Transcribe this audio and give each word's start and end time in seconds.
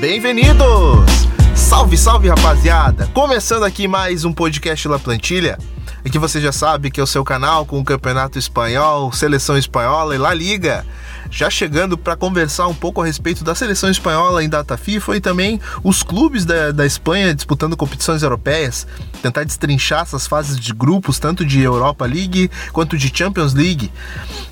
Bem-vindos! 0.00 1.26
Salve, 1.56 1.98
salve, 1.98 2.28
rapaziada! 2.28 3.08
Começando 3.08 3.64
aqui 3.64 3.88
mais 3.88 4.24
um 4.24 4.32
podcast 4.32 4.86
La 4.86 4.96
Plantilha. 4.96 5.58
Aqui 6.06 6.20
você 6.20 6.40
já 6.40 6.52
sabe 6.52 6.88
que 6.88 7.00
é 7.00 7.02
o 7.02 7.06
seu 7.06 7.24
canal 7.24 7.66
com 7.66 7.80
o 7.80 7.84
Campeonato 7.84 8.38
Espanhol, 8.38 9.12
Seleção 9.12 9.58
Espanhola 9.58 10.14
e 10.14 10.18
La 10.18 10.32
Liga 10.32 10.86
já 11.30 11.50
chegando 11.50 11.96
para 11.96 12.16
conversar 12.16 12.66
um 12.66 12.74
pouco 12.74 13.02
a 13.02 13.06
respeito 13.06 13.44
da 13.44 13.54
seleção 13.54 13.90
espanhola 13.90 14.42
em 14.42 14.48
data 14.48 14.76
FIFA 14.76 15.16
e 15.16 15.20
também 15.20 15.60
os 15.82 16.02
clubes 16.02 16.44
da, 16.44 16.70
da 16.70 16.86
Espanha 16.86 17.34
disputando 17.34 17.76
competições 17.76 18.22
europeias, 18.22 18.86
tentar 19.22 19.44
destrinchar 19.44 20.02
essas 20.02 20.26
fases 20.26 20.58
de 20.58 20.72
grupos, 20.72 21.18
tanto 21.18 21.44
de 21.44 21.60
Europa 21.60 22.06
League 22.06 22.50
quanto 22.72 22.96
de 22.96 23.10
Champions 23.14 23.54
League. 23.54 23.90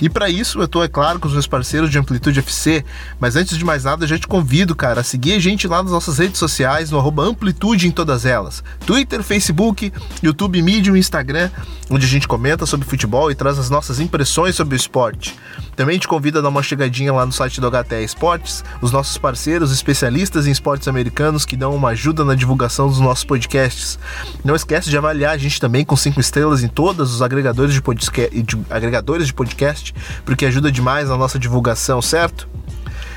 E 0.01 0.09
para 0.09 0.29
isso 0.29 0.59
eu 0.59 0.65
estou, 0.65 0.83
é 0.83 0.89
claro, 0.89 1.19
com 1.19 1.29
os 1.29 1.33
meus 1.33 1.47
parceiros 1.47 1.91
de 1.91 1.99
Amplitude 1.99 2.41
FC, 2.41 2.85
mas 3.21 3.37
antes 3.37 3.57
de 3.57 3.65
mais 3.65 3.85
nada, 3.85 4.05
eu 4.05 4.09
já 4.09 4.19
te 4.19 4.27
convido, 4.27 4.75
cara, 4.75 5.01
a 5.01 5.05
seguir 5.05 5.35
a 5.35 5.39
gente 5.39 5.67
lá 5.67 5.83
nas 5.83 5.93
nossas 5.93 6.19
redes 6.19 6.39
sociais, 6.39 6.91
no 6.91 7.01
Amplitude 7.21 7.89
em 7.89 7.91
todas 7.91 8.27
elas: 8.27 8.63
Twitter, 8.85 9.23
Facebook, 9.23 9.93
YouTube, 10.23 10.61
Medium 10.63 10.97
e 10.97 11.01
Instagram, 11.01 11.51
onde 11.89 12.05
a 12.05 12.09
gente 12.09 12.29
comenta 12.29 12.67
sobre 12.67 12.87
futebol 12.87 13.31
e 13.31 13.35
traz 13.35 13.59
as 13.59 13.71
nossas 13.71 14.01
impressões 14.01 14.55
sobre 14.55 14.75
o 14.75 14.77
esporte. 14.77 15.35
Também 15.77 15.99
te 15.99 16.09
convido 16.09 16.39
a 16.39 16.43
dar 16.43 16.49
uma 16.49 16.63
chegadinha 16.63 17.13
lá 17.13 17.27
no 17.27 17.33
site 17.33 17.61
do 17.61 17.71
HTE 17.71 18.03
Esportes, 18.03 18.65
os 18.81 18.91
nossos 18.91 19.19
parceiros 19.19 19.71
especialistas 19.71 20.47
em 20.47 20.51
esportes 20.51 20.89
americanos 20.89 21.45
que 21.45 21.57
dão 21.57 21.75
uma 21.75 21.91
ajuda 21.91 22.25
na 22.25 22.35
divulgação 22.35 22.89
dos 22.89 22.99
nossos 22.99 23.25
podcasts. 23.25 23.99
Não 24.43 24.56
esquece 24.57 24.91
de 24.91 24.97
avaliar 24.97 25.35
a 25.35 25.39
gente 25.39 25.61
também 25.61 25.85
com 25.85 25.97
cinco 25.97 26.21
estrelas 26.21 26.63
em 26.63 26.69
todos 26.69 27.15
os 27.15 27.23
agregadores 27.23 27.73
de, 27.73 27.81
podcast, 27.81 28.43
de, 28.43 28.59
agregadores 28.71 29.27
de 29.27 29.35
podcast, 29.35 29.95
porque 30.25 30.47
ajuda 30.47 30.71
demais 30.71 31.09
na 31.09 31.17
nossa 31.17 31.39
divulgação, 31.39 32.03
certo? 32.03 32.49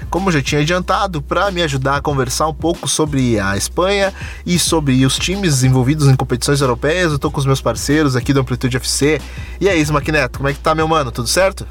como 0.10 0.32
já 0.32 0.42
tinha 0.42 0.62
adiantado, 0.62 1.22
para 1.22 1.52
me 1.52 1.62
ajudar 1.62 1.98
a 1.98 2.02
conversar 2.02 2.48
um 2.48 2.54
pouco 2.54 2.88
sobre 2.88 3.40
a 3.40 3.56
Espanha 3.56 4.14
e 4.46 4.58
sobre 4.58 5.06
os 5.06 5.18
times 5.18 5.64
envolvidos 5.64 6.08
em 6.08 6.16
competições 6.16 6.62
europeias. 6.62 7.12
Eu 7.12 7.20
tô 7.20 7.30
com 7.30 7.40
os 7.40 7.46
meus 7.46 7.62
parceiros 7.62 8.16
aqui 8.16 8.34
do 8.34 8.40
Amplitude 8.40 8.78
FC. 8.78 9.22
E 9.62 9.70
aí, 9.70 9.80
Smackneto, 9.82 10.40
como 10.40 10.50
é 10.50 10.54
que 10.54 10.60
tá, 10.60 10.74
meu 10.74 10.88
mano? 10.88 11.12
Tudo 11.12 11.28
certo? 11.28 11.68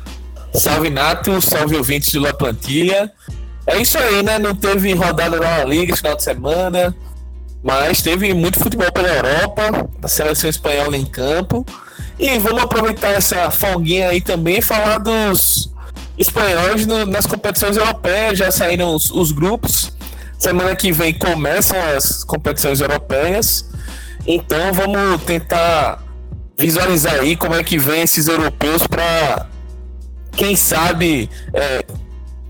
Salve 0.55 0.89
Nato, 0.89 1.41
salve 1.43 1.77
ouvintes 1.77 2.11
de 2.11 2.19
La 2.19 2.33
Plantilha. 2.33 3.13
É 3.67 3.81
isso 3.81 3.99
aí, 3.99 4.23
né? 4.23 4.39
Não 4.39 4.55
teve 4.55 4.95
rodada 4.95 5.39
na 5.39 5.65
Liga 5.65 5.93
esse 5.93 6.01
final 6.01 6.17
de 6.17 6.23
semana, 6.23 6.95
mas 7.63 8.03
teve 8.03 8.33
muito 8.35 8.59
futebol 8.59 8.91
pela 8.93 9.09
Europa, 9.09 9.89
a 10.03 10.09
seleção 10.09 10.49
espanhola 10.49 10.97
em 10.97 11.05
campo. 11.05 11.67
E 12.19 12.39
vamos 12.39 12.63
aproveitar 12.63 13.11
essa 13.11 13.51
folguinha 13.51 14.09
aí 14.09 14.21
também 14.21 14.59
e 14.59 14.63
falar 14.63 14.99
dos 14.99 15.73
espanhóis 16.17 16.87
no, 16.87 17.07
nas 17.07 17.27
competições 17.27 17.77
europeias. 17.77 18.39
Já 18.39 18.51
saíram 18.51 18.95
os, 18.95 19.11
os 19.11 19.33
grupos. 19.33 19.93
Semana 20.39 20.75
que 20.77 20.93
vem 20.93 21.15
começam 21.15 21.77
as 21.97 22.23
competições 22.25 22.81
europeias. 22.81 23.69
Então 24.27 24.73
vamos 24.73 25.23
tentar 25.25 26.03
visualizar 26.57 27.15
aí 27.15 27.37
como 27.37 27.55
é 27.55 27.63
que 27.63 27.79
vem 27.79 28.03
esses 28.03 28.27
europeus 28.27 28.87
para 28.87 29.47
quem 30.33 30.57
sabe 30.57 31.31
é, 31.55 31.85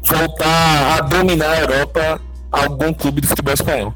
voltar 0.02 0.96
a 0.96 1.00
dominar 1.02 1.50
a 1.50 1.60
Europa 1.60 2.20
algum 2.50 2.92
clube 2.92 3.20
de 3.20 3.26
futebol 3.26 3.52
espanhol. 3.52 3.94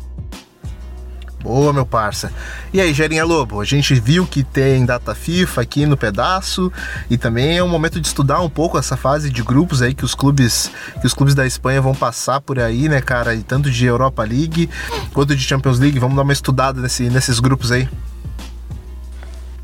Boa, 1.42 1.72
meu 1.72 1.84
parça. 1.84 2.32
E 2.72 2.80
aí, 2.80 2.94
Gerinha 2.94 3.24
Lobo, 3.24 3.60
a 3.60 3.64
gente 3.64 3.94
viu 3.94 4.24
que 4.24 4.44
tem 4.44 4.86
data 4.86 5.12
FIFA 5.12 5.62
aqui 5.62 5.84
no 5.84 5.96
pedaço 5.96 6.72
e 7.10 7.18
também 7.18 7.58
é 7.58 7.64
um 7.64 7.68
momento 7.68 8.00
de 8.00 8.06
estudar 8.06 8.40
um 8.40 8.48
pouco 8.48 8.78
essa 8.78 8.96
fase 8.96 9.28
de 9.28 9.42
grupos 9.42 9.82
aí 9.82 9.92
que 9.92 10.04
os 10.04 10.14
clubes 10.14 10.70
que 11.00 11.06
os 11.06 11.12
clubes 11.12 11.34
da 11.34 11.44
Espanha 11.44 11.82
vão 11.82 11.94
passar 11.94 12.40
por 12.40 12.60
aí, 12.60 12.88
né, 12.88 13.00
cara, 13.00 13.34
e 13.34 13.42
tanto 13.42 13.70
de 13.70 13.84
Europa 13.84 14.22
League 14.22 14.70
quanto 15.12 15.34
de 15.34 15.42
Champions 15.42 15.80
League. 15.80 15.98
Vamos 15.98 16.14
dar 16.14 16.22
uma 16.22 16.32
estudada 16.32 16.80
nesse, 16.80 17.10
nesses 17.10 17.40
grupos 17.40 17.72
aí. 17.72 17.88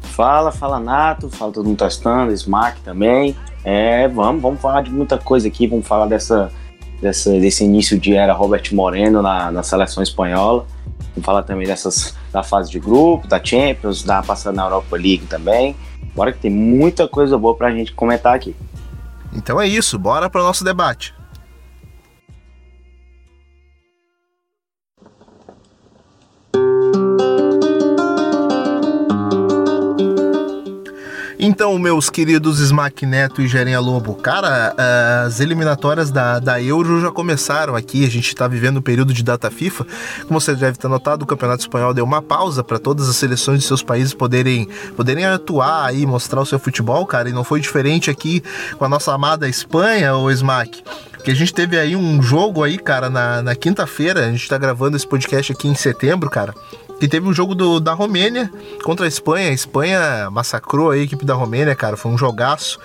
Fala, 0.03 0.51
fala 0.51 0.81
Nato, 0.81 1.31
fala 1.31 1.53
todo 1.53 1.65
mundo 1.65 1.79
testando, 1.79 2.33
Smack 2.33 2.81
também. 2.81 3.37
É, 3.63 4.09
vamos, 4.09 4.43
vamos 4.43 4.61
falar 4.61 4.83
de 4.83 4.91
muita 4.91 5.17
coisa 5.17 5.47
aqui, 5.47 5.69
vamos 5.69 5.87
falar 5.87 6.07
dessa, 6.07 6.51
dessa, 7.01 7.31
desse 7.31 7.63
início 7.63 7.97
de 7.97 8.15
era 8.15 8.33
Robert 8.33 8.65
Moreno 8.73 9.23
na, 9.23 9.53
na 9.53 9.63
seleção 9.63 10.03
espanhola. 10.03 10.67
Vamos 11.19 11.27
falar 11.27 11.43
também 11.43 11.67
dessas, 11.67 12.15
da 12.33 12.45
fase 12.45 12.71
de 12.71 12.79
grupo, 12.79 13.27
da 13.27 13.43
Champions, 13.43 14.05
da 14.05 14.23
passada 14.23 14.55
na 14.55 14.63
Europa 14.65 14.97
League 14.97 15.27
também. 15.27 15.75
Bora 16.15 16.33
que 16.33 16.39
tem 16.39 16.51
muita 16.51 17.09
coisa 17.09 17.37
boa 17.37 17.57
pra 17.57 17.73
gente 17.73 17.93
comentar 17.93 18.37
aqui. 18.37 18.55
Então 19.33 19.61
é 19.61 19.67
isso, 19.67 19.99
bora 19.99 20.31
para 20.31 20.41
o 20.41 20.45
nosso 20.45 20.63
debate. 20.63 21.18
Então, 31.41 31.79
meus 31.79 32.11
queridos 32.11 32.59
Smack 32.59 33.07
Neto 33.07 33.41
e 33.41 33.47
Gerinha 33.47 33.79
Lobo, 33.79 34.17
cara, 34.17 34.75
as 35.25 35.39
eliminatórias 35.39 36.11
da, 36.11 36.41
da 36.41 36.61
Euro 36.61 37.01
já 37.01 37.13
começaram 37.13 37.77
aqui, 37.77 38.05
a 38.05 38.11
gente 38.11 38.27
está 38.27 38.49
vivendo 38.49 38.79
um 38.79 38.83
período 38.83 39.15
de 39.15 39.23
data 39.23 39.49
FIFA. 39.49 39.87
Como 40.27 40.41
você 40.41 40.53
deve 40.57 40.77
ter 40.77 40.89
notado, 40.89 41.23
o 41.23 41.27
Campeonato 41.27 41.61
Espanhol 41.61 41.95
deu 41.95 42.05
uma 42.05 42.21
pausa 42.21 42.65
para 42.65 42.81
todas 42.81 43.09
as 43.09 43.15
seleções 43.15 43.61
de 43.61 43.67
seus 43.67 43.85
países 43.85 44.13
poderem, 44.13 44.69
poderem 44.97 45.27
atuar 45.27 45.95
e 45.95 46.05
mostrar 46.05 46.41
o 46.41 46.47
seu 46.47 46.59
futebol, 46.59 47.07
cara, 47.07 47.29
e 47.29 47.33
não 47.33 47.45
foi 47.45 47.61
diferente 47.61 48.11
aqui 48.11 48.43
com 48.77 48.85
a 48.85 48.89
nossa 48.89 49.15
amada 49.15 49.49
Espanha, 49.49 50.17
o 50.17 50.29
Smack. 50.33 50.83
Porque 51.29 51.37
a 51.37 51.45
gente 51.45 51.53
teve 51.53 51.79
aí 51.79 51.95
um 51.95 52.23
jogo 52.23 52.65
aí, 52.65 52.79
cara, 52.79 53.11
na, 53.11 53.43
na 53.43 53.55
quinta-feira, 53.55 54.25
a 54.25 54.31
gente 54.31 54.49
tá 54.49 54.57
gravando 54.57 54.97
esse 54.97 55.07
podcast 55.07 55.53
aqui 55.53 55.69
em 55.69 55.75
setembro, 55.75 56.31
cara 56.31 56.55
que 56.99 57.07
teve 57.07 57.29
um 57.29 57.33
jogo 57.33 57.55
do, 57.55 57.79
da 57.79 57.93
Romênia 57.93 58.51
contra 58.83 59.05
a 59.05 59.09
Espanha. 59.09 59.51
A 59.51 59.53
Espanha 59.53 60.29
massacrou 60.33 60.91
a 60.91 60.99
equipe 60.99 61.25
da 61.25 61.35
Romênia, 61.35 61.75
cara. 61.75 61.97
Foi 61.97 62.11
um 62.11 62.19
jogaço. 62.19 62.79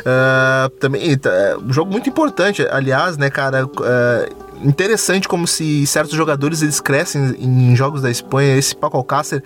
Uh, 0.00 0.70
também, 0.80 1.12
uh, 1.12 1.62
um 1.62 1.70
jogo 1.72 1.92
muito 1.92 2.08
importante, 2.08 2.66
aliás, 2.70 3.18
né, 3.18 3.28
cara? 3.28 3.66
Uh, 3.66 4.47
interessante 4.64 5.28
como 5.28 5.46
se 5.46 5.86
certos 5.86 6.14
jogadores 6.16 6.62
eles 6.62 6.80
crescem 6.80 7.36
em 7.38 7.74
jogos 7.76 8.02
da 8.02 8.10
Espanha. 8.10 8.56
Esse 8.56 8.74
Paco 8.74 8.96
Alcácer 8.96 9.42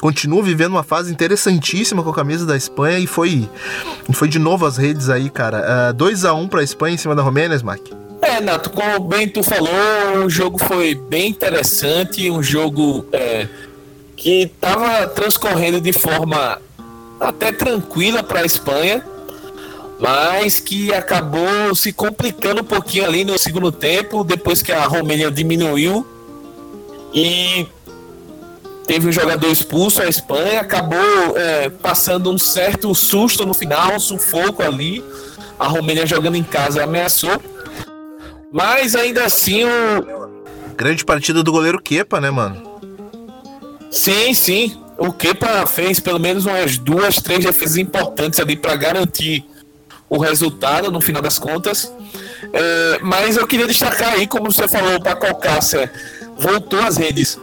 continua 0.00 0.42
vivendo 0.42 0.72
uma 0.72 0.82
fase 0.82 1.12
interessantíssima 1.12 2.02
com 2.02 2.10
a 2.10 2.14
camisa 2.14 2.46
da 2.46 2.56
Espanha 2.56 2.98
e 2.98 3.06
foi, 3.06 3.48
foi 4.12 4.28
de 4.28 4.38
novo 4.38 4.66
às 4.66 4.76
redes 4.76 5.08
aí, 5.08 5.30
cara. 5.30 5.92
2 5.92 6.24
a 6.24 6.34
1 6.34 6.40
um 6.40 6.48
para 6.48 6.60
a 6.60 6.64
Espanha 6.64 6.94
em 6.94 6.98
cima 6.98 7.14
da 7.14 7.22
Romênia, 7.22 7.54
Smack. 7.56 7.92
É, 8.22 8.40
Nato, 8.40 8.70
como 8.70 9.00
bem 9.00 9.28
tu 9.28 9.42
falou, 9.42 10.24
o 10.24 10.30
jogo 10.30 10.58
foi 10.58 10.94
bem 10.94 11.28
interessante, 11.28 12.30
um 12.30 12.42
jogo 12.42 13.06
é, 13.12 13.46
que 14.16 14.44
estava 14.44 15.06
transcorrendo 15.08 15.78
de 15.78 15.92
forma 15.92 16.58
até 17.20 17.52
tranquila 17.52 18.22
para 18.22 18.40
a 18.40 18.44
Espanha, 18.44 19.04
mas 19.98 20.60
que 20.60 20.92
acabou 20.92 21.74
se 21.74 21.92
complicando 21.92 22.62
um 22.62 22.64
pouquinho 22.64 23.04
ali 23.04 23.24
no 23.24 23.38
segundo 23.38 23.70
tempo, 23.70 24.24
depois 24.24 24.62
que 24.62 24.72
a 24.72 24.84
Romênia 24.86 25.30
diminuiu 25.30 26.06
e 27.12 27.66
teve 28.86 29.08
um 29.08 29.12
jogador 29.12 29.48
expulso, 29.48 30.02
a 30.02 30.08
Espanha 30.08 30.60
acabou 30.60 30.98
é, 31.36 31.68
passando 31.70 32.30
um 32.30 32.38
certo 32.38 32.94
susto 32.94 33.46
no 33.46 33.54
final, 33.54 33.94
um 33.94 34.00
sufoco 34.00 34.62
ali. 34.62 35.02
A 35.58 35.68
Romênia 35.68 36.04
jogando 36.04 36.36
em 36.36 36.42
casa 36.42 36.82
ameaçou 36.82 37.40
mas 38.54 38.94
ainda 38.94 39.24
assim 39.24 39.64
o. 39.64 40.30
Grande 40.76 41.04
partida 41.04 41.42
do 41.42 41.50
goleiro 41.50 41.82
Kepa, 41.82 42.20
né, 42.20 42.30
mano? 42.30 42.80
Sim, 43.90 44.32
sim. 44.32 44.80
O 44.96 45.12
Kepa 45.12 45.66
fez 45.66 45.98
pelo 45.98 46.20
menos 46.20 46.46
umas 46.46 46.78
duas, 46.78 47.16
três 47.16 47.44
defesas 47.44 47.76
importantes 47.78 48.38
ali 48.38 48.54
para 48.54 48.76
garantir 48.76 49.44
o 50.14 50.18
resultado 50.18 50.90
no 50.92 51.00
final 51.00 51.20
das 51.20 51.38
contas. 51.38 51.92
É, 52.52 52.98
mas 53.02 53.36
eu 53.36 53.46
queria 53.46 53.66
destacar 53.66 54.14
aí, 54.14 54.26
como 54.26 54.50
você 54.50 54.68
falou, 54.68 54.94
o 54.94 55.02
Paco 55.02 55.26
Alcácer 55.26 55.90
voltou 56.38 56.80
às 56.80 56.96
redes. 56.96 57.38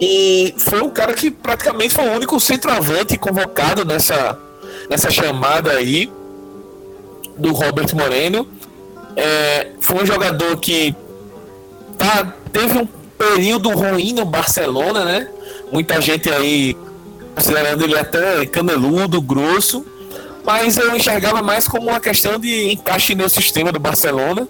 E 0.00 0.54
foi 0.58 0.80
um 0.80 0.90
cara 0.90 1.12
que 1.12 1.28
praticamente 1.30 1.92
foi 1.92 2.08
o 2.08 2.12
único 2.12 2.38
centroavante 2.38 3.18
convocado 3.18 3.84
nessa, 3.84 4.38
nessa 4.88 5.10
chamada 5.10 5.72
aí 5.72 6.10
do 7.36 7.52
Robert 7.52 7.92
Moreno. 7.96 8.46
É, 9.16 9.72
foi 9.80 10.04
um 10.04 10.06
jogador 10.06 10.56
que 10.58 10.94
tá, 11.96 12.32
teve 12.52 12.78
um 12.78 12.86
período 12.86 13.70
ruim 13.70 14.12
no 14.12 14.24
Barcelona, 14.24 15.04
né? 15.04 15.28
Muita 15.72 16.00
gente 16.00 16.30
aí 16.30 16.76
considerando 17.34 17.82
ele 17.82 17.98
até 17.98 18.46
caneludo, 18.46 19.20
grosso, 19.20 19.84
mas 20.48 20.78
eu 20.78 20.96
enxergava 20.96 21.42
mais 21.42 21.68
como 21.68 21.90
uma 21.90 22.00
questão 22.00 22.38
de 22.38 22.72
encaixe 22.72 23.14
no 23.14 23.28
sistema 23.28 23.70
do 23.70 23.78
Barcelona. 23.78 24.48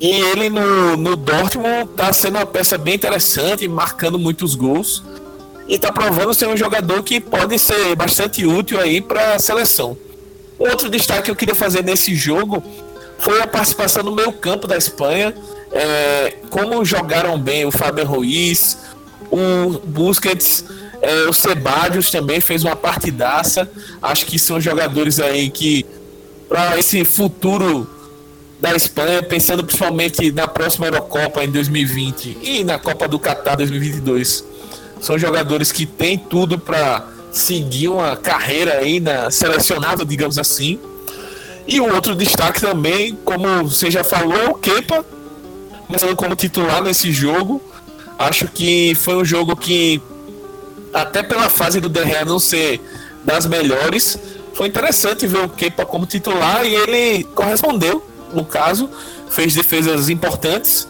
E 0.00 0.10
ele 0.10 0.50
no, 0.50 0.96
no 0.96 1.14
Dortmund 1.14 1.90
tá 1.96 2.12
sendo 2.12 2.38
uma 2.38 2.44
peça 2.44 2.76
bem 2.76 2.96
interessante, 2.96 3.68
marcando 3.68 4.18
muitos 4.18 4.56
gols. 4.56 5.00
E 5.68 5.78
tá 5.78 5.92
provando 5.92 6.34
ser 6.34 6.48
um 6.48 6.56
jogador 6.56 7.04
que 7.04 7.20
pode 7.20 7.56
ser 7.56 7.94
bastante 7.94 8.44
útil 8.44 8.80
aí 8.80 9.00
para 9.00 9.34
a 9.34 9.38
seleção. 9.38 9.96
Outro 10.58 10.90
destaque 10.90 11.22
que 11.22 11.30
eu 11.30 11.36
queria 11.36 11.54
fazer 11.54 11.84
nesse 11.84 12.16
jogo 12.16 12.60
foi 13.20 13.40
a 13.40 13.46
participação 13.46 14.02
no 14.02 14.10
meio 14.10 14.32
campo 14.32 14.66
da 14.66 14.76
Espanha. 14.76 15.32
é, 15.70 16.34
como 16.50 16.84
jogaram 16.84 17.38
bem 17.38 17.64
o 17.64 17.70
Fábio 17.70 18.04
Ruiz, 18.04 18.76
o 19.30 19.78
Busquets, 19.84 20.64
é, 21.02 21.28
o 21.28 21.32
Sebadios 21.32 22.10
também 22.10 22.40
fez 22.40 22.64
uma 22.64 22.76
partidaça. 22.76 23.68
Acho 24.00 24.24
que 24.24 24.38
são 24.38 24.60
jogadores 24.60 25.18
aí 25.18 25.50
que, 25.50 25.84
para 26.48 26.78
esse 26.78 27.04
futuro 27.04 27.90
da 28.60 28.76
Espanha, 28.76 29.20
pensando 29.20 29.64
principalmente 29.64 30.30
na 30.30 30.46
próxima 30.46 30.86
Eurocopa 30.86 31.42
em 31.42 31.50
2020 31.50 32.38
e 32.40 32.62
na 32.62 32.78
Copa 32.78 33.08
do 33.08 33.18
Catar 33.18 33.56
2022, 33.56 34.44
são 35.00 35.18
jogadores 35.18 35.72
que 35.72 35.84
têm 35.84 36.16
tudo 36.16 36.56
para 36.56 37.04
seguir 37.32 37.88
uma 37.88 38.14
carreira 38.14 38.74
aí 38.74 39.00
na 39.00 39.28
selecionada, 39.32 40.04
digamos 40.04 40.38
assim. 40.38 40.78
E 41.66 41.80
o 41.80 41.92
outro 41.92 42.14
destaque 42.14 42.60
também, 42.60 43.18
como 43.24 43.64
você 43.64 43.90
já 43.90 44.04
falou, 44.04 44.50
o 44.50 44.54
Kepa, 44.54 45.04
começando 45.88 46.14
como 46.14 46.36
titular 46.36 46.80
nesse 46.80 47.10
jogo. 47.10 47.60
Acho 48.16 48.46
que 48.46 48.94
foi 48.94 49.16
um 49.16 49.24
jogo 49.24 49.56
que, 49.56 50.00
até 50.92 51.22
pela 51.22 51.48
fase 51.48 51.80
do 51.80 51.88
Derrea 51.88 52.24
não 52.24 52.38
ser 52.38 52.80
das 53.24 53.46
melhores, 53.46 54.18
foi 54.54 54.68
interessante 54.68 55.26
ver 55.26 55.44
o 55.44 55.48
Kepa 55.48 55.86
como 55.86 56.06
titular 56.06 56.64
e 56.64 56.74
ele 56.74 57.24
correspondeu, 57.24 58.04
no 58.32 58.44
caso, 58.44 58.88
fez 59.30 59.54
defesas 59.54 60.08
importantes 60.08 60.88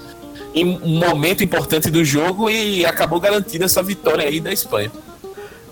em 0.55 0.79
um 0.83 0.99
momento 0.99 1.43
importante 1.43 1.91
do 1.91 2.05
jogo 2.05 2.51
e 2.51 2.85
acabou 2.85 3.21
garantindo 3.21 3.65
essa 3.65 3.83
vitória 3.83 4.27
aí 4.27 4.41
da 4.41 4.53
Espanha. 4.53 4.91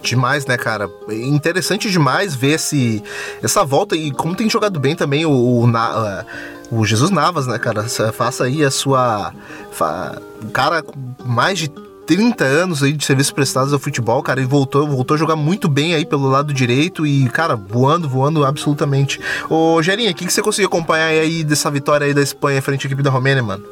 Demais, 0.03 0.47
né, 0.47 0.57
cara? 0.57 0.89
Interessante 1.11 1.91
demais 1.91 2.35
ver 2.35 2.53
esse, 2.53 3.03
essa 3.43 3.65
volta 3.65 3.95
e 3.95 4.11
como 4.11 4.35
tem 4.35 4.49
jogado 4.49 4.81
bem 4.81 4.97
também 4.97 5.27
o, 5.27 5.31
o, 5.31 5.67
uh, 5.67 6.25
o 6.71 6.87
Jesus 6.87 7.11
Navas, 7.11 7.47
né, 7.47 7.59
cara? 7.59 7.85
Faça 8.13 8.45
aí 8.45 8.65
a 8.65 8.71
sua. 8.71 9.35
Fa, 9.71 10.21
cara 10.55 10.83
mais 11.23 11.59
de 11.59 11.71
30 12.11 12.45
anos 12.45 12.83
aí 12.83 12.93
de 12.93 13.05
serviços 13.05 13.31
prestados 13.31 13.73
ao 13.73 13.79
futebol, 13.79 14.21
cara, 14.21 14.41
e 14.41 14.45
voltou, 14.45 14.85
voltou 14.85 15.15
a 15.15 15.19
jogar 15.19 15.37
muito 15.37 15.69
bem 15.69 15.95
aí 15.95 16.05
pelo 16.05 16.29
lado 16.29 16.53
direito 16.53 17.07
e, 17.07 17.29
cara, 17.29 17.55
voando, 17.55 18.09
voando 18.09 18.45
absolutamente. 18.45 19.21
Ô, 19.49 19.81
Gerinha, 19.81 20.11
o 20.11 20.15
que, 20.15 20.27
que 20.27 20.33
você 20.33 20.43
conseguiu 20.43 20.67
acompanhar 20.67 21.07
aí 21.07 21.45
dessa 21.45 21.71
vitória 21.71 22.05
aí 22.05 22.13
da 22.13 22.21
Espanha 22.21 22.61
frente 22.61 22.85
à 22.85 22.89
equipe 22.89 23.01
da 23.01 23.11
Romênia, 23.11 23.45
mano? 23.45 23.63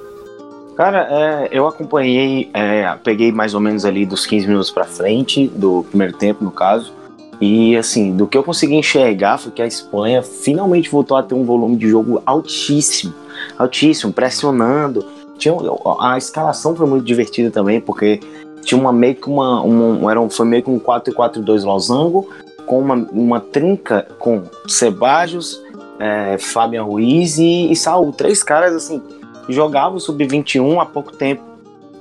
Cara, 0.76 1.08
é, 1.10 1.48
eu 1.50 1.66
acompanhei, 1.66 2.48
é, 2.54 2.96
peguei 3.02 3.32
mais 3.32 3.54
ou 3.54 3.60
menos 3.60 3.84
ali 3.84 4.06
dos 4.06 4.24
15 4.24 4.46
minutos 4.46 4.70
para 4.70 4.84
frente, 4.84 5.48
do 5.48 5.84
primeiro 5.88 6.12
tempo, 6.12 6.44
no 6.44 6.52
caso. 6.52 6.92
E 7.40 7.76
assim, 7.76 8.16
do 8.16 8.28
que 8.28 8.38
eu 8.38 8.44
consegui 8.44 8.76
enxergar 8.76 9.38
foi 9.38 9.50
que 9.50 9.62
a 9.62 9.66
Espanha 9.66 10.22
finalmente 10.22 10.88
voltou 10.88 11.16
a 11.16 11.24
ter 11.24 11.34
um 11.34 11.44
volume 11.44 11.76
de 11.76 11.88
jogo 11.88 12.22
altíssimo, 12.24 13.12
altíssimo, 13.58 14.12
pressionando. 14.12 15.17
Tinha, 15.38 15.54
a 16.00 16.18
escalação 16.18 16.74
foi 16.74 16.86
muito 16.86 17.04
divertida 17.04 17.50
também, 17.50 17.80
porque 17.80 18.20
tinha 18.62 18.78
uma 18.78 18.92
meio 18.92 19.14
que 19.14 19.28
uma. 19.28 19.62
uma 19.62 20.10
era 20.10 20.20
um, 20.20 20.28
foi 20.28 20.46
meio 20.46 20.62
que 20.62 20.70
um 20.70 20.78
4-4-2 20.78 21.64
losango, 21.64 22.28
com 22.66 22.80
uma, 22.80 22.94
uma 23.12 23.40
trinca 23.40 24.06
com 24.18 24.42
Sebajos, 24.66 25.62
é, 25.98 26.36
Fabian 26.38 26.82
Ruiz 26.82 27.38
e, 27.38 27.70
e 27.70 27.76
Saul. 27.76 28.12
Três 28.12 28.42
caras 28.42 28.74
assim 28.74 29.00
jogava 29.48 29.96
o 29.96 30.00
sub-21 30.00 30.80
há 30.80 30.86
pouco 30.86 31.12
tempo. 31.12 31.42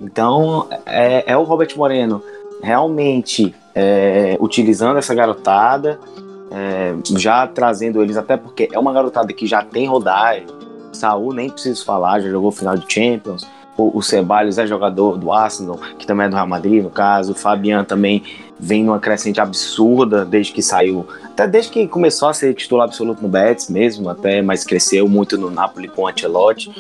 Então, 0.02 0.68
é, 0.86 1.24
é 1.32 1.38
o 1.38 1.44
Robert 1.44 1.70
Moreno 1.76 2.22
realmente 2.62 3.56
é, 3.74 4.38
utilizando 4.40 4.98
essa 4.98 5.14
garotada, 5.16 6.00
é, 6.52 6.96
já 7.18 7.48
trazendo 7.48 8.02
eles, 8.02 8.18
até 8.18 8.36
porque 8.36 8.70
é 8.72 8.78
uma 8.78 8.92
garotada 8.92 9.32
que 9.34 9.48
já 9.48 9.64
tem 9.64 9.88
rodagem. 9.88 10.48
Saul, 10.92 11.34
nem 11.34 11.50
preciso 11.50 11.86
falar, 11.86 12.20
já 12.20 12.30
jogou 12.30 12.52
final 12.52 12.76
de 12.76 12.92
Champions. 12.92 13.48
O, 13.78 14.00
o 14.00 14.02
Ceballos 14.02 14.58
é 14.58 14.66
jogador 14.66 15.18
do 15.18 15.32
Arsenal, 15.32 15.80
que 16.00 16.08
também 16.08 16.26
é 16.26 16.30
do 16.30 16.36
Real 16.36 16.48
Madrid, 16.48 16.84
no 16.84 16.90
caso. 16.90 17.34
O 17.34 17.36
Fabian 17.36 17.84
também 17.84 18.24
vem 18.60 18.84
numa 18.84 19.00
crescente 19.00 19.40
absurda 19.40 20.26
desde 20.26 20.52
que 20.52 20.64
saiu, 20.64 21.06
até 21.26 21.48
desde 21.48 21.72
que 21.72 21.88
começou 21.88 22.28
a 22.28 22.34
ser 22.34 22.56
titular 22.56 22.86
absoluto 22.88 23.22
no 23.22 23.30
Betis 23.30 23.70
mesmo, 23.70 24.10
até, 24.10 24.42
mas 24.42 24.64
cresceu 24.64 25.08
muito 25.08 25.38
no 25.38 25.52
Napoli 25.52 25.88
com 25.88 26.04
o 26.04 26.08
Ancelotti 26.08 26.72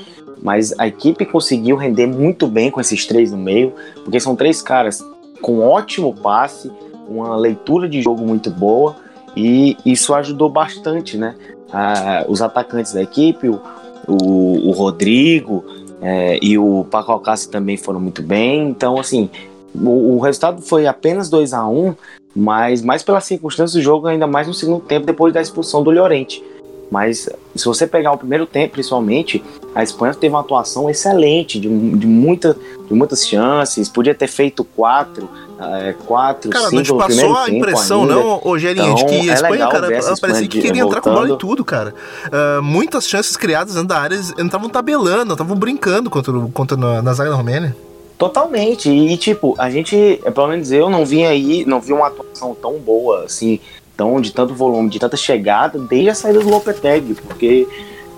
mas 0.42 0.74
a 0.78 0.88
equipe 0.88 1.26
conseguiu 1.26 1.76
render 1.76 2.08
muito 2.08 2.48
bem 2.48 2.70
com 2.70 2.80
esses 2.80 3.06
três 3.06 3.32
no 3.32 3.38
meio, 3.38 3.74
porque 4.04 4.20
são 4.20 4.36
três 4.36 4.62
caras 4.62 5.04
com 5.42 5.60
ótimo 5.60 6.14
passe, 6.14 6.72
uma 7.08 7.36
leitura 7.36 7.88
de 7.88 8.02
jogo 8.02 8.26
muito 8.26 8.50
boa 8.50 8.96
e 9.36 9.78
isso 9.86 10.14
ajudou 10.14 10.50
bastante, 10.50 11.18
né? 11.18 11.36
Ah, 11.72 12.26
os 12.28 12.42
atacantes 12.42 12.94
da 12.94 13.02
equipe, 13.02 13.50
o, 13.50 13.62
o, 14.08 14.70
o 14.70 14.72
Rodrigo 14.72 15.64
é, 16.02 16.40
e 16.42 16.58
o 16.58 16.86
Paco 16.90 17.12
Alcácer 17.12 17.52
também 17.52 17.78
foram 17.78 18.00
muito 18.00 18.22
bem. 18.22 18.70
Então, 18.70 19.00
assim, 19.00 19.30
o, 19.76 20.16
o 20.16 20.20
resultado 20.20 20.62
foi 20.62 20.88
apenas 20.88 21.30
2 21.30 21.54
a 21.54 21.68
1 21.68 21.88
um, 21.88 21.96
mas 22.36 22.82
mais 22.82 23.04
pela 23.04 23.20
circunstância 23.20 23.80
do 23.80 23.84
jogo, 23.84 24.08
ainda 24.08 24.28
mais 24.28 24.48
no 24.48 24.54
segundo 24.54 24.82
tempo, 24.82 25.06
depois 25.06 25.34
da 25.34 25.42
expulsão 25.42 25.84
do 25.84 25.92
Llorente. 25.92 26.44
Mas 26.90 27.30
se 27.54 27.66
você 27.66 27.86
pegar 27.86 28.14
o 28.14 28.18
primeiro 28.18 28.46
tempo, 28.46 28.74
principalmente, 28.74 29.44
a 29.76 29.84
Espanha 29.84 30.14
teve 30.14 30.34
uma 30.34 30.40
atuação 30.40 30.90
excelente, 30.90 31.60
de, 31.60 31.68
de, 31.68 32.08
muita, 32.08 32.56
de 32.88 32.94
muitas 32.94 33.28
chances, 33.28 33.90
podia 33.90 34.16
ter 34.16 34.28
feito 34.28 34.64
quatro, 34.64 35.30
é, 35.60 35.94
quatro, 36.06 36.52
cara, 36.52 36.70
cinco 36.70 36.76
não 36.76 36.84
te 36.84 36.94
passou 36.94 37.38
a 37.38 37.50
impressão, 37.50 38.02
ainda. 38.02 38.16
não, 38.16 38.36
Rogerinho, 38.38 38.92
então, 38.92 38.96
de 38.96 39.06
que 39.06 39.30
a 39.30 39.34
Espanha, 39.34 39.66
é 39.66 39.72
cara, 39.72 39.88
parecia 40.22 40.48
que 40.48 40.62
queria 40.62 40.84
entrar 40.84 41.02
com 41.02 41.12
bola 41.12 41.30
e 41.30 41.38
tudo, 41.38 41.66
cara. 41.66 41.94
Uh, 42.28 42.62
muitas 42.62 43.08
chances 43.08 43.36
criadas 43.36 43.74
dentro 43.74 43.90
da 43.90 44.00
área, 44.00 44.16
eles 44.16 44.34
estavam 44.38 44.70
tabelando, 44.70 45.34
estavam 45.34 45.56
brincando 45.56 46.10
contra, 46.10 46.34
contra 46.54 46.78
na, 46.78 47.02
na 47.02 47.14
zaga 47.14 47.32
da 47.32 47.36
Romênia. 47.36 47.76
Totalmente, 48.18 48.90
e 48.90 49.16
tipo, 49.18 49.56
a 49.58 49.70
gente, 49.70 50.22
pelo 50.34 50.48
menos 50.48 50.72
eu 50.72 50.90
não 50.90 51.06
vi 51.06 51.24
aí, 51.24 51.66
não 51.66 51.80
vi 51.80 51.94
uma 51.94 52.08
atuação 52.08 52.56
tão 52.60 52.80
boa, 52.80 53.26
assim, 53.26 53.60
tão, 53.96 54.22
de 54.22 54.32
tanto 54.32 54.54
volume, 54.54 54.90
de 54.90 55.00
tanta 55.00 55.18
chegada, 55.18 55.80
desde 55.80 56.10
a 56.10 56.16
saída 56.16 56.40
do 56.40 56.50
Lopetegui, 56.50 57.16
porque 57.16 57.68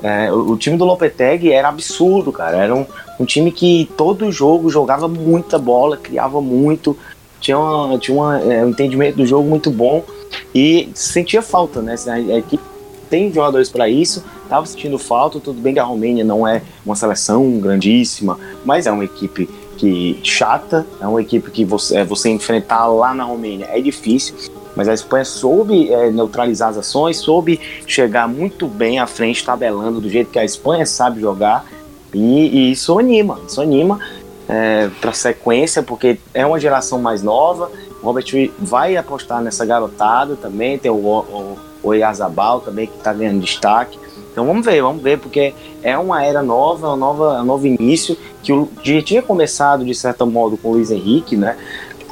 é, 0.02 0.32
o, 0.32 0.52
o, 0.52 0.58
time 0.58 0.78
do 0.78 0.86
Lopetegui 0.86 1.52
era 1.52 1.70
absurdo, 1.70 2.32
cara. 2.32 2.58
Era 2.58 2.76
um, 2.76 2.86
um, 3.20 3.26
time 3.26 3.52
que 3.52 3.90
todo 3.98 4.32
jogo 4.32 4.70
jogava 4.70 5.08
muita 5.08 5.58
bola, 5.58 5.98
criava 5.98 6.42
muito, 6.42 6.98
tinha, 7.40 7.58
uma, 7.58 7.98
tinha 7.98 8.16
uma, 8.16 8.40
é, 8.40 8.64
um 8.64 8.70
entendimento 8.70 9.18
do 9.18 9.26
jogo 9.26 9.48
muito 9.48 9.72
bom 9.72 10.04
e 10.54 10.90
sentia 10.94 11.42
falta, 11.42 11.82
né? 11.82 11.96
A, 12.08 12.38
equipe 12.38 12.64
tem 13.10 13.34
jogadores 13.34 13.70
para 13.70 13.90
isso, 13.90 14.24
tava 14.48 14.66
sentindo 14.66 15.00
falta. 15.00 15.40
Tudo 15.40 15.60
bem 15.60 15.74
que 15.74 15.80
a 15.80 15.84
Romênia 15.84 16.24
não 16.24 16.48
é 16.48 16.62
uma 16.86 16.96
seleção 16.96 17.60
grandíssima, 17.60 18.40
mas 18.64 18.86
é 18.86 18.92
uma 18.92 19.04
equipe 19.04 19.50
que 19.78 20.20
chata, 20.24 20.86
é 21.02 21.08
uma 21.08 21.22
equipe 21.22 21.50
que 21.50 21.66
você, 21.66 21.98
é, 21.98 22.06
você 22.06 22.30
enfrentar 22.30 22.86
lá 22.88 23.14
na 23.14 23.24
Romênia 23.24 23.68
é 23.72 23.82
difícil. 23.82 24.36
Mas 24.76 24.88
a 24.88 24.94
Espanha 24.94 25.26
soube 25.26 25.92
é, 25.92 26.12
neutralizar 26.12 26.70
as 26.70 26.78
ações, 26.78 27.18
soube 27.18 27.60
chegar 27.88 28.28
muito 28.28 28.68
bem 28.68 29.00
à 29.00 29.08
frente, 29.08 29.44
tabelando 29.44 30.00
do 30.00 30.10
jeito 30.10 30.30
que 30.30 30.40
a 30.40 30.46
Espanha 30.46 30.86
sabe 30.86 31.20
jogar. 31.20 31.66
E, 32.14 32.20
e 32.20 32.72
isso 32.72 32.98
anima, 32.98 33.40
isso 33.48 33.62
anima 33.62 34.00
é, 34.50 34.90
para 35.00 35.14
sequência, 35.14 35.84
porque 35.84 36.18
é 36.34 36.44
uma 36.44 36.60
geração 36.60 37.00
mais 37.00 37.22
nova. 37.22 37.72
O 38.02 38.06
Robert 38.06 38.26
vai 38.58 38.98
apostar 38.98 39.42
nessa 39.44 39.64
garotada 39.64 40.36
também. 40.36 40.80
Tem 40.80 40.90
o, 40.90 40.96
o, 40.96 41.58
o 41.84 41.94
Iazabal 41.94 42.60
também 42.60 42.88
que 42.88 42.98
está 42.98 43.14
ganhando 43.14 43.40
destaque. 43.40 44.00
Então 44.32 44.46
vamos 44.46 44.66
ver, 44.66 44.82
vamos 44.82 45.04
ver, 45.04 45.20
porque 45.20 45.54
é 45.84 45.98
uma 45.98 46.26
era 46.26 46.42
nova, 46.42 46.88
uma 46.88 46.96
nova, 46.96 47.42
um 47.42 47.46
novo 47.46 47.68
início 47.68 48.18
que 48.42 48.54
já 48.84 49.02
tinha 49.02 49.22
começado 49.22 49.86
de 49.86 49.94
certo 49.94 50.26
modo 50.26 50.58
com 50.58 50.70
o 50.70 50.72
Luiz 50.74 50.90
Henrique, 50.90 51.38
né? 51.38 51.56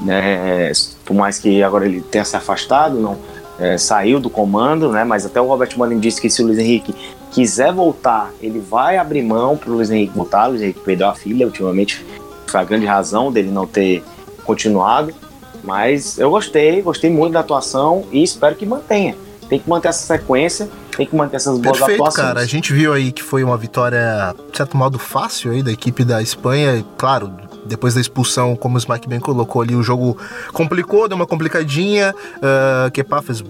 É, 0.07 0.71
por 1.05 1.15
mais 1.15 1.39
que 1.39 1.63
agora 1.63 1.85
ele 1.85 2.01
tenha 2.01 2.23
se 2.23 2.35
afastado, 2.35 2.99
não 2.99 3.17
é, 3.59 3.77
saiu 3.77 4.19
do 4.19 4.29
comando, 4.29 4.91
né? 4.91 5.03
Mas 5.03 5.25
até 5.25 5.41
o 5.41 5.47
Robert 5.47 5.71
Manning 5.75 5.99
disse 5.99 6.21
que 6.21 6.29
se 6.29 6.43
o 6.43 6.45
Luiz 6.45 6.59
Henrique 6.59 6.93
quiser 7.31 7.73
voltar, 7.73 8.31
ele 8.41 8.59
vai 8.59 8.97
abrir 8.97 9.23
mão 9.23 9.57
para 9.57 9.71
o 9.71 9.73
Luiz 9.73 9.89
Henrique 9.89 10.15
voltar. 10.15 10.47
O 10.47 10.51
Luiz 10.51 10.61
Henrique 10.61 10.81
perdeu 10.81 11.07
a 11.07 11.15
filha, 11.15 11.45
ultimamente 11.45 12.05
foi 12.51 12.59
a 12.59 12.63
grande 12.63 12.85
razão 12.85 13.31
dele 13.31 13.49
não 13.49 13.65
ter 13.65 14.03
continuado. 14.43 15.13
Mas 15.63 16.17
eu 16.17 16.29
gostei, 16.29 16.81
gostei 16.81 17.09
muito 17.09 17.33
da 17.33 17.41
atuação 17.41 18.05
e 18.11 18.23
espero 18.23 18.55
que 18.55 18.65
mantenha. 18.65 19.15
Tem 19.49 19.59
que 19.59 19.69
manter 19.69 19.89
essa 19.89 20.05
sequência, 20.05 20.69
tem 20.95 21.05
que 21.05 21.15
manter 21.15 21.37
essas 21.37 21.57
boas 21.57 21.77
Perfeito, 21.77 22.01
atuações. 22.01 22.27
cara. 22.27 22.39
A 22.39 22.45
gente 22.45 22.73
viu 22.73 22.93
aí 22.93 23.11
que 23.11 23.23
foi 23.23 23.43
uma 23.43 23.57
vitória, 23.57 24.35
de 24.51 24.57
certo 24.57 24.75
modo, 24.75 24.99
fácil 24.99 25.51
aí 25.51 25.63
da 25.63 25.71
equipe 25.71 26.03
da 26.03 26.21
Espanha. 26.21 26.85
Claro, 26.97 27.31
depois 27.65 27.93
da 27.93 28.01
expulsão, 28.01 28.55
como 28.55 28.75
o 28.75 28.77
Smack 28.77 29.07
bem 29.07 29.19
colocou 29.19 29.61
ali, 29.61 29.75
o 29.75 29.83
jogo 29.83 30.17
complicou, 30.53 31.07
deu 31.07 31.15
uma 31.15 31.27
complicadinha. 31.27 32.13
Uh, 32.37 32.91
Kepa 32.91 33.21
fez 33.21 33.43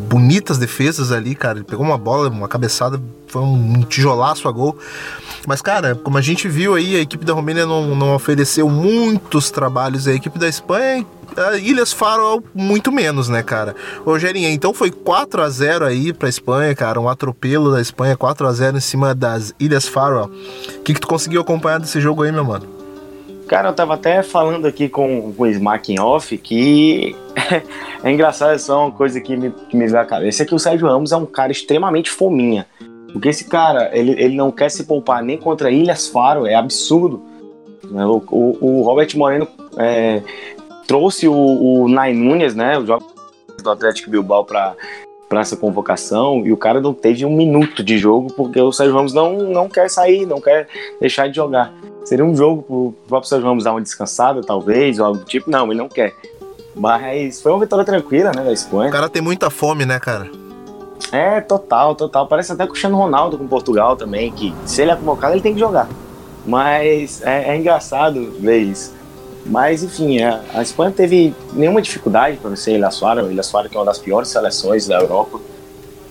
bonitas 0.00 0.58
defesas 0.58 1.12
ali, 1.12 1.34
cara. 1.34 1.58
Ele 1.58 1.64
pegou 1.64 1.84
uma 1.84 1.98
bola, 1.98 2.28
uma 2.28 2.48
cabeçada, 2.48 3.00
foi 3.26 3.42
um 3.42 3.82
tijolaço 3.82 4.48
a 4.48 4.52
gol. 4.52 4.76
Mas, 5.46 5.62
cara, 5.62 5.94
como 5.94 6.18
a 6.18 6.20
gente 6.20 6.48
viu 6.48 6.74
aí, 6.74 6.96
a 6.96 7.00
equipe 7.00 7.24
da 7.24 7.32
Romênia 7.32 7.66
não, 7.66 7.94
não 7.94 8.14
ofereceu 8.14 8.68
muitos 8.68 9.50
trabalhos 9.50 10.06
à 10.06 10.12
equipe 10.12 10.38
da 10.38 10.48
Espanha. 10.48 11.06
A 11.36 11.56
Ilhas 11.56 11.92
Faro 11.92 12.42
muito 12.52 12.90
menos, 12.90 13.28
né, 13.28 13.42
cara? 13.42 13.76
Rogerinha, 14.04 14.50
então 14.50 14.74
foi 14.74 14.90
4 14.90 15.42
a 15.42 15.48
0 15.48 15.86
aí 15.86 16.12
pra 16.12 16.28
Espanha, 16.28 16.74
cara. 16.74 17.00
Um 17.00 17.08
atropelo 17.08 17.70
da 17.70 17.80
Espanha, 17.80 18.16
4 18.16 18.46
a 18.46 18.52
0 18.52 18.76
em 18.76 18.80
cima 18.80 19.14
das 19.14 19.54
Ilhas 19.60 19.86
Faro. 19.86 20.24
O 20.24 20.82
que, 20.82 20.94
que 20.94 21.00
tu 21.00 21.06
conseguiu 21.06 21.40
acompanhar 21.40 21.78
desse 21.78 22.00
jogo 22.00 22.24
aí, 22.24 22.32
meu 22.32 22.44
mano? 22.44 22.79
Cara, 23.50 23.70
eu 23.70 23.74
tava 23.74 23.94
até 23.94 24.22
falando 24.22 24.64
aqui 24.64 24.88
com, 24.88 25.32
com 25.32 25.42
o 25.42 25.46
Smack 25.48 25.98
off 25.98 26.38
que 26.38 27.16
é 28.00 28.08
engraçado, 28.08 28.52
é 28.52 28.58
só 28.58 28.84
uma 28.84 28.92
coisa 28.92 29.20
que 29.20 29.36
me, 29.36 29.50
que 29.50 29.76
me 29.76 29.88
veio 29.88 30.00
à 30.00 30.04
cabeça, 30.04 30.44
é 30.44 30.46
que 30.46 30.54
o 30.54 30.58
Sérgio 30.58 30.86
Ramos 30.86 31.10
é 31.10 31.16
um 31.16 31.26
cara 31.26 31.50
extremamente 31.50 32.12
fominha. 32.12 32.64
Porque 33.12 33.28
esse 33.28 33.48
cara, 33.48 33.90
ele, 33.92 34.12
ele 34.12 34.36
não 34.36 34.52
quer 34.52 34.70
se 34.70 34.84
poupar 34.84 35.20
nem 35.24 35.36
contra 35.36 35.68
Ilhas 35.68 36.06
Faro, 36.06 36.46
é 36.46 36.54
absurdo. 36.54 37.24
Né? 37.90 38.06
O, 38.06 38.22
o, 38.30 38.58
o 38.60 38.82
Robert 38.82 39.08
Moreno 39.16 39.48
é, 39.76 40.22
trouxe 40.86 41.26
o, 41.26 41.34
o 41.34 41.88
Nunes, 41.88 42.54
né, 42.54 42.78
o 42.78 42.86
jogador 42.86 43.12
do 43.60 43.70
Atlético 43.72 44.10
Bilbao 44.10 44.44
para 44.44 44.76
para 45.30 45.42
essa 45.42 45.56
convocação 45.56 46.44
e 46.44 46.52
o 46.52 46.56
cara 46.56 46.80
não 46.80 46.92
teve 46.92 47.24
um 47.24 47.30
minuto 47.30 47.84
de 47.84 47.96
jogo 47.96 48.32
porque 48.34 48.60
o 48.60 48.72
Sérgio 48.72 48.96
Ramos 48.96 49.14
não, 49.14 49.38
não 49.38 49.68
quer 49.68 49.88
sair, 49.88 50.26
não 50.26 50.40
quer 50.40 50.66
deixar 51.00 51.28
de 51.28 51.36
jogar. 51.36 51.72
Seria 52.04 52.24
um 52.24 52.34
jogo 52.34 52.62
pro 52.62 52.94
próprio 53.06 53.28
Sérgio 53.28 53.46
Ramos 53.46 53.62
dar 53.62 53.70
uma 53.70 53.80
descansada, 53.80 54.40
talvez, 54.40 54.98
ou 54.98 55.06
algo 55.06 55.20
do 55.20 55.24
tipo. 55.24 55.48
Não, 55.48 55.70
ele 55.70 55.78
não 55.78 55.88
quer. 55.88 56.12
Mas 56.74 57.40
foi 57.40 57.52
uma 57.52 57.60
vitória 57.60 57.84
tranquila, 57.84 58.32
né, 58.34 58.42
da 58.42 58.52
Espanha. 58.52 58.88
O 58.88 58.92
cara 58.92 59.08
tem 59.08 59.22
muita 59.22 59.50
fome, 59.50 59.86
né, 59.86 60.00
cara? 60.00 60.28
É, 61.12 61.40
total, 61.40 61.94
total. 61.94 62.26
Parece 62.26 62.50
até 62.50 62.64
com 62.64 62.70
o 62.70 62.72
Cristiano 62.72 62.96
Ronaldo 62.96 63.38
com 63.38 63.46
Portugal 63.46 63.96
também, 63.96 64.32
que 64.32 64.52
se 64.66 64.82
ele 64.82 64.90
é 64.90 64.96
convocado, 64.96 65.34
ele 65.34 65.42
tem 65.42 65.54
que 65.54 65.60
jogar. 65.60 65.88
Mas 66.44 67.22
é, 67.22 67.50
é 67.50 67.56
engraçado 67.56 68.32
ver 68.40 68.58
isso. 68.58 68.92
Mas, 69.50 69.82
enfim, 69.82 70.22
a, 70.22 70.40
a 70.54 70.62
Espanha 70.62 70.92
teve 70.92 71.34
nenhuma 71.52 71.82
dificuldade 71.82 72.36
para 72.36 72.50
vencer 72.50 72.76
Ilha 72.76 72.90
Suara. 72.92 73.22
Ilha 73.22 73.42
Suara 73.42 73.68
que 73.68 73.76
é 73.76 73.80
uma 73.80 73.84
das 73.84 73.98
piores 73.98 74.28
seleções 74.28 74.86
da 74.86 75.00
Europa. 75.00 75.40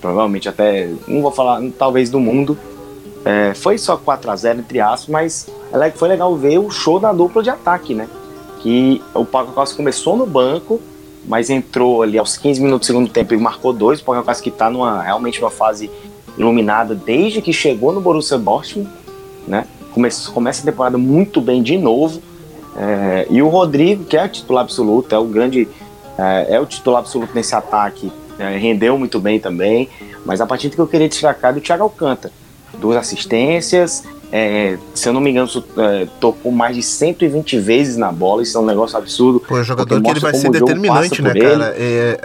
Provavelmente 0.02 0.50
até, 0.50 0.90
não 1.08 1.22
vou 1.22 1.32
falar, 1.32 1.62
talvez 1.78 2.10
do 2.10 2.20
mundo. 2.20 2.58
É, 3.24 3.54
foi 3.54 3.78
só 3.78 3.96
4 3.96 4.30
a 4.30 4.36
0 4.36 4.60
entre 4.60 4.82
aspas, 4.82 5.08
mas 5.08 5.50
foi 5.96 6.10
legal 6.10 6.36
ver 6.36 6.58
o 6.58 6.70
show 6.70 7.00
da 7.00 7.14
dupla 7.14 7.42
de 7.42 7.50
ataque, 7.50 7.94
né? 7.94 8.10
Que 8.62 9.02
o 9.14 9.24
Paco 9.24 9.54
Costa 9.54 9.76
começou 9.76 10.18
no 10.18 10.26
banco, 10.26 10.82
mas 11.26 11.50
entrou 11.50 12.02
ali 12.02 12.18
aos 12.18 12.38
15 12.38 12.62
minutos 12.62 12.88
do 12.88 12.92
segundo 12.92 13.10
tempo 13.10 13.34
e 13.34 13.38
marcou 13.38 13.72
dois. 13.72 14.02
O 14.02 14.04
Paco 14.04 14.24
Costa 14.24 14.44
que 14.44 14.50
está 14.50 14.70
numa, 14.70 15.02
realmente 15.02 15.40
uma 15.40 15.50
fase 15.50 15.90
iluminada 16.38 16.94
desde 16.94 17.42
que 17.42 17.54
chegou 17.54 17.94
no 17.94 18.02
Borussia 18.02 18.38
Dortmund, 18.38 18.90
né? 19.48 19.66
Começa, 19.94 20.30
começa 20.32 20.62
a 20.62 20.66
temporada 20.66 20.98
muito 20.98 21.40
bem 21.40 21.64
de 21.64 21.78
novo. 21.78 22.22
É, 22.80 23.28
e 23.30 23.42
o 23.42 23.50
Rodrigo, 23.50 24.06
que 24.06 24.16
é 24.16 24.24
o 24.24 24.30
titular 24.30 24.64
absoluto, 24.64 25.14
é 25.14 25.20
o 25.20 25.26
grande. 25.26 25.68
É, 26.18 26.56
é 26.56 26.60
o 26.60 26.66
titular 26.66 27.00
absoluto 27.00 27.34
nesse 27.36 27.54
ataque, 27.54 28.12
é, 28.38 28.58
rendeu 28.58 28.98
muito 28.98 29.20
bem 29.20 29.40
também. 29.40 29.90
Mas 30.26 30.40
a 30.42 30.46
partida 30.46 30.76
que 30.76 30.82
eu 30.82 30.88
queria 30.88 31.10
destacar 31.10 31.52
é 31.52 31.54
do 31.56 31.62
Thiago 31.62 31.84
Alcântara. 31.84 32.34
Duas 32.78 32.98
assistências, 32.98 34.04
é, 34.32 34.78
se 34.94 35.10
eu 35.10 35.14
não 35.14 35.20
me 35.20 35.32
engano, 35.32 35.50
é, 35.78 36.08
tocou 36.20 36.52
mais 36.52 36.76
de 36.76 36.84
120 36.84 37.60
vezes 37.60 37.98
na 37.98 38.12
bola. 38.12 38.44
Isso 38.44 38.58
é 38.58 38.62
um 38.62 38.66
negócio 38.66 38.96
absurdo. 38.96 39.40
Pô, 39.40 39.58
é 39.58 39.62
um 39.62 39.64
jogador 39.64 40.02
que 40.02 40.10
ele 40.10 40.20
vai 40.20 40.34
ser 40.36 40.52
determinante, 40.52 41.22
né, 41.22 41.34
cara? 41.34 41.74
É, 41.76 41.82
é, 41.82 42.20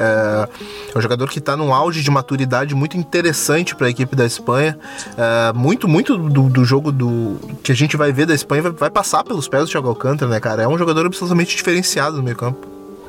é, 0.95 0.99
um 0.99 1.01
jogador 1.01 1.29
que 1.31 1.39
está 1.39 1.57
num 1.57 1.73
auge 1.73 2.03
de 2.03 2.11
maturidade 2.11 2.75
muito 2.75 2.97
interessante 2.99 3.75
para 3.75 3.87
a 3.87 3.91
equipe 3.91 4.15
da 4.15 4.27
Espanha. 4.27 4.79
É, 5.17 5.53
muito, 5.55 5.89
muito 5.89 6.17
do, 6.19 6.43
do, 6.51 6.65
jogo 6.65 6.93
do 6.93 7.37
que 7.63 7.73
a 7.73 7.75
gente 7.75 7.97
vai 7.97 8.13
ver 8.13 8.27
da 8.27 8.35
Espanha 8.35 8.63
vai, 8.63 8.73
vai, 8.73 8.91
passar 8.91 9.25
pelos 9.25 9.49
pés 9.49 9.65
do 9.65 9.71
Thiago 9.71 9.89
Alcântara, 9.89 10.31
né, 10.31 10.39
cara? 10.41 10.63
É 10.63 10.69
um 10.69 10.77
jogador 10.77 11.07
absolutamente 11.07 11.57
diferenciado 11.57 12.19
no 12.19 12.23
meio 12.23 12.37
campo. 12.37 12.69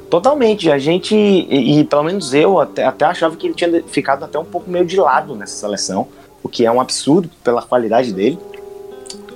Totalmente. 0.09 0.71
A 0.71 0.77
gente, 0.77 1.13
e, 1.13 1.79
e 1.79 1.83
pelo 1.83 2.03
menos 2.03 2.33
eu 2.33 2.61
até, 2.61 2.85
até 2.85 3.03
achava 3.03 3.35
que 3.35 3.47
ele 3.47 3.55
tinha 3.55 3.83
ficado 3.87 4.23
até 4.23 4.39
um 4.39 4.45
pouco 4.45 4.71
meio 4.71 4.85
de 4.85 4.95
lado 4.95 5.35
nessa 5.35 5.55
seleção, 5.57 6.07
o 6.41 6.47
que 6.47 6.65
é 6.65 6.71
um 6.71 6.79
absurdo 6.79 7.29
pela 7.43 7.61
qualidade 7.61 8.13
dele 8.13 8.39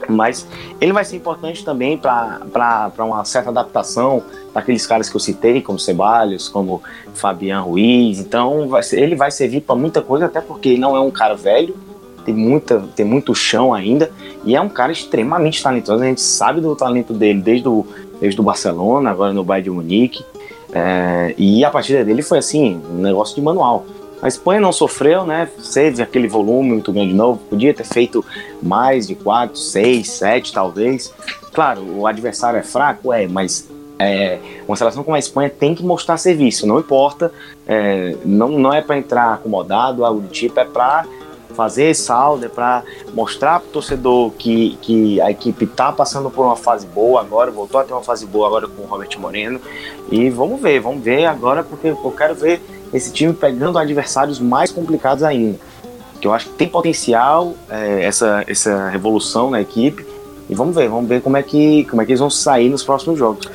mas 0.09 0.47
ele 0.79 0.91
vai 0.91 1.05
ser 1.05 1.15
importante 1.15 1.63
também 1.63 1.97
para 1.97 2.91
uma 2.99 3.23
certa 3.25 3.49
adaptação 3.49 4.23
daqueles 4.53 4.85
caras 4.85 5.09
que 5.09 5.15
eu 5.15 5.19
citei, 5.19 5.61
como 5.61 5.79
Ceballos, 5.79 6.49
como 6.49 6.81
Fabian 7.13 7.61
Ruiz. 7.61 8.19
Então 8.19 8.67
vai 8.67 8.83
ser, 8.83 9.01
ele 9.01 9.15
vai 9.15 9.31
servir 9.31 9.61
para 9.61 9.75
muita 9.75 10.01
coisa, 10.01 10.25
até 10.25 10.41
porque 10.41 10.69
ele 10.69 10.79
não 10.79 10.95
é 10.95 10.99
um 10.99 11.11
cara 11.11 11.35
velho, 11.35 11.75
tem, 12.25 12.33
muita, 12.33 12.79
tem 12.95 13.05
muito 13.05 13.33
chão 13.33 13.73
ainda, 13.73 14.11
e 14.43 14.55
é 14.55 14.61
um 14.61 14.69
cara 14.69 14.91
extremamente 14.91 15.61
talentoso. 15.61 16.03
A 16.03 16.07
gente 16.07 16.21
sabe 16.21 16.61
do 16.61 16.75
talento 16.75 17.13
dele 17.13 17.41
desde 17.41 17.67
o, 17.67 17.85
desde 18.19 18.39
o 18.39 18.43
Barcelona, 18.43 19.11
agora 19.11 19.33
no 19.33 19.43
Bayern 19.43 19.63
de 19.63 19.69
Munique. 19.69 20.25
É, 20.71 21.33
e 21.37 21.65
a 21.65 21.71
partida 21.71 22.05
dele 22.05 22.21
foi 22.21 22.37
assim, 22.37 22.79
um 22.91 23.01
negócio 23.01 23.35
de 23.35 23.41
manual. 23.41 23.85
A 24.21 24.27
Espanha 24.27 24.59
não 24.59 24.71
sofreu, 24.71 25.25
né? 25.25 25.49
Teve 25.73 26.03
aquele 26.03 26.27
volume 26.27 26.69
muito 26.69 26.91
grande 26.91 27.09
de 27.09 27.15
novo. 27.15 27.39
Podia 27.49 27.73
ter 27.73 27.85
feito 27.85 28.23
mais 28.61 29.07
de 29.07 29.15
4, 29.15 29.57
6, 29.57 30.09
7 30.09 30.53
talvez. 30.53 31.13
Claro, 31.53 31.81
o 31.81 32.05
adversário 32.05 32.59
é 32.59 32.63
fraco, 32.63 33.13
é, 33.13 33.27
mas 33.27 33.67
é, 33.97 34.39
uma 34.67 34.75
seleção 34.75 35.03
como 35.03 35.15
a 35.15 35.19
Espanha 35.19 35.49
tem 35.49 35.73
que 35.73 35.83
mostrar 35.83 36.17
serviço, 36.17 36.67
não 36.67 36.79
importa. 36.79 37.31
É, 37.65 38.15
não, 38.25 38.49
não 38.49 38.73
é 38.73 38.81
para 38.81 38.97
entrar 38.97 39.33
acomodado, 39.33 40.03
algo 40.03 40.21
do 40.21 40.27
tipo, 40.27 40.59
é 40.59 40.65
para 40.65 41.05
fazer 41.53 41.93
saldo, 41.93 42.45
é 42.45 42.49
para 42.49 42.83
mostrar 43.13 43.59
para 43.59 43.67
o 43.67 43.71
torcedor 43.71 44.31
que, 44.31 44.77
que 44.81 45.19
a 45.19 45.29
equipe 45.31 45.65
está 45.65 45.91
passando 45.91 46.29
por 46.29 46.45
uma 46.45 46.55
fase 46.55 46.87
boa 46.87 47.19
agora, 47.19 47.51
voltou 47.51 47.81
a 47.81 47.83
ter 47.83 47.91
uma 47.91 48.03
fase 48.03 48.25
boa 48.25 48.47
agora 48.47 48.67
com 48.67 48.83
o 48.83 48.85
Robert 48.85 49.09
Moreno. 49.19 49.59
E 50.11 50.29
vamos 50.29 50.61
ver, 50.61 50.79
vamos 50.79 51.03
ver 51.03 51.25
agora, 51.25 51.63
porque 51.63 51.87
eu 51.87 52.13
quero 52.17 52.35
ver 52.35 52.61
esse 52.93 53.11
time 53.11 53.33
pegando 53.33 53.77
adversários 53.77 54.39
mais 54.39 54.71
complicados 54.71 55.23
ainda. 55.23 55.59
Que 56.19 56.27
eu 56.27 56.33
acho 56.33 56.47
que 56.47 56.53
tem 56.55 56.67
potencial 56.67 57.53
é, 57.69 58.03
essa, 58.03 58.43
essa 58.47 58.89
revolução 58.89 59.49
na 59.49 59.61
equipe. 59.61 60.05
E 60.49 60.55
vamos 60.55 60.75
ver, 60.75 60.89
vamos 60.89 61.07
ver 61.07 61.21
como 61.21 61.37
é 61.37 61.43
que, 61.43 61.85
como 61.85 62.01
é 62.01 62.05
que 62.05 62.11
eles 62.11 62.19
vão 62.19 62.29
sair 62.29 62.69
nos 62.69 62.83
próximos 62.83 63.17
jogos. 63.17 63.47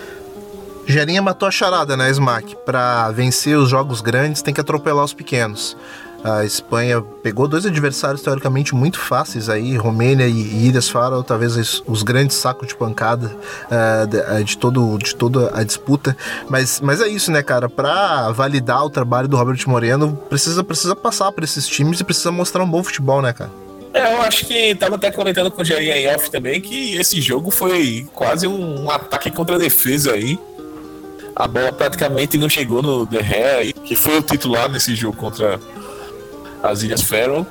Gerinha 0.86 1.22
matou 1.22 1.48
a 1.48 1.50
charada, 1.50 1.96
né, 1.96 2.10
Smack? 2.10 2.56
Para 2.64 3.10
vencer 3.10 3.56
os 3.56 3.68
jogos 3.68 4.00
grandes 4.00 4.42
tem 4.42 4.52
que 4.52 4.60
atropelar 4.60 5.04
os 5.04 5.14
pequenos. 5.14 5.76
A 6.24 6.42
Espanha 6.42 7.02
pegou 7.22 7.46
dois 7.46 7.66
adversários 7.66 8.22
teoricamente 8.22 8.74
muito 8.74 8.98
fáceis 8.98 9.50
aí, 9.50 9.76
Romênia 9.76 10.26
e 10.26 10.66
Ilhas 10.66 10.88
Faro, 10.88 11.22
talvez 11.22 11.82
os 11.86 12.02
grandes 12.02 12.38
sacos 12.38 12.68
de 12.68 12.74
pancada 12.74 13.26
uh, 13.66 14.06
de, 14.06 14.16
eh, 14.16 14.42
de, 14.42 14.56
todo, 14.56 14.96
de 14.96 15.14
toda 15.14 15.50
a 15.54 15.62
disputa. 15.62 16.16
Mas, 16.48 16.80
mas 16.80 17.02
é 17.02 17.08
isso, 17.08 17.30
né, 17.30 17.42
cara? 17.42 17.68
Para 17.68 18.30
validar 18.32 18.86
o 18.86 18.88
trabalho 18.88 19.28
do 19.28 19.36
Robert 19.36 19.62
Moreno, 19.66 20.16
precisa, 20.30 20.64
precisa 20.64 20.96
passar 20.96 21.30
para 21.30 21.44
esses 21.44 21.68
times 21.68 22.00
e 22.00 22.04
precisa 22.04 22.32
mostrar 22.32 22.64
um 22.64 22.70
bom 22.70 22.82
futebol, 22.82 23.20
né, 23.20 23.34
cara? 23.34 23.50
É, 23.92 24.14
eu 24.14 24.22
acho 24.22 24.46
que 24.46 24.74
tava 24.76 24.96
até 24.96 25.10
comentando 25.10 25.50
com 25.50 25.60
o 25.60 25.64
Jair 25.64 26.16
off 26.16 26.30
também 26.30 26.58
que 26.58 26.96
esse 26.96 27.20
jogo 27.20 27.50
foi 27.50 28.08
quase 28.14 28.46
um 28.46 28.90
ataque 28.90 29.30
contra 29.30 29.56
a 29.56 29.58
defesa 29.58 30.12
aí. 30.12 30.38
A 31.36 31.46
bola 31.46 31.72
praticamente 31.72 32.38
não 32.38 32.48
chegou 32.48 32.80
no 32.80 33.08
Gea, 33.10 33.72
que 33.84 33.94
foi 33.94 34.18
o 34.18 34.22
titular 34.22 34.70
nesse 34.70 34.94
jogo 34.94 35.16
contra 35.16 35.60
as 36.64 36.82
Ilhas 36.82 37.02
Faroe. 37.02 37.46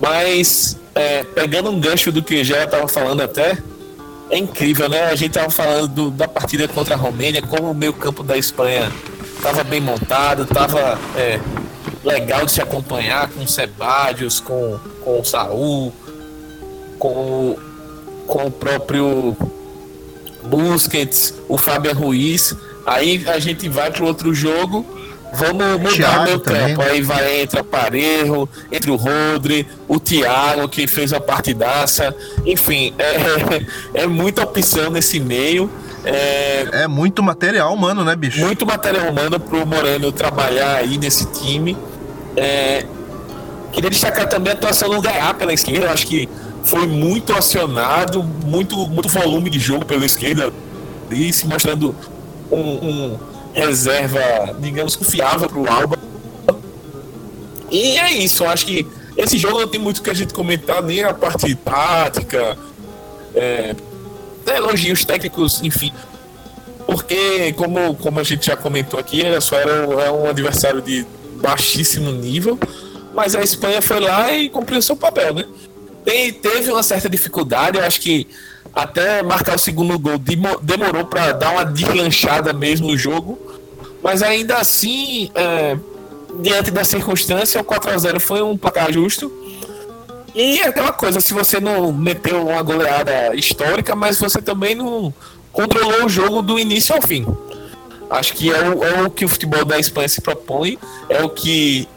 Mas, 0.00 0.78
é, 0.94 1.22
pegando 1.22 1.70
um 1.70 1.78
gancho 1.78 2.10
do 2.10 2.22
que 2.22 2.42
já 2.42 2.64
estava 2.64 2.88
falando 2.88 3.20
até, 3.20 3.58
é 4.30 4.38
incrível, 4.38 4.88
né? 4.88 5.04
A 5.04 5.14
gente 5.14 5.28
estava 5.28 5.50
falando 5.50 5.88
do, 5.88 6.10
da 6.10 6.26
partida 6.26 6.66
contra 6.66 6.94
a 6.94 6.98
Romênia, 6.98 7.42
como 7.42 7.70
o 7.70 7.74
meio 7.74 7.92
campo 7.92 8.22
da 8.22 8.36
Espanha 8.36 8.90
estava 9.36 9.62
bem 9.62 9.80
montado, 9.80 10.42
estava 10.42 10.98
é, 11.16 11.38
legal 12.02 12.44
de 12.44 12.52
se 12.52 12.60
acompanhar 12.60 13.28
com 13.28 13.44
o 13.44 13.48
Sebadios, 13.48 14.40
com, 14.40 14.78
com 15.04 15.20
o 15.20 15.24
Saul, 15.24 15.92
com, 16.98 17.56
com 18.26 18.46
o 18.46 18.50
próprio 18.50 19.36
Busquets, 20.44 21.34
o 21.48 21.56
Fábio 21.56 21.94
Ruiz. 21.94 22.54
Aí 22.84 23.24
a 23.28 23.38
gente 23.38 23.68
vai 23.68 23.90
para 23.90 24.04
outro 24.04 24.34
jogo 24.34 24.84
Vamos 25.36 25.80
mudar 25.80 25.94
Thiago 25.94 26.24
meu 26.24 26.40
também. 26.40 26.74
campo. 26.74 26.82
Aí 26.82 27.02
vai 27.02 27.40
entre 27.42 27.62
Parejo, 27.62 28.48
entre 28.72 28.90
o 28.90 28.96
Rodri, 28.96 29.66
o 29.86 30.00
Thiago, 30.00 30.68
que 30.68 30.86
fez 30.86 31.12
a 31.12 31.20
partidaça. 31.20 32.14
Enfim, 32.44 32.94
é, 32.98 34.02
é 34.02 34.06
muita 34.06 34.42
opção 34.42 34.90
nesse 34.90 35.20
meio. 35.20 35.70
É, 36.04 36.68
é 36.84 36.88
muito 36.88 37.22
material 37.22 37.74
humano, 37.74 38.04
né, 38.04 38.14
bicho? 38.14 38.40
Muito 38.40 38.64
material 38.64 39.10
humano 39.10 39.38
pro 39.38 39.66
Moreno 39.66 40.10
trabalhar 40.12 40.76
aí 40.76 40.96
nesse 40.96 41.26
time. 41.26 41.76
É, 42.36 42.86
queria 43.72 43.90
destacar 43.90 44.28
também 44.28 44.52
a 44.52 44.56
atuação 44.56 44.88
do 44.88 45.00
Gaiá 45.00 45.34
pela 45.34 45.52
esquerda. 45.52 45.86
Eu 45.86 45.90
acho 45.90 46.06
que 46.06 46.28
foi 46.62 46.86
muito 46.86 47.32
acionado, 47.34 48.22
muito, 48.22 48.76
muito 48.88 49.08
volume 49.08 49.50
de 49.50 49.58
jogo 49.58 49.84
pela 49.84 50.06
esquerda. 50.06 50.52
E 51.10 51.32
se 51.32 51.46
mostrando 51.46 51.94
um, 52.50 52.58
um 52.58 53.18
reserva, 53.56 54.54
digamos, 54.60 54.94
confiável 54.94 55.48
para 55.48 55.58
o 55.58 55.68
Alba. 55.68 55.98
E 57.70 57.98
é 57.98 58.12
isso, 58.12 58.44
eu 58.44 58.48
acho 58.50 58.66
que 58.66 58.86
esse 59.16 59.38
jogo 59.38 59.60
não 59.60 59.66
tem 59.66 59.80
muito 59.80 60.02
que 60.02 60.10
a 60.10 60.14
gente 60.14 60.34
comentar, 60.34 60.82
nem 60.82 61.02
a 61.02 61.14
parte 61.14 61.54
tática, 61.54 62.56
é, 63.34 63.74
elogios 64.54 65.04
técnicos, 65.04 65.62
enfim. 65.62 65.92
Porque, 66.86 67.52
como, 67.54 67.96
como 67.96 68.20
a 68.20 68.22
gente 68.22 68.46
já 68.46 68.56
comentou 68.56 69.00
aqui, 69.00 69.22
era 69.22 69.40
só 69.40 69.56
era, 69.56 69.72
era 69.72 70.12
um 70.12 70.28
adversário 70.28 70.80
de 70.80 71.04
baixíssimo 71.40 72.12
nível, 72.12 72.58
mas 73.14 73.34
a 73.34 73.42
Espanha 73.42 73.80
foi 73.80 74.00
lá 74.00 74.32
e 74.32 74.48
cumpriu 74.48 74.80
seu 74.82 74.96
papel, 74.96 75.34
né? 75.34 75.44
Tem, 76.04 76.32
teve 76.32 76.70
uma 76.70 76.82
certa 76.82 77.08
dificuldade, 77.08 77.78
eu 77.78 77.84
acho 77.84 78.00
que 78.00 78.28
até 78.76 79.22
marcar 79.22 79.56
o 79.56 79.58
segundo 79.58 79.98
gol 79.98 80.18
demorou 80.60 81.06
para 81.06 81.32
dar 81.32 81.52
uma 81.52 81.64
deslanchada 81.64 82.52
mesmo 82.52 82.88
no 82.88 82.98
jogo, 82.98 83.38
mas 84.02 84.22
ainda 84.22 84.58
assim, 84.58 85.30
é, 85.34 85.78
diante 86.42 86.70
da 86.70 86.84
circunstância, 86.84 87.58
o 87.58 87.64
4x0 87.64 88.20
foi 88.20 88.42
um 88.42 88.54
placar 88.54 88.92
justo. 88.92 89.32
E 90.34 90.60
é 90.60 90.68
aquela 90.68 90.92
coisa, 90.92 91.22
se 91.22 91.32
você 91.32 91.58
não 91.58 91.90
meteu 91.90 92.48
uma 92.48 92.60
goleada 92.60 93.34
histórica, 93.34 93.96
mas 93.96 94.20
você 94.20 94.42
também 94.42 94.74
não 94.74 95.12
controlou 95.50 96.04
o 96.04 96.08
jogo 96.10 96.42
do 96.42 96.58
início 96.58 96.94
ao 96.94 97.00
fim. 97.00 97.26
Acho 98.10 98.34
que 98.34 98.52
é 98.52 98.68
o, 98.68 98.84
é 98.84 99.02
o 99.04 99.10
que 99.10 99.24
o 99.24 99.28
futebol 99.28 99.64
da 99.64 99.78
Espanha 99.78 100.08
se 100.08 100.20
propõe, 100.20 100.78
é 101.08 101.22
o 101.22 101.30
que 101.30 101.88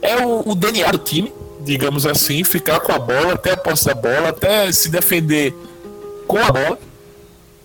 é 0.00 0.24
o, 0.24 0.52
o 0.52 0.54
DNA 0.54 0.92
do 0.92 0.98
time, 0.98 1.32
digamos 1.62 2.06
assim, 2.06 2.44
ficar 2.44 2.78
com 2.78 2.92
a 2.92 2.98
bola, 3.00 3.32
até 3.32 3.54
a 3.54 3.56
posse 3.56 3.86
da 3.86 3.94
bola, 3.94 4.28
até 4.28 4.70
se 4.70 4.88
defender 4.88 5.52
com 6.26 6.38
a 6.38 6.50
bola. 6.50 6.78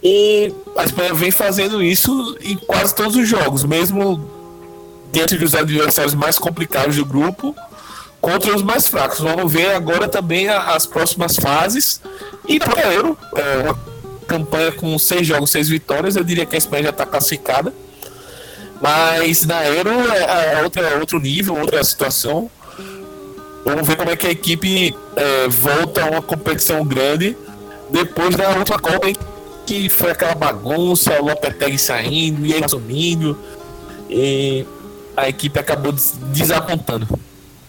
E 0.04 0.54
a 0.76 0.84
Espanha 0.84 1.14
vem 1.14 1.30
fazendo 1.30 1.82
isso 1.82 2.38
em 2.42 2.56
quase 2.56 2.96
todos 2.96 3.16
os 3.16 3.28
jogos, 3.28 3.64
mesmo 3.64 4.30
diante 5.12 5.38
dos 5.38 5.54
adversários 5.54 6.16
mais 6.16 6.40
complicados 6.40 6.96
do 6.96 7.06
grupo, 7.06 7.56
contra 8.20 8.56
os 8.56 8.64
mais 8.64 8.88
fracos. 8.88 9.20
Vamos 9.20 9.52
ver 9.52 9.72
agora 9.76 10.08
também 10.08 10.50
as 10.50 10.86
próximas 10.86 11.36
fases. 11.36 12.02
E 12.48 12.60
para 12.60 12.92
Euro, 12.94 13.18
é 13.36 13.58
uma 13.58 13.80
campanha 14.28 14.72
com 14.72 14.98
seis 14.98 15.28
jogos, 15.28 15.52
seis 15.52 15.70
vitórias, 15.70 16.16
eu 16.16 16.24
diria 16.24 16.46
que 16.46 16.56
a 16.56 16.58
Espanha 16.58 16.84
já 16.84 16.90
está 16.90 17.06
classificada. 17.06 17.74
Mas 18.82 19.46
na 19.46 19.64
Euro 19.68 19.92
é, 20.12 20.56
é 20.56 20.64
outra, 20.64 20.98
outro 20.98 21.20
nível, 21.20 21.56
outra 21.56 21.84
situação. 21.84 22.50
Vamos 23.64 23.88
ver 23.88 23.96
como 23.96 24.10
é 24.10 24.16
que 24.16 24.26
a 24.26 24.32
equipe 24.32 24.96
é, 25.16 25.48
volta 25.48 26.04
a 26.04 26.10
uma 26.10 26.22
competição 26.22 26.84
grande 26.84 27.38
depois 27.92 28.36
da 28.36 28.50
última 28.58 28.80
Copa, 28.80 29.08
que 29.66 29.90
foi 29.90 30.12
aquela 30.12 30.36
bagunça, 30.36 31.22
o 31.22 31.26
Lopetegui 31.26 31.78
saindo, 31.78 32.46
e 32.46 32.64
assumindo, 32.64 33.38
e 34.10 34.66
a 35.16 35.30
equipe 35.30 35.60
acabou 35.60 35.94
desapontando. 36.34 37.08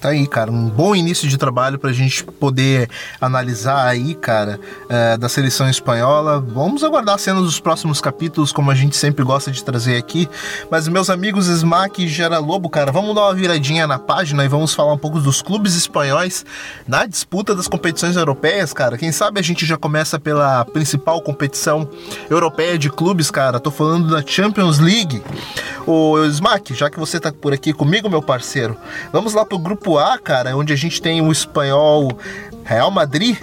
Tá 0.03 0.09
aí, 0.09 0.27
cara, 0.27 0.51
um 0.51 0.69
bom 0.69 0.97
início 0.97 1.29
de 1.29 1.39
trabalho 1.39 1.79
para 1.79 1.91
a 1.91 1.93
gente 1.93 2.25
poder 2.25 2.91
analisar 3.21 3.87
aí, 3.87 4.17
cara, 4.17 4.59
é, 4.89 5.17
da 5.17 5.29
seleção 5.29 5.71
espanhola. 5.71 6.41
Vamos 6.41 6.83
aguardar 6.83 7.17
cenas 7.21 7.45
dos 7.45 7.61
próximos 7.61 8.01
capítulos, 8.01 8.51
como 8.51 8.69
a 8.73 8.75
gente 8.75 8.97
sempre 8.97 9.25
gosta 9.25 9.53
de 9.53 9.63
trazer 9.63 9.97
aqui. 9.97 10.29
Mas, 10.69 10.89
meus 10.89 11.09
amigos 11.09 11.47
Smack 11.47 12.03
e 12.03 12.09
Gera 12.09 12.41
Lobo, 12.41 12.69
cara, 12.69 12.91
vamos 12.91 13.15
dar 13.15 13.27
uma 13.27 13.35
viradinha 13.35 13.87
na 13.87 13.97
página 13.97 14.45
e 14.45 14.49
vamos 14.49 14.75
falar 14.75 14.93
um 14.93 14.99
pouco 14.99 15.21
dos 15.21 15.41
clubes 15.41 15.77
espanhóis 15.77 16.45
na 16.85 17.07
disputa 17.07 17.55
das 17.55 17.69
competições 17.69 18.17
europeias, 18.17 18.73
cara. 18.73 18.99
Quem 18.99 19.13
sabe 19.13 19.39
a 19.39 19.43
gente 19.45 19.65
já 19.65 19.77
começa 19.77 20.19
pela 20.19 20.65
principal 20.65 21.23
competição 21.23 21.89
europeia 22.29 22.77
de 22.77 22.91
clubes, 22.91 23.31
cara. 23.31 23.61
Tô 23.61 23.71
falando 23.71 24.11
da 24.11 24.27
Champions 24.27 24.81
League. 24.81 25.23
O 25.87 26.19
Smack, 26.25 26.75
já 26.75 26.91
que 26.91 26.99
você 26.99 27.21
tá 27.21 27.33
por 27.33 27.53
aqui 27.53 27.73
comigo, 27.73 28.11
meu 28.11 28.21
parceiro, 28.21 28.77
vamos 29.13 29.33
lá 29.33 29.45
pro 29.45 29.61
grupo 29.61 29.92
grupo 29.93 29.99
A, 29.99 30.19
cara, 30.19 30.57
onde 30.57 30.73
a 30.73 30.77
gente 30.77 31.01
tem 31.03 31.21
o 31.21 31.31
espanhol 31.31 32.11
Real 32.65 32.91
Madrid, 32.91 33.37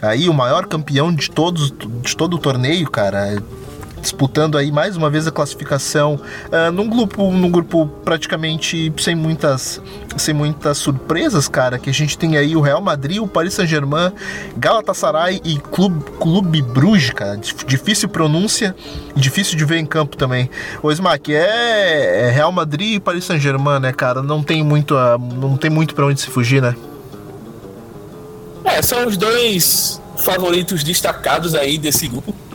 aí 0.00 0.28
o 0.28 0.34
maior 0.34 0.66
campeão 0.66 1.12
de 1.12 1.30
todos 1.30 1.70
de 1.70 2.16
todo 2.16 2.34
o 2.34 2.38
torneio, 2.38 2.90
cara, 2.90 3.42
disputando 4.00 4.56
aí 4.56 4.72
mais 4.72 4.96
uma 4.96 5.10
vez 5.10 5.26
a 5.26 5.30
classificação 5.30 6.14
uh, 6.14 6.72
num 6.72 6.88
grupo 6.88 7.30
num 7.30 7.50
grupo 7.50 7.86
praticamente 8.04 8.92
sem 8.98 9.14
muitas 9.14 9.80
sem 10.16 10.34
muitas 10.34 10.78
surpresas 10.78 11.48
cara 11.48 11.78
que 11.78 11.90
a 11.90 11.92
gente 11.92 12.16
tem 12.16 12.36
aí 12.36 12.56
o 12.56 12.60
Real 12.60 12.80
Madrid 12.80 13.20
o 13.20 13.28
Paris 13.28 13.54
Saint-Germain 13.54 14.12
Galatasaray 14.56 15.40
e 15.44 15.58
Clube 15.58 16.02
Clube 16.18 16.62
Bruges 16.62 17.10
cara. 17.10 17.36
Difícil 17.36 18.08
pronúncia 18.08 18.74
difícil 19.14 19.56
de 19.56 19.64
ver 19.64 19.78
em 19.78 19.86
campo 19.86 20.16
também. 20.16 20.50
O 20.82 20.90
Smack 20.90 21.34
é, 21.34 22.28
é 22.28 22.30
Real 22.30 22.52
Madrid 22.52 22.94
e 22.94 23.00
Paris 23.00 23.24
Saint-Germain 23.24 23.80
né 23.80 23.92
cara? 23.92 24.22
Não 24.22 24.42
tem 24.42 24.62
muito 24.62 24.94
não 25.18 25.56
tem 25.56 25.70
muito 25.70 25.94
para 25.94 26.06
onde 26.06 26.20
se 26.20 26.28
fugir 26.28 26.62
né? 26.62 26.74
É 28.64 28.82
são 28.82 29.06
os 29.06 29.16
dois 29.16 30.00
favoritos 30.16 30.84
destacados 30.84 31.54
aí 31.54 31.78
desse 31.78 32.08
grupo 32.08 32.49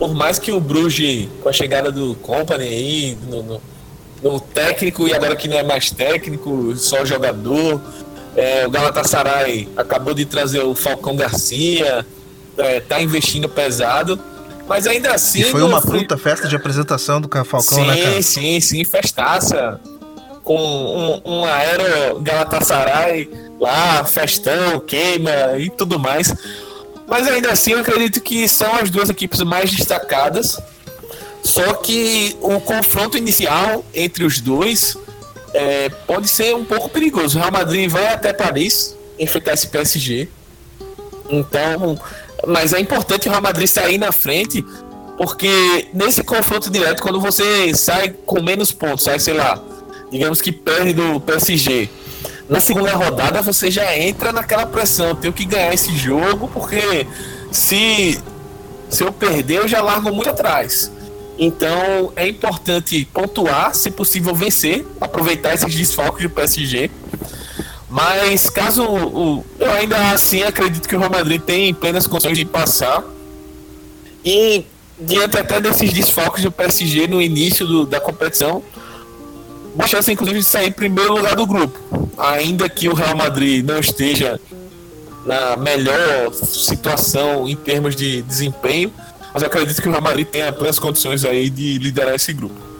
por 0.00 0.14
mais 0.14 0.38
que 0.38 0.50
o 0.50 0.58
Bruges, 0.58 1.28
com 1.42 1.50
a 1.50 1.52
chegada 1.52 1.92
do 1.92 2.14
Company 2.14 2.64
aí, 2.64 3.18
no, 3.28 3.42
no, 3.42 3.62
no 4.22 4.40
técnico 4.40 5.06
e 5.06 5.12
agora 5.12 5.36
que 5.36 5.46
não 5.46 5.58
é 5.58 5.62
mais 5.62 5.90
técnico, 5.90 6.74
só 6.74 7.04
jogador, 7.04 7.78
é, 8.34 8.66
o 8.66 8.70
Galatasaray 8.70 9.68
acabou 9.76 10.14
de 10.14 10.24
trazer 10.24 10.60
o 10.60 10.74
Falcão 10.74 11.14
Garcia, 11.14 12.06
é, 12.56 12.80
tá 12.80 13.02
investindo 13.02 13.46
pesado, 13.46 14.18
mas 14.66 14.86
ainda 14.86 15.12
assim. 15.12 15.40
E 15.40 15.44
foi 15.44 15.62
uma 15.62 15.82
puta 15.82 16.16
festa 16.16 16.48
de 16.48 16.56
apresentação 16.56 17.20
do 17.20 17.28
Falcão, 17.44 17.60
sim, 17.60 17.86
né, 17.86 17.96
cara? 18.02 18.22
Sim, 18.22 18.58
sim, 18.58 18.84
festaça. 18.84 19.78
Com 20.42 20.56
um, 20.56 21.20
um 21.30 21.44
aero 21.44 22.20
Galatasaray 22.20 23.28
lá, 23.60 24.02
festão, 24.04 24.80
queima 24.80 25.58
e 25.58 25.68
tudo 25.68 25.98
mais. 25.98 26.34
Mas 27.10 27.26
ainda 27.26 27.50
assim, 27.50 27.72
eu 27.72 27.80
acredito 27.80 28.20
que 28.20 28.48
são 28.48 28.72
as 28.76 28.88
duas 28.88 29.10
equipes 29.10 29.40
mais 29.42 29.68
destacadas. 29.68 30.56
Só 31.42 31.74
que 31.74 32.36
o 32.40 32.60
confronto 32.60 33.18
inicial 33.18 33.84
entre 33.92 34.24
os 34.24 34.40
dois 34.40 34.96
é, 35.52 35.88
pode 36.06 36.28
ser 36.28 36.54
um 36.54 36.64
pouco 36.64 36.88
perigoso. 36.88 37.36
O 37.36 37.40
Real 37.40 37.52
Madrid 37.52 37.90
vai 37.90 38.06
até 38.06 38.32
Paris 38.32 38.96
enfrentar 39.18 39.54
esse 39.54 39.66
PSG. 39.66 40.28
Então, 41.28 42.00
mas 42.46 42.72
é 42.72 42.78
importante 42.78 43.26
o 43.26 43.30
Real 43.30 43.42
Madrid 43.42 43.66
sair 43.66 43.98
na 43.98 44.12
frente, 44.12 44.64
porque 45.18 45.88
nesse 45.92 46.22
confronto 46.22 46.70
direto, 46.70 47.02
quando 47.02 47.20
você 47.20 47.74
sai 47.74 48.10
com 48.24 48.40
menos 48.40 48.70
pontos, 48.70 49.04
sai, 49.04 49.18
sei 49.18 49.34
lá, 49.34 49.60
digamos 50.12 50.40
que 50.40 50.52
perde 50.52 50.92
do 50.92 51.20
PSG 51.20 51.88
na 52.50 52.58
segunda 52.58 52.92
rodada 52.92 53.40
você 53.40 53.70
já 53.70 53.96
entra 53.96 54.32
naquela 54.32 54.66
pressão, 54.66 55.14
tenho 55.14 55.32
que 55.32 55.44
ganhar 55.44 55.72
esse 55.72 55.96
jogo, 55.96 56.48
porque 56.48 57.06
se, 57.52 58.20
se 58.90 59.04
eu 59.04 59.12
perder, 59.12 59.58
eu 59.58 59.68
já 59.68 59.80
largo 59.80 60.12
muito 60.12 60.30
atrás. 60.30 60.90
Então 61.38 62.12
é 62.16 62.26
importante 62.26 63.08
pontuar, 63.14 63.72
se 63.72 63.88
possível 63.92 64.34
vencer, 64.34 64.84
aproveitar 65.00 65.54
esses 65.54 65.72
desfalques 65.72 66.24
do 66.24 66.30
PSG. 66.30 66.90
Mas 67.88 68.50
caso 68.50 68.84
o, 68.84 69.46
eu 69.58 69.70
ainda 69.70 70.10
assim 70.10 70.42
acredito 70.42 70.88
que 70.88 70.96
o 70.96 70.98
Real 70.98 71.10
Madrid 71.10 71.40
tem 71.40 71.72
plenas 71.72 72.04
condições 72.08 72.36
de 72.36 72.44
passar. 72.44 73.04
E 74.24 74.66
diante 74.98 75.38
até 75.38 75.60
desses 75.60 75.92
desfalques 75.92 76.42
do 76.42 76.50
PSG 76.50 77.06
no 77.06 77.22
início 77.22 77.64
do, 77.64 77.86
da 77.86 78.00
competição, 78.00 78.60
uma 79.80 79.86
chance 79.86 80.12
inclusive 80.12 80.38
de 80.38 80.44
sair 80.44 80.68
em 80.68 80.72
primeiro 80.72 81.14
lugar 81.14 81.34
do 81.34 81.46
grupo. 81.46 82.10
Ainda 82.18 82.68
que 82.68 82.88
o 82.88 82.94
Real 82.94 83.16
Madrid 83.16 83.64
não 83.64 83.78
esteja 83.78 84.38
na 85.24 85.56
melhor 85.56 86.32
situação 86.34 87.48
em 87.48 87.56
termos 87.56 87.96
de 87.96 88.20
desempenho, 88.22 88.92
mas 89.32 89.42
eu 89.42 89.48
acredito 89.48 89.80
que 89.80 89.88
o 89.88 89.90
Real 89.90 90.02
Madrid 90.02 90.26
tem 90.26 90.42
as 90.42 90.78
condições 90.78 91.24
aí 91.24 91.48
de 91.48 91.78
liderar 91.78 92.14
esse 92.14 92.32
grupo. 92.32 92.70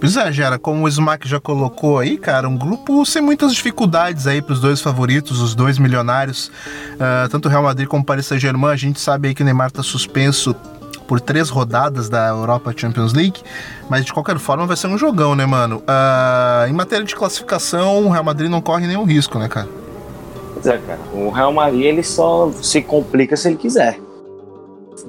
Pois 0.00 0.16
é, 0.16 0.30
como 0.58 0.84
o 0.84 0.88
Smack 0.88 1.26
já 1.26 1.40
colocou 1.40 1.98
aí, 1.98 2.18
cara, 2.18 2.48
um 2.48 2.56
grupo 2.56 3.04
sem 3.04 3.22
muitas 3.22 3.54
dificuldades 3.54 4.26
aí 4.26 4.40
para 4.40 4.52
os 4.52 4.60
dois 4.60 4.80
favoritos, 4.80 5.40
os 5.40 5.54
dois 5.54 5.78
milionários, 5.78 6.50
uh, 6.94 7.28
tanto 7.30 7.46
o 7.46 7.50
Real 7.50 7.62
Madrid 7.62 7.88
como 7.88 8.02
o 8.02 8.06
Paris 8.06 8.26
Saint-Germain. 8.26 8.72
A 8.72 8.76
gente 8.76 9.00
sabe 9.00 9.28
aí 9.28 9.34
que 9.34 9.42
o 9.42 9.44
Neymar 9.44 9.68
está 9.68 9.82
suspenso 9.82 10.54
por 11.06 11.20
três 11.20 11.48
rodadas 11.48 12.08
da 12.08 12.28
Europa 12.28 12.72
Champions 12.76 13.12
League, 13.12 13.40
mas 13.88 14.04
de 14.04 14.12
qualquer 14.12 14.38
forma 14.38 14.66
vai 14.66 14.76
ser 14.76 14.88
um 14.88 14.98
jogão, 14.98 15.34
né, 15.34 15.46
mano? 15.46 15.78
Uh, 15.78 16.68
em 16.68 16.72
matéria 16.72 17.04
de 17.04 17.14
classificação, 17.14 18.06
o 18.06 18.10
Real 18.10 18.24
Madrid 18.24 18.50
não 18.50 18.60
corre 18.60 18.86
nenhum 18.86 19.04
risco, 19.04 19.38
né, 19.38 19.48
cara? 19.48 19.68
Pois 20.54 20.66
é, 20.66 20.78
cara. 20.78 21.00
O 21.14 21.30
Real 21.30 21.52
Madrid 21.52 21.84
ele 21.84 22.02
só 22.02 22.50
se 22.50 22.82
complica 22.82 23.36
se 23.36 23.48
ele 23.48 23.56
quiser. 23.56 24.00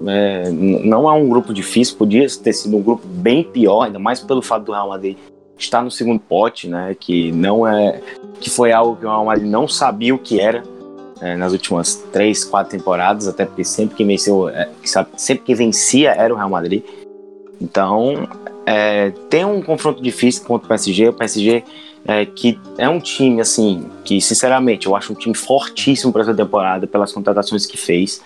É, 0.06 0.50
não 0.52 1.10
é 1.10 1.14
um 1.14 1.28
grupo 1.28 1.54
difícil, 1.54 1.98
podia 1.98 2.28
ter 2.44 2.54
sido 2.54 2.78
um 2.78 2.82
grupo 2.82 3.08
bem 3.08 3.44
pior, 3.44 3.84
ainda 3.84 3.98
mais 3.98 4.20
pelo 4.20 4.42
fato 4.42 4.66
do 4.66 4.72
Real 4.74 4.90
Madrid 4.90 5.18
estar 5.58 5.82
no 5.82 5.90
segundo 5.90 6.20
pote, 6.20 6.68
né? 6.68 6.96
Que 7.00 7.32
não 7.32 7.68
é, 7.68 8.00
que 8.40 8.50
foi 8.50 8.72
algo 8.72 8.96
que 8.96 9.06
o 9.06 9.10
Real 9.10 9.26
Madrid 9.26 9.50
não 9.50 9.68
sabia 9.68 10.14
o 10.14 10.20
que 10.20 10.40
era 10.40 10.64
é, 11.22 11.36
nas 11.36 11.52
últimas 11.52 11.96
três, 12.12 12.44
quatro 12.44 12.78
temporadas, 12.78 13.28
até 13.28 13.46
porque 13.46 13.64
sempre 13.64 13.96
que 13.96 14.04
venceu, 14.04 14.50
é, 14.50 14.70
sempre 15.16 15.44
que 15.44 15.56
vencia 15.56 16.12
era 16.12 16.34
o 16.34 16.38
Real 16.38 16.50
Madrid. 16.50 16.84
Então, 17.62 18.28
é, 18.66 19.12
tem 19.30 19.46
um 19.46 19.62
confronto 19.62 20.02
difícil 20.02 20.44
contra 20.44 20.66
o 20.66 20.70
PSG. 20.70 21.10
O 21.10 21.14
PSG 21.14 21.64
é, 22.06 22.26
que 22.26 22.60
é 22.78 22.88
um 22.88 23.00
time, 23.00 23.42
assim, 23.42 23.86
que 24.04 24.22
sinceramente 24.22 24.88
eu 24.88 24.96
acho 24.96 25.12
um 25.12 25.16
time 25.16 25.36
fortíssimo 25.36 26.14
para 26.14 26.22
essa 26.22 26.34
temporada, 26.34 26.88
pelas 26.88 27.12
contratações 27.12 27.66
que 27.66 27.78
fez 27.78 28.22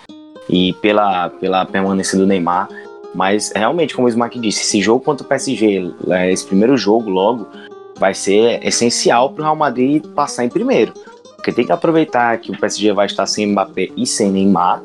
e 0.49 0.73
pela, 0.73 1.29
pela 1.29 1.65
permanência 1.65 2.17
do 2.17 2.27
Neymar. 2.27 2.69
Mas 3.13 3.51
realmente, 3.53 3.93
como 3.95 4.07
o 4.07 4.09
Smack 4.09 4.39
disse, 4.39 4.61
esse 4.61 4.81
jogo 4.81 5.03
contra 5.03 5.25
o 5.25 5.27
PSG, 5.27 5.93
é, 6.09 6.31
esse 6.31 6.45
primeiro 6.45 6.77
jogo 6.77 7.09
logo, 7.09 7.47
vai 7.97 8.13
ser 8.13 8.65
essencial 8.65 9.31
para 9.31 9.41
o 9.41 9.43
Real 9.45 9.55
Madrid 9.55 10.05
passar 10.15 10.45
em 10.45 10.49
primeiro. 10.49 10.93
Porque 11.41 11.51
tem 11.51 11.65
que 11.65 11.71
aproveitar 11.71 12.37
que 12.37 12.51
o 12.51 12.59
PSG 12.59 12.93
vai 12.93 13.07
estar 13.07 13.25
sem 13.25 13.47
Mbappé 13.47 13.89
e 13.97 14.05
sem 14.05 14.31
Neymar. 14.31 14.83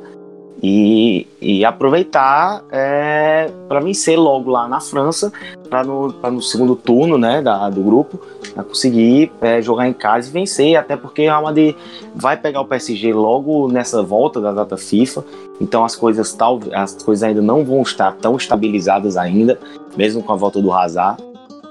E, 0.63 1.27
e 1.39 1.67
aproveitar 1.67 2.65
é, 2.73 3.51
para 3.69 3.79
vencer 3.79 4.19
logo 4.19 4.51
lá 4.51 4.67
na 4.67 4.81
França, 4.81 5.31
para 5.69 5.85
no, 5.85 6.09
no 6.09 6.41
segundo 6.41 6.75
turno 6.75 7.19
né, 7.19 7.43
da, 7.43 7.69
do 7.69 7.83
grupo, 7.83 8.19
conseguir 8.65 9.31
é, 9.43 9.61
jogar 9.61 9.87
em 9.87 9.93
casa 9.93 10.31
e 10.31 10.33
vencer, 10.33 10.77
até 10.77 10.97
porque 10.97 11.23
Real 11.25 11.43
Madrid 11.43 11.77
vai 12.15 12.39
pegar 12.39 12.63
o 12.63 12.65
PSG 12.65 13.13
logo 13.13 13.69
nessa 13.69 14.03
volta 14.03 14.41
da 14.41 14.51
data 14.51 14.79
FIFA, 14.79 15.23
então 15.61 15.85
as 15.85 15.95
coisas, 15.95 16.33
tal, 16.33 16.59
as 16.73 16.95
coisas 16.95 17.23
ainda 17.23 17.43
não 17.43 17.63
vão 17.63 17.83
estar 17.83 18.13
tão 18.15 18.35
estabilizadas 18.35 19.19
ainda, 19.19 19.61
mesmo 19.95 20.23
com 20.23 20.33
a 20.33 20.37
volta 20.37 20.59
do 20.63 20.73
Hazard. 20.73 21.23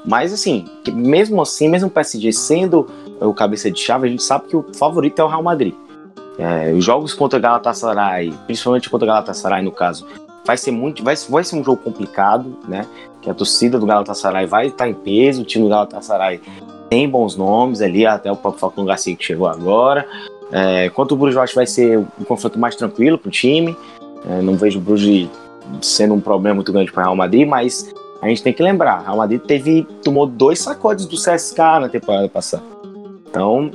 Mas 0.05 0.31
assim, 0.31 0.65
mesmo 0.93 1.41
assim, 1.41 1.67
mesmo 1.67 1.87
o 1.87 1.91
PSG 1.91 2.31
sendo 2.31 2.87
o 3.19 3.33
cabeça 3.33 3.71
de 3.71 3.79
chave, 3.79 4.07
a 4.07 4.11
gente 4.11 4.23
sabe 4.23 4.47
que 4.47 4.55
o 4.55 4.65
favorito 4.73 5.19
é 5.19 5.23
o 5.23 5.27
Real 5.27 5.43
Madrid. 5.43 5.73
É, 6.37 6.71
os 6.73 6.83
jogos 6.83 7.13
contra 7.13 7.39
Galatasaray, 7.39 8.33
principalmente 8.45 8.89
contra 8.89 9.07
Galatasaray 9.07 9.63
no 9.63 9.71
caso, 9.71 10.05
vai 10.45 10.57
ser 10.57 10.71
muito, 10.71 11.03
vai, 11.03 11.15
vai 11.29 11.43
ser 11.43 11.55
um 11.55 11.63
jogo 11.63 11.81
complicado, 11.81 12.57
né? 12.67 12.85
Que 13.21 13.29
a 13.29 13.33
torcida 13.33 13.79
do 13.79 13.85
Galatasaray 13.85 14.45
vai 14.45 14.67
estar 14.67 14.87
em 14.87 14.93
peso, 14.93 15.41
o 15.41 15.45
time 15.45 15.63
do 15.63 15.69
Galatasaray 15.69 16.41
tem 16.89 17.09
bons 17.09 17.35
nomes 17.35 17.81
ali, 17.81 18.05
até 18.05 18.31
o 18.31 18.35
próprio 18.35 18.59
Falcão 18.59 18.85
Garcia 18.85 19.15
que 19.15 19.23
chegou 19.23 19.47
agora. 19.47 20.07
É, 20.51 20.89
quanto 20.89 21.13
o 21.13 21.17
Bruges, 21.17 21.53
vai 21.53 21.65
ser 21.65 21.97
um 21.97 22.23
confronto 22.23 22.59
mais 22.59 22.75
tranquilo 22.75 23.17
para 23.17 23.29
o 23.29 23.31
time. 23.31 23.75
É, 24.29 24.41
não 24.41 24.55
vejo 24.55 24.77
o 24.79 24.81
Bruges 24.81 25.27
sendo 25.81 26.13
um 26.13 26.21
problema 26.21 26.55
muito 26.55 26.71
grande 26.71 26.91
para 26.91 27.01
o 27.01 27.03
Real 27.05 27.15
Madrid, 27.15 27.47
mas 27.47 27.93
a 28.21 28.27
gente 28.27 28.43
tem 28.43 28.53
que 28.53 28.61
lembrar, 28.61 29.01
o 29.01 29.03
Real 29.03 29.17
Madrid 29.17 29.41
teve 29.41 29.83
tomou 30.03 30.27
dois 30.27 30.59
sacodes 30.59 31.05
do 31.05 31.15
CSK 31.15 31.57
na 31.81 31.89
temporada 31.89 32.29
passada. 32.29 32.74
Então, 33.35 33.71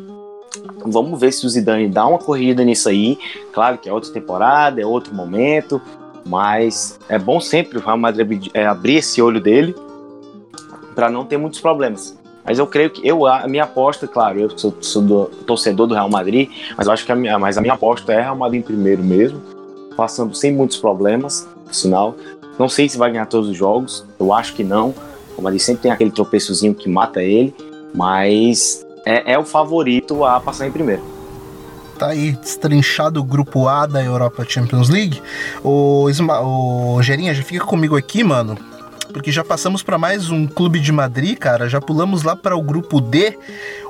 Vamos 0.84 1.20
ver 1.20 1.32
se 1.32 1.46
o 1.46 1.48
Zidane 1.48 1.88
dá 1.88 2.06
uma 2.06 2.18
corrida 2.18 2.64
nisso 2.64 2.88
aí. 2.88 3.18
Claro 3.52 3.78
que 3.78 3.88
é 3.88 3.92
outra 3.92 4.12
temporada, 4.12 4.80
é 4.80 4.86
outro 4.86 5.14
momento, 5.14 5.80
mas 6.26 6.98
é 7.08 7.18
bom 7.18 7.40
sempre 7.40 7.78
o 7.78 7.80
Real 7.80 7.98
Madrid 7.98 8.48
é, 8.52 8.66
abrir 8.66 8.96
esse 8.96 9.20
olho 9.22 9.40
dele 9.40 9.74
para 10.94 11.08
não 11.08 11.24
ter 11.24 11.36
muitos 11.36 11.60
problemas. 11.60 12.18
Mas 12.44 12.58
eu 12.58 12.66
creio 12.66 12.90
que 12.90 13.06
eu 13.06 13.26
a 13.26 13.46
minha 13.46 13.64
aposta, 13.64 14.08
claro, 14.08 14.40
eu 14.40 14.58
sou, 14.58 14.74
sou 14.80 15.02
do, 15.02 15.26
torcedor 15.46 15.86
do 15.86 15.94
Real 15.94 16.08
Madrid, 16.08 16.50
mas 16.76 16.86
eu 16.86 16.92
acho 16.92 17.04
que 17.04 17.12
a 17.12 17.14
minha, 17.14 17.38
mas 17.38 17.56
a 17.56 17.60
minha 17.60 17.74
aposta 17.74 18.12
é 18.12 18.22
Real 18.22 18.36
Madrid 18.36 18.60
em 18.60 18.64
primeiro 18.64 19.04
mesmo, 19.04 19.40
passando 19.96 20.34
sem 20.34 20.52
muitos 20.52 20.78
problemas, 20.78 21.46
sinal. 21.70 22.16
Não 22.58 22.68
sei 22.68 22.88
se 22.88 22.98
vai 22.98 23.10
ganhar 23.10 23.26
todos 23.26 23.48
os 23.48 23.56
jogos, 23.56 24.04
eu 24.18 24.32
acho 24.32 24.54
que 24.54 24.64
não. 24.64 24.94
O 25.36 25.42
Madrid 25.42 25.60
sempre 25.60 25.82
tem 25.82 25.92
aquele 25.92 26.10
tropeçozinho 26.10 26.74
que 26.74 26.88
mata 26.88 27.22
ele, 27.22 27.54
mas 27.94 28.84
é, 29.10 29.32
é 29.32 29.38
o 29.38 29.44
favorito 29.44 30.24
a 30.24 30.38
passar 30.40 30.66
em 30.66 30.72
primeiro 30.72 31.02
tá 31.98 32.06
aí 32.06 32.32
destrinchado 32.32 33.20
o 33.20 33.24
grupo 33.24 33.68
A 33.68 33.84
da 33.84 34.02
Europa 34.02 34.42
Champions 34.48 34.88
League. 34.88 35.20
O, 35.62 36.08
Isma, 36.08 36.40
o 36.40 36.98
Gerinha, 37.02 37.34
já 37.34 37.42
fica 37.42 37.62
comigo 37.62 37.94
aqui, 37.94 38.24
mano. 38.24 38.56
Porque 39.12 39.30
já 39.30 39.44
passamos 39.44 39.82
para 39.82 39.98
mais 39.98 40.30
um 40.30 40.46
clube 40.46 40.80
de 40.80 40.90
Madrid, 40.92 41.36
cara. 41.36 41.68
Já 41.68 41.78
pulamos 41.78 42.22
lá 42.22 42.34
para 42.34 42.56
o 42.56 42.62
grupo 42.62 43.02
D, 43.02 43.36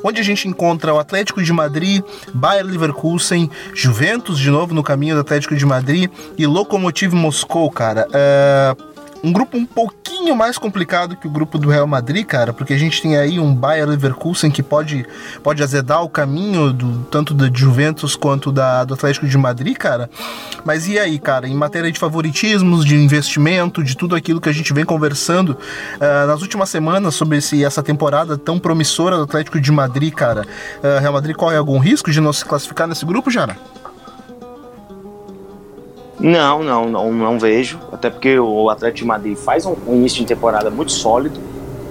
onde 0.02 0.20
a 0.20 0.24
gente 0.24 0.48
encontra 0.48 0.92
o 0.92 0.98
Atlético 0.98 1.40
de 1.40 1.52
Madrid, 1.52 2.02
Bayer 2.34 2.66
Leverkusen, 2.66 3.48
Juventus 3.74 4.40
de 4.40 4.50
novo 4.50 4.74
no 4.74 4.82
caminho 4.82 5.14
do 5.14 5.20
Atlético 5.20 5.54
de 5.54 5.64
Madrid 5.64 6.10
e 6.36 6.46
Lokomotiv 6.48 7.14
Moscou, 7.14 7.70
cara. 7.70 8.08
Uh, 8.08 8.89
um 9.22 9.32
grupo 9.32 9.56
um 9.56 9.66
pouquinho 9.66 10.34
mais 10.34 10.56
complicado 10.56 11.16
que 11.16 11.26
o 11.26 11.30
grupo 11.30 11.58
do 11.58 11.68
Real 11.68 11.86
Madrid, 11.86 12.24
cara, 12.24 12.52
porque 12.52 12.72
a 12.72 12.78
gente 12.78 13.00
tem 13.02 13.16
aí 13.16 13.38
um 13.38 13.54
Bayer 13.54 13.86
Leverkusen 13.86 14.50
que 14.50 14.62
pode, 14.62 15.06
pode 15.42 15.62
azedar 15.62 16.02
o 16.02 16.08
caminho 16.08 16.72
do, 16.72 17.04
tanto 17.10 17.34
da 17.34 17.50
Juventus 17.52 18.16
quanto 18.16 18.50
da, 18.50 18.84
do 18.84 18.94
Atlético 18.94 19.26
de 19.26 19.36
Madrid, 19.36 19.76
cara. 19.76 20.08
Mas 20.64 20.88
e 20.88 20.98
aí, 20.98 21.18
cara, 21.18 21.48
em 21.48 21.54
matéria 21.54 21.90
de 21.90 21.98
favoritismos, 21.98 22.84
de 22.84 22.94
investimento, 22.94 23.82
de 23.82 23.96
tudo 23.96 24.14
aquilo 24.14 24.40
que 24.40 24.48
a 24.48 24.52
gente 24.52 24.72
vem 24.72 24.84
conversando 24.84 25.50
uh, 25.50 26.26
nas 26.26 26.42
últimas 26.42 26.70
semanas 26.70 27.14
sobre 27.14 27.38
esse, 27.38 27.64
essa 27.64 27.82
temporada 27.82 28.38
tão 28.38 28.58
promissora 28.58 29.16
do 29.16 29.24
Atlético 29.24 29.60
de 29.60 29.70
Madrid, 29.70 30.12
cara, 30.12 30.46
uh, 30.78 31.00
Real 31.00 31.12
Madrid 31.12 31.36
corre 31.36 31.56
algum 31.56 31.78
risco 31.78 32.10
de 32.10 32.20
não 32.20 32.32
se 32.32 32.44
classificar 32.44 32.86
nesse 32.86 33.04
grupo, 33.04 33.30
Jara? 33.30 33.56
Não, 36.20 36.62
não, 36.62 36.88
não, 36.88 37.12
não 37.12 37.38
vejo. 37.38 37.78
Até 37.90 38.10
porque 38.10 38.38
o 38.38 38.68
Atlético 38.68 38.98
de 38.98 39.04
Madrid 39.06 39.36
faz 39.36 39.64
um, 39.64 39.74
início 39.88 40.20
de 40.20 40.26
temporada 40.26 40.70
muito 40.70 40.92
sólido. 40.92 41.40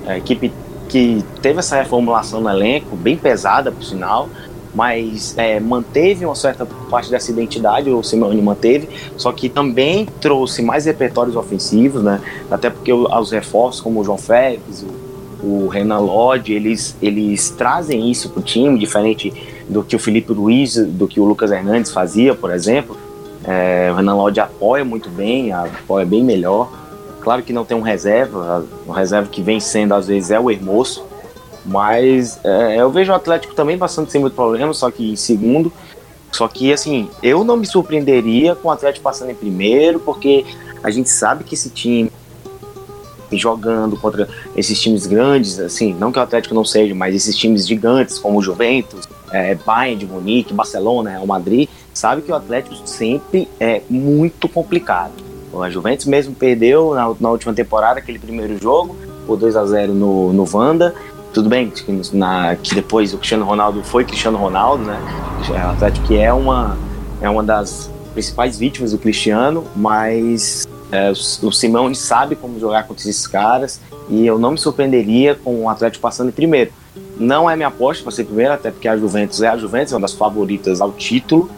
É 0.06 0.14
a 0.14 0.18
equipe 0.18 0.54
que 0.88 1.24
teve 1.42 1.60
essa 1.60 1.76
reformulação 1.76 2.40
no 2.42 2.50
elenco, 2.50 2.96
bem 2.96 3.18
pesada, 3.18 3.72
por 3.72 3.84
sinal, 3.84 4.30
mas 4.74 5.36
é, 5.38 5.60
manteve 5.60 6.26
uma 6.26 6.36
certa 6.36 6.66
parte 6.66 7.10
dessa 7.10 7.32
identidade, 7.32 7.90
o 7.90 8.04
Simeone 8.04 8.42
manteve, 8.42 8.90
só 9.18 9.32
que 9.32 9.50
também 9.50 10.08
trouxe 10.20 10.62
mais 10.62 10.86
repertórios 10.86 11.36
ofensivos, 11.36 12.04
né? 12.04 12.20
Até 12.50 12.70
porque 12.70 12.92
os 12.92 13.32
reforços, 13.32 13.82
como 13.82 14.00
o 14.00 14.04
João 14.04 14.18
Félix, 14.18 14.84
o, 15.44 15.46
o 15.46 15.68
Renan 15.68 16.00
Lodge, 16.00 16.54
eles, 16.54 16.96
eles 17.02 17.52
trazem 17.52 18.10
isso 18.10 18.30
para 18.30 18.40
o 18.40 18.44
time, 18.44 18.78
diferente 18.78 19.32
do 19.68 19.84
que 19.84 19.96
o 19.96 20.00
Felipe 20.00 20.34
Luiz, 20.34 20.76
do 20.76 21.08
que 21.08 21.20
o 21.20 21.26
Lucas 21.26 21.52
Hernandes 21.52 21.92
fazia, 21.92 22.34
por 22.34 22.52
exemplo. 22.52 22.98
É, 23.44 23.90
o 23.92 23.96
Renan 23.96 24.16
Lodge 24.16 24.40
apoia 24.40 24.84
muito 24.84 25.10
bem, 25.10 25.52
apoia 25.52 26.06
bem 26.06 26.24
melhor. 26.24 26.72
Claro 27.22 27.44
que 27.44 27.54
não 27.54 27.66
tem 27.66 27.78
um 27.78 27.82
reserva, 27.82 28.66
o 28.88 28.92
reserva 28.92 29.30
que 29.30 29.42
vem 29.42 29.60
sendo 29.60 29.94
às 29.94 30.08
vezes 30.08 30.32
é 30.32 30.40
o 30.40 30.50
Hermoso, 30.50 31.04
mas 31.66 32.40
é, 32.44 32.78
eu 32.78 32.90
vejo 32.90 33.12
o 33.12 33.16
Atlético 33.16 33.54
também 33.54 33.78
passando 33.78 34.10
sem 34.10 34.22
muito 34.22 34.34
problema, 34.34 34.74
só 34.74 34.90
que 34.90 35.12
em 35.12 35.16
segundo. 35.16 35.72
Só 36.32 36.48
que 36.48 36.72
assim, 36.72 37.10
eu 37.24 37.44
não 37.44 37.58
me 37.58 37.66
surpreenderia 37.66 38.56
com 38.56 38.68
o 38.68 38.72
Atlético 38.72 39.04
passando 39.04 39.32
em 39.32 39.36
primeiro, 39.36 40.00
porque 40.00 40.46
a 40.84 40.90
gente 40.90 41.10
sabe 41.10 41.44
que 41.44 41.56
esse 41.56 41.70
time 41.70 42.12
jogando 43.32 43.98
contra 43.98 44.28
esses 44.56 44.80
times 44.80 45.06
grandes, 45.06 45.60
assim, 45.60 45.94
não 45.94 46.12
que 46.12 46.20
o 46.20 46.22
Atlético 46.22 46.56
não 46.56 46.66
seja, 46.66 46.96
mas 46.96 47.14
esses 47.14 47.36
times 47.36 47.68
gigantes 47.68 48.18
como 48.18 48.40
o 48.40 48.42
Juventus, 48.42 49.08
é, 49.32 49.56
Bayern 49.56 49.98
de 49.98 50.06
Munique, 50.06 50.54
Barcelona, 50.54 51.12
Real 51.12 51.28
Madrid, 51.28 51.70
sabe 51.94 52.22
que 52.22 52.32
o 52.32 52.36
Atlético 52.36 52.76
sempre 52.88 53.48
é 53.60 53.82
muito 53.90 54.48
complicado. 54.48 55.14
A 55.62 55.70
Juventus 55.70 56.06
mesmo 56.06 56.36
perdeu 56.36 56.94
na, 56.94 57.14
na 57.20 57.30
última 57.30 57.54
temporada 57.54 58.00
aquele 58.00 58.20
primeiro 58.20 58.58
jogo, 58.60 58.96
por 59.26 59.38
2 59.38 59.56
a 59.56 59.66
0 59.66 59.94
no, 59.94 60.32
no 60.32 60.46
Vanda. 60.46 60.94
Tudo 61.34 61.50
bem 61.50 61.70
que, 61.70 61.92
na, 62.14 62.56
que 62.56 62.74
depois 62.76 63.14
o 63.14 63.18
Cristiano 63.18 63.46
Ronaldo 63.46 63.84
foi 63.84 64.04
Cristiano 64.04 64.38
Ronaldo, 64.38 64.84
né? 64.84 65.00
O 65.50 65.72
Atlético 65.72 66.08
que 66.08 66.18
é 66.18 66.32
uma, 66.34 66.78
é 67.22 67.30
uma 67.30 67.44
das 67.44 67.90
principais 68.14 68.58
vítimas 68.58 68.92
do 68.92 68.98
Cristiano, 68.98 69.64
mas 69.76 70.68
é, 70.92 71.12
o, 71.12 71.48
o 71.48 71.52
Simão 71.52 71.94
sabe 71.94 72.36
como 72.36 72.60
jogar 72.60 72.88
contra 72.88 73.08
esses 73.08 73.28
caras 73.28 73.80
e 74.10 74.26
eu 74.26 74.40
não 74.40 74.52
me 74.52 74.58
surpreenderia 74.58 75.36
com 75.36 75.64
o 75.64 75.70
Atlético 75.70 76.02
passando 76.02 76.30
em 76.30 76.34
primeiro. 76.34 76.72
Não 77.18 77.50
é 77.50 77.56
minha 77.56 77.68
aposta 77.68 78.04
para 78.04 78.12
ser 78.12 78.26
primeiro, 78.26 78.54
até 78.54 78.72
porque 78.72 78.88
a 78.88 78.98
Juventus 78.98 79.42
é 79.42 79.48
a 79.48 79.58
Juventus, 79.58 79.94
é 79.94 79.96
uma 79.96 80.02
das 80.02 80.14
favoritas 80.14 80.82
ao 80.82 80.92
título. 80.92 81.50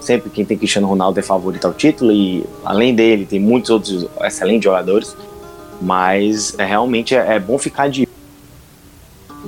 Sempre 0.00 0.30
quem 0.30 0.44
tem 0.44 0.56
Cristiano 0.56 0.88
Ronaldo 0.88 1.20
é 1.20 1.22
favorito 1.22 1.66
ao 1.66 1.74
título 1.74 2.10
e 2.10 2.44
além 2.64 2.94
dele 2.94 3.26
tem 3.26 3.38
muitos 3.38 3.70
outros 3.70 4.06
excelentes 4.22 4.64
jogadores. 4.64 5.16
Mas 5.80 6.58
é, 6.58 6.64
realmente 6.64 7.14
é, 7.14 7.36
é 7.36 7.38
bom 7.38 7.58
ficar 7.58 7.88
de 7.88 8.08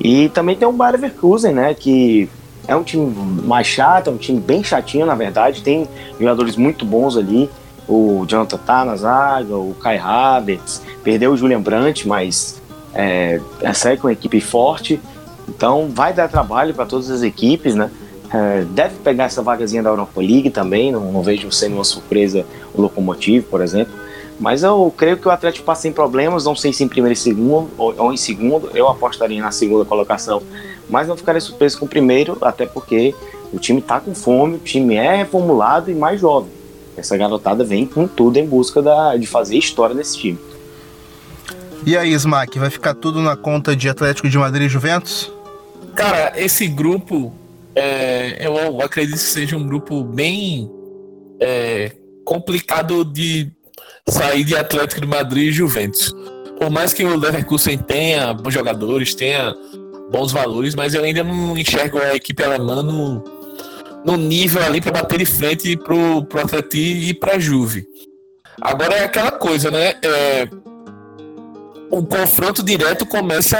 e 0.00 0.28
também 0.30 0.56
tem 0.56 0.66
o 0.66 0.72
Bayer 0.72 0.94
Leverkusen, 0.94 1.52
né, 1.52 1.74
que 1.74 2.28
é 2.66 2.74
um 2.74 2.82
time 2.82 3.12
mais 3.44 3.66
chato, 3.66 4.08
é 4.08 4.10
um 4.10 4.16
time 4.16 4.40
bem 4.40 4.62
chatinho, 4.62 5.06
na 5.06 5.14
verdade. 5.14 5.62
Tem 5.62 5.88
jogadores 6.18 6.56
muito 6.56 6.84
bons 6.84 7.16
ali. 7.16 7.50
O 7.88 8.24
Jonathan 8.26 8.58
tá 8.58 8.84
na 8.84 8.96
zaga, 8.96 9.56
o 9.56 9.74
Kai 9.74 9.98
Havertz. 9.98 10.82
Perdeu 11.02 11.32
o 11.32 11.36
Julian 11.36 11.60
Brandt, 11.60 12.06
mas 12.06 12.60
é, 12.94 13.40
é 13.60 13.72
segue 13.72 14.00
com 14.00 14.06
uma 14.06 14.12
equipe 14.12 14.40
forte. 14.40 15.00
Então 15.48 15.88
vai 15.92 16.12
dar 16.12 16.28
trabalho 16.28 16.74
para 16.74 16.86
todas 16.86 17.10
as 17.10 17.22
equipes, 17.22 17.74
né? 17.74 17.90
É, 18.32 18.64
deve 18.70 18.96
pegar 18.96 19.24
essa 19.24 19.42
vagazinha 19.42 19.82
da 19.82 19.90
Europa 19.90 20.20
League 20.20 20.48
também, 20.48 20.90
não, 20.90 21.12
não 21.12 21.22
vejo 21.22 21.50
sendo 21.52 21.74
uma 21.74 21.84
surpresa 21.84 22.46
o 22.74 22.80
Locomotivo, 22.80 23.46
por 23.48 23.60
exemplo. 23.60 23.92
Mas 24.40 24.62
eu 24.62 24.92
creio 24.96 25.18
que 25.18 25.28
o 25.28 25.30
Atlético 25.30 25.64
passa 25.66 25.82
sem 25.82 25.92
problemas, 25.92 26.44
não 26.44 26.56
sei 26.56 26.72
se 26.72 26.82
em 26.82 26.88
primeiro 26.88 27.12
e 27.12 27.16
segundo 27.16 27.68
ou, 27.76 27.94
ou, 27.96 28.12
em 28.12 28.16
segundo, 28.16 28.70
eu 28.74 28.88
apostaria 28.88 29.40
na 29.40 29.52
segunda 29.52 29.84
colocação, 29.84 30.42
mas 30.88 31.06
não 31.06 31.16
ficaria 31.16 31.40
surpreso 31.40 31.78
com 31.78 31.84
o 31.84 31.88
primeiro, 31.88 32.38
até 32.40 32.64
porque 32.64 33.14
o 33.52 33.58
time 33.58 33.80
está 33.80 34.00
com 34.00 34.14
fome, 34.14 34.56
o 34.56 34.58
time 34.58 34.94
é 34.94 35.16
reformulado 35.16 35.90
e 35.90 35.94
mais 35.94 36.20
jovem. 36.20 36.50
Essa 36.96 37.16
garotada 37.16 37.62
vem 37.64 37.86
com 37.86 38.06
tudo 38.06 38.38
em 38.38 38.46
busca 38.46 38.82
da, 38.82 39.16
de 39.16 39.26
fazer 39.26 39.56
história 39.56 39.94
nesse 39.94 40.18
time. 40.18 40.38
E 41.84 41.96
aí, 41.96 42.12
Smack, 42.12 42.58
vai 42.58 42.70
ficar 42.70 42.94
tudo 42.94 43.20
na 43.20 43.36
conta 43.36 43.74
de 43.74 43.88
Atlético 43.88 44.28
de 44.28 44.38
Madrid 44.38 44.66
e 44.66 44.68
Juventus? 44.68 45.32
Cara, 45.96 46.32
esse 46.36 46.68
grupo, 46.68 47.32
é, 47.74 48.46
eu 48.46 48.80
acredito 48.80 49.16
que 49.16 49.20
seja 49.20 49.56
um 49.56 49.66
grupo 49.66 50.04
bem 50.04 50.70
é, 51.40 51.90
complicado 52.24 53.04
de 53.04 53.50
sair 54.08 54.44
de 54.44 54.56
Atlético 54.56 55.00
de 55.00 55.06
Madrid 55.08 55.48
e 55.48 55.52
Juventus. 55.52 56.14
Por 56.58 56.70
mais 56.70 56.92
que 56.92 57.04
o 57.04 57.16
Leverkusen 57.16 57.78
tenha 57.78 58.32
bons 58.32 58.54
jogadores, 58.54 59.14
tenha 59.14 59.52
bons 60.12 60.30
valores, 60.30 60.76
mas 60.76 60.94
eu 60.94 61.02
ainda 61.02 61.24
não 61.24 61.58
enxergo 61.58 61.98
a 61.98 62.14
equipe 62.14 62.42
alemã 62.44 62.82
no, 62.82 63.24
no 64.04 64.16
nível 64.16 64.62
ali 64.62 64.80
para 64.80 64.92
bater 64.92 65.18
de 65.18 65.26
frente 65.26 65.76
pro, 65.76 66.24
pro 66.24 66.40
Atlético 66.40 66.76
e 66.76 67.12
para 67.12 67.40
Juve. 67.40 67.84
Agora 68.60 68.94
é 68.94 69.04
aquela 69.04 69.32
coisa, 69.32 69.70
né? 69.70 69.94
É, 70.02 70.48
o 71.92 72.02
confronto 72.02 72.62
direto 72.62 73.04
começa 73.04 73.58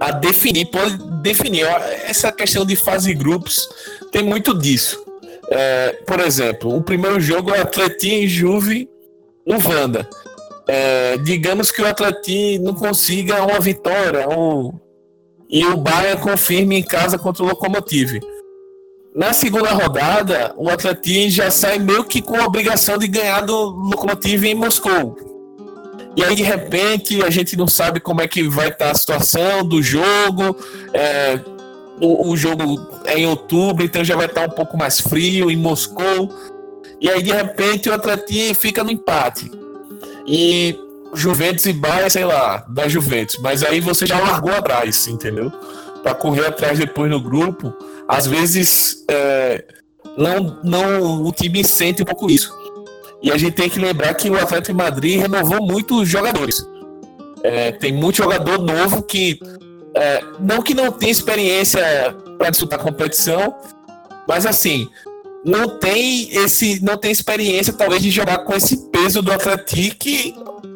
a, 0.00 0.06
a 0.06 0.10
definir, 0.12 0.66
pode 0.66 0.96
definir. 1.20 1.66
Essa 2.06 2.30
questão 2.30 2.64
de 2.64 2.76
fase 2.76 3.12
grupos 3.12 3.68
tem 4.12 4.22
muito 4.22 4.56
disso. 4.56 5.04
É, 5.50 5.98
por 6.06 6.20
exemplo, 6.20 6.74
o 6.74 6.80
primeiro 6.80 7.20
jogo 7.20 7.52
é 7.52 7.60
Atlético 7.60 8.14
e 8.14 8.28
Juve 8.28 8.88
no 9.44 9.58
Vanda. 9.58 10.08
É, 10.68 11.16
digamos 11.18 11.72
que 11.72 11.82
o 11.82 11.86
Atlético 11.86 12.62
não 12.62 12.74
consiga 12.74 13.42
uma 13.42 13.58
vitória 13.58 14.28
ou, 14.28 14.80
e 15.50 15.66
o 15.66 15.76
Bayern 15.76 16.22
confirme 16.22 16.78
em 16.78 16.82
casa 16.82 17.18
contra 17.18 17.42
o 17.42 17.48
Lokomotiv. 17.48 18.20
Na 19.16 19.32
segunda 19.32 19.72
rodada, 19.72 20.54
o 20.56 20.70
Atlético 20.70 21.28
já 21.28 21.50
sai 21.50 21.80
meio 21.80 22.04
que 22.04 22.22
com 22.22 22.36
a 22.36 22.46
obrigação 22.46 22.96
de 22.96 23.08
ganhar 23.08 23.40
do 23.40 23.52
Lokomotiv 23.52 24.44
em 24.44 24.54
Moscou. 24.54 25.31
E 26.16 26.22
aí, 26.22 26.34
de 26.34 26.42
repente, 26.42 27.22
a 27.22 27.30
gente 27.30 27.56
não 27.56 27.66
sabe 27.66 27.98
como 27.98 28.20
é 28.20 28.28
que 28.28 28.42
vai 28.46 28.68
estar 28.68 28.90
a 28.90 28.94
situação 28.94 29.64
do 29.64 29.82
jogo. 29.82 30.56
É, 30.92 31.40
o, 32.00 32.30
o, 32.30 32.36
jogo 32.36 32.86
é 33.04 33.18
em 33.18 33.26
outubro, 33.26 33.84
então 33.84 34.04
já 34.04 34.16
vai 34.16 34.26
estar 34.26 34.46
um 34.46 34.50
pouco 34.50 34.76
mais 34.76 35.00
frio 35.00 35.50
em 35.50 35.56
Moscou. 35.56 36.30
E 37.00 37.08
aí, 37.08 37.22
de 37.22 37.32
repente, 37.32 37.88
o 37.88 37.94
Atlético 37.94 38.54
fica 38.54 38.84
no 38.84 38.90
empate. 38.90 39.50
E 40.26 40.78
Juventus 41.14 41.66
e 41.66 41.72
Bahia, 41.72 42.10
sei 42.10 42.24
lá, 42.24 42.64
da 42.68 42.88
Juventus. 42.88 43.38
Mas 43.40 43.62
aí 43.62 43.80
você 43.80 44.06
já 44.06 44.18
largou 44.18 44.52
atrás, 44.52 45.06
entendeu? 45.08 45.50
Para 46.02 46.14
correr 46.14 46.46
atrás 46.46 46.78
depois 46.78 47.10
no 47.10 47.20
grupo. 47.20 47.72
Às 48.06 48.26
vezes, 48.26 49.04
é, 49.08 49.64
não, 50.16 50.60
não, 50.62 51.24
o 51.24 51.32
time 51.32 51.64
sente 51.64 52.02
um 52.02 52.06
pouco 52.06 52.30
isso. 52.30 52.52
E 53.22 53.30
a 53.30 53.38
gente 53.38 53.54
tem 53.54 53.70
que 53.70 53.78
lembrar 53.78 54.14
que 54.14 54.28
o 54.28 54.36
Atlético 54.36 54.76
Madrid 54.76 55.20
renovou 55.20 55.64
muito 55.64 56.00
os 56.00 56.08
jogadores. 56.08 56.66
É, 57.42 57.72
tem 57.72 57.92
muito 57.92 58.16
jogador 58.16 58.58
novo 58.58 59.02
que 59.02 59.38
é, 59.94 60.22
não 60.40 60.62
que 60.62 60.74
não 60.74 60.90
tem 60.90 61.10
experiência 61.10 61.82
para 62.38 62.50
disputar 62.50 62.78
competição, 62.78 63.54
mas 64.26 64.46
assim 64.46 64.88
não 65.44 65.78
tem 65.78 66.30
esse 66.36 66.82
não 66.82 66.96
tem 66.96 67.10
experiência 67.10 67.72
talvez 67.72 68.00
de 68.00 68.10
jogar 68.10 68.38
com 68.38 68.54
esse 68.54 68.88
peso 68.90 69.20
do 69.20 69.32
Atlético 69.32 69.96
que 69.98 70.34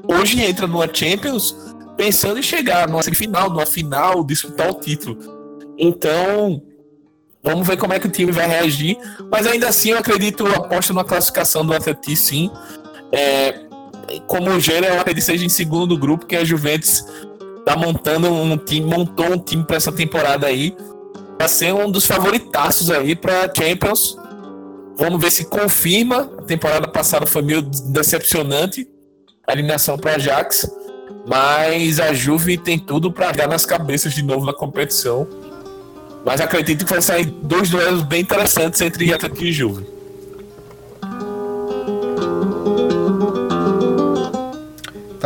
hoje 0.08 0.40
entra 0.42 0.66
numa 0.66 0.92
Champions 0.92 1.54
pensando 1.96 2.38
em 2.38 2.42
chegar 2.42 2.88
numa 2.88 3.02
semifinal, 3.02 3.48
numa 3.48 3.64
final, 3.64 4.24
disputar 4.24 4.70
o 4.70 4.74
título. 4.74 5.18
Então 5.78 6.62
Vamos 7.46 7.64
ver 7.64 7.76
como 7.76 7.92
é 7.92 8.00
que 8.00 8.08
o 8.08 8.10
time 8.10 8.32
vai 8.32 8.48
reagir. 8.48 8.98
Mas 9.30 9.46
ainda 9.46 9.68
assim, 9.68 9.90
eu 9.90 9.98
acredito, 9.98 10.44
eu 10.44 10.56
aposto 10.56 10.92
na 10.92 11.04
classificação 11.04 11.64
do 11.64 11.72
Atlético, 11.72 12.16
sim. 12.16 12.50
É, 13.12 13.60
como 14.26 14.50
o 14.50 14.58
Gera, 14.58 14.88
eu 14.88 15.00
acredito 15.00 15.24
seja 15.24 15.44
em 15.44 15.48
segundo 15.48 15.96
grupo, 15.96 16.26
que 16.26 16.34
a 16.34 16.44
Juventus 16.44 17.04
tá 17.64 17.76
montando 17.76 18.32
um 18.32 18.56
time, 18.58 18.84
montou 18.84 19.32
um 19.32 19.38
time 19.38 19.62
para 19.62 19.76
essa 19.76 19.92
temporada 19.92 20.48
aí. 20.48 20.76
Vai 21.38 21.48
ser 21.48 21.72
um 21.72 21.88
dos 21.88 22.04
favoritaços 22.04 22.90
aí 22.90 23.14
para 23.14 23.48
Champions. 23.56 24.18
Vamos 24.96 25.20
ver 25.20 25.30
se 25.30 25.44
confirma. 25.44 26.28
A 26.38 26.42
temporada 26.42 26.88
passada 26.88 27.26
foi 27.26 27.42
meio 27.42 27.62
decepcionante 27.62 28.88
a 29.46 29.52
eliminação 29.52 29.96
para 29.96 30.16
Ajax. 30.16 30.68
Mas 31.24 32.00
a 32.00 32.12
Juve 32.12 32.58
tem 32.58 32.76
tudo 32.76 33.12
para 33.12 33.30
dar 33.30 33.46
nas 33.46 33.64
cabeças 33.64 34.12
de 34.12 34.22
novo 34.22 34.44
na 34.44 34.52
competição. 34.52 35.28
Mas 36.26 36.40
acredito 36.40 36.84
que 36.84 36.90
vai 36.90 37.00
sair 37.00 37.24
dois 37.24 37.70
duelos 37.70 38.02
bem 38.02 38.22
interessantes 38.22 38.80
entre 38.80 39.14
Atlético 39.14 39.44
e 39.44 39.52
Juve. 39.52 39.95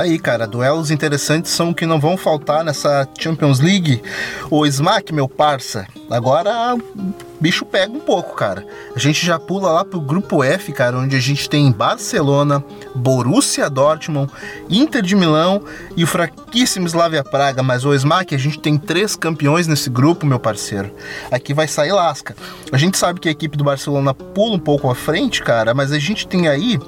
Tá 0.01 0.05
aí, 0.05 0.19
cara. 0.19 0.47
Duelos 0.47 0.91
interessantes 0.91 1.53
são 1.53 1.75
que 1.75 1.85
não 1.85 2.01
vão 2.01 2.17
faltar 2.17 2.65
nessa 2.65 3.07
Champions 3.19 3.61
League. 3.61 4.03
O 4.51 4.65
Smack, 4.65 5.13
meu 5.13 5.29
parça, 5.29 5.87
agora 6.11 6.75
bicho 7.39 7.67
pega 7.67 7.93
um 7.93 8.01
pouco, 8.01 8.35
cara. 8.35 8.67
A 8.95 8.99
gente 8.99 9.25
já 9.25 9.39
pula 9.39 9.71
lá 9.71 9.85
pro 9.85 10.01
grupo 10.01 10.43
F, 10.43 10.73
cara, 10.73 10.97
onde 10.97 11.17
a 11.17 11.21
gente 11.21 11.49
tem 11.51 11.71
Barcelona, 11.73 12.65
Borussia 12.95 13.69
Dortmund, 13.69 14.31
Inter 14.69 15.03
de 15.03 15.15
Milão 15.17 15.63
e 15.97 16.05
o 16.05 16.07
fraquíssimo 16.07 16.87
Slavia 16.87 17.23
Praga. 17.23 17.63
Mas 17.63 17.85
o 17.85 17.95
Smack, 17.95 18.35
a 18.35 18.39
gente 18.39 18.59
tem 18.59 18.79
três 18.79 19.17
campeões 19.17 19.67
nesse 19.67 19.91
grupo, 19.91 20.25
meu 20.25 20.39
parceiro. 20.39 20.91
Aqui 21.31 21.53
vai 21.53 21.69
sair 21.69 21.93
lasca. 21.93 22.35
A 22.73 22.79
gente 22.79 22.97
sabe 22.97 23.21
que 23.21 23.29
a 23.29 23.33
equipe 23.33 23.57
do 23.57 23.65
Barcelona 23.65 24.15
pula 24.15 24.57
um 24.57 24.59
pouco 24.59 24.91
à 24.91 24.95
frente, 24.95 25.43
cara, 25.43 25.75
mas 25.75 25.93
a 25.93 25.99
gente 25.99 26.27
tem 26.27 26.49
aí 26.49 26.79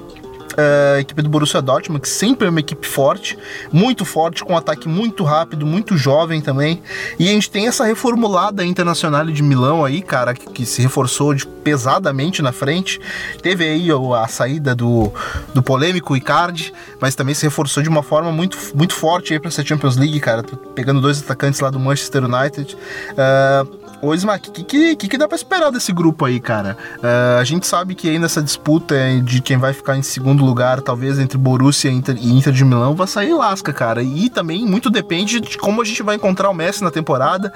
a 0.57 0.99
equipe 0.99 1.21
do 1.21 1.29
Borussia 1.29 1.61
Dortmund, 1.61 2.01
que 2.01 2.09
sempre 2.09 2.47
é 2.47 2.49
uma 2.49 2.59
equipe 2.59 2.87
forte, 2.87 3.37
muito 3.71 4.05
forte, 4.05 4.43
com 4.43 4.53
um 4.53 4.57
ataque 4.57 4.87
muito 4.87 5.23
rápido, 5.23 5.65
muito 5.65 5.97
jovem 5.97 6.41
também. 6.41 6.81
E 7.19 7.27
a 7.27 7.31
gente 7.31 7.49
tem 7.49 7.67
essa 7.67 7.85
reformulada 7.85 8.63
Internacional 8.63 9.25
de 9.25 9.43
Milão 9.43 9.85
aí, 9.85 10.01
cara, 10.01 10.33
que, 10.33 10.45
que 10.47 10.65
se 10.65 10.81
reforçou 10.81 11.33
de, 11.33 11.45
pesadamente 11.45 12.41
na 12.41 12.51
frente. 12.51 12.99
Teve 13.41 13.63
aí 13.63 13.89
a, 13.91 14.23
a 14.23 14.27
saída 14.27 14.75
do, 14.75 15.11
do 15.53 15.63
polêmico 15.63 16.15
Icardi, 16.15 16.73
mas 16.99 17.15
também 17.15 17.35
se 17.35 17.43
reforçou 17.43 17.81
de 17.81 17.89
uma 17.89 18.03
forma 18.03 18.31
muito, 18.31 18.57
muito 18.75 18.93
forte 18.93 19.33
aí 19.33 19.39
para 19.39 19.49
essa 19.49 19.63
Champions 19.63 19.97
League, 19.97 20.19
cara, 20.19 20.43
pegando 20.75 21.01
dois 21.01 21.21
atacantes 21.21 21.59
lá 21.59 21.69
do 21.69 21.79
Manchester 21.79 22.23
United. 22.25 22.77
Uh, 23.11 23.83
Ô, 24.03 24.13
Smack, 24.13 24.49
o 24.49 24.51
que, 24.51 24.95
que, 24.97 25.07
que, 25.07 25.17
dá 25.17 25.29
pra 25.29 25.37
esperar 25.37 25.71
desse 25.71 25.93
grupo 25.93 26.25
aí, 26.25 26.37
cara? 26.37 26.77
Uh, 26.97 27.39
a 27.39 27.43
gente 27.45 27.65
sabe 27.65 27.95
que 27.95 28.09
aí 28.09 28.19
nessa 28.19 28.41
disputa 28.41 28.95
de 29.23 29.41
quem 29.41 29.55
vai 29.55 29.71
ficar 29.71 29.95
em 29.95 30.01
segundo 30.01 30.42
lugar, 30.43 30.81
talvez 30.81 31.19
entre 31.19 31.37
Borussia 31.37 31.89
e 31.89 31.93
Inter, 31.93 32.15
e 32.19 32.31
Inter 32.31 32.53
de 32.53 32.63
Milão, 32.63 32.95
vai 32.95 33.07
sair 33.07 33.33
lasca, 33.33 33.73
cara. 33.73 34.03
E 34.03 34.29
também 34.29 34.65
muito 34.65 34.89
depende 34.89 35.39
de 35.39 35.57
como 35.57 35.81
a 35.81 35.85
gente 35.85 36.01
vai 36.03 36.15
encontrar 36.15 36.49
o 36.49 36.53
Messi 36.53 36.83
na 36.83 36.91
temporada, 36.91 37.53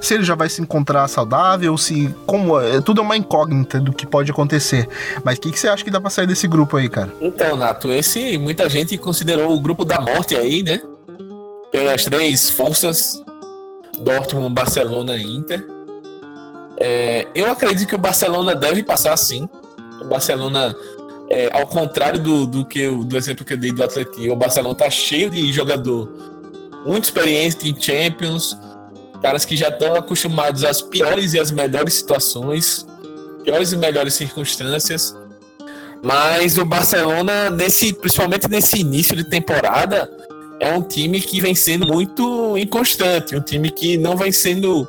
se 0.00 0.14
ele 0.14 0.24
já 0.24 0.34
vai 0.34 0.48
se 0.48 0.60
encontrar 0.60 1.08
saudável, 1.08 1.76
se. 1.76 2.14
como 2.26 2.60
é, 2.60 2.80
Tudo 2.80 3.00
é 3.00 3.04
uma 3.04 3.16
incógnita 3.16 3.80
do 3.80 3.92
que 3.92 4.06
pode 4.06 4.30
acontecer. 4.30 4.88
Mas 5.22 5.38
o 5.38 5.40
que, 5.40 5.52
que 5.52 5.58
você 5.58 5.68
acha 5.68 5.84
que 5.84 5.90
dá 5.90 6.00
pra 6.00 6.10
sair 6.10 6.26
desse 6.26 6.46
grupo 6.46 6.76
aí, 6.76 6.88
cara? 6.88 7.12
Então, 7.20 7.56
Nato, 7.56 7.90
esse 7.92 8.38
muita 8.38 8.68
gente 8.68 8.96
considerou 8.98 9.54
o 9.54 9.60
grupo 9.60 9.84
da 9.84 10.00
morte 10.00 10.36
aí, 10.36 10.62
né? 10.62 10.80
Pelas 11.70 12.04
três 12.04 12.50
forças 12.50 13.24
Dortmund, 14.00 14.54
Barcelona 14.54 15.16
e 15.16 15.22
Inter. 15.22 15.64
É, 16.78 17.26
eu 17.34 17.50
acredito 17.50 17.88
que 17.88 17.94
o 17.94 17.98
Barcelona 17.98 18.54
deve 18.54 18.82
passar 18.82 19.16
sim. 19.16 19.48
O 20.00 20.04
Barcelona, 20.06 20.74
é, 21.30 21.50
ao 21.52 21.66
contrário 21.66 22.20
do, 22.20 22.46
do, 22.46 22.64
que 22.64 22.80
eu, 22.80 23.02
do 23.04 23.16
exemplo 23.16 23.44
que 23.44 23.54
eu 23.54 23.56
dei 23.56 23.72
do 23.72 23.82
Atlético, 23.82 24.20
o 24.30 24.36
Barcelona 24.36 24.74
tá 24.74 24.90
cheio 24.90 25.30
de 25.30 25.52
jogador 25.52 26.12
muito 26.84 27.04
experiente 27.04 27.68
em 27.68 27.80
Champions, 27.80 28.56
caras 29.22 29.44
que 29.44 29.56
já 29.56 29.68
estão 29.68 29.94
acostumados 29.94 30.64
às 30.64 30.82
piores 30.82 31.32
e 31.32 31.40
às 31.40 31.50
melhores 31.50 31.94
situações, 31.94 32.86
piores 33.42 33.72
e 33.72 33.76
melhores 33.76 34.14
circunstâncias. 34.14 35.16
Mas 36.02 36.58
o 36.58 36.64
Barcelona, 36.66 37.48
nesse, 37.48 37.94
principalmente 37.94 38.46
nesse 38.48 38.80
início 38.80 39.16
de 39.16 39.24
temporada, 39.24 40.10
é 40.60 40.74
um 40.74 40.82
time 40.82 41.20
que 41.20 41.40
vem 41.40 41.54
sendo 41.54 41.86
muito 41.86 42.56
inconstante, 42.58 43.34
um 43.34 43.40
time 43.40 43.70
que 43.70 43.96
não 43.96 44.14
vem 44.14 44.30
sendo 44.30 44.86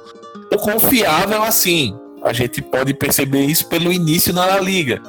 tão 0.49 0.59
confiável 0.59 1.41
assim. 1.41 1.97
A 2.21 2.33
gente 2.33 2.61
pode 2.61 2.93
perceber 2.93 3.45
isso 3.45 3.67
pelo 3.67 3.93
início 3.93 4.33
na 4.33 4.45
La 4.45 4.59
Liga. 4.59 5.01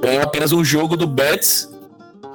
Ganhou 0.00 0.22
apenas 0.22 0.52
um 0.52 0.64
jogo 0.64 0.96
do 0.96 1.06
Betis 1.06 1.70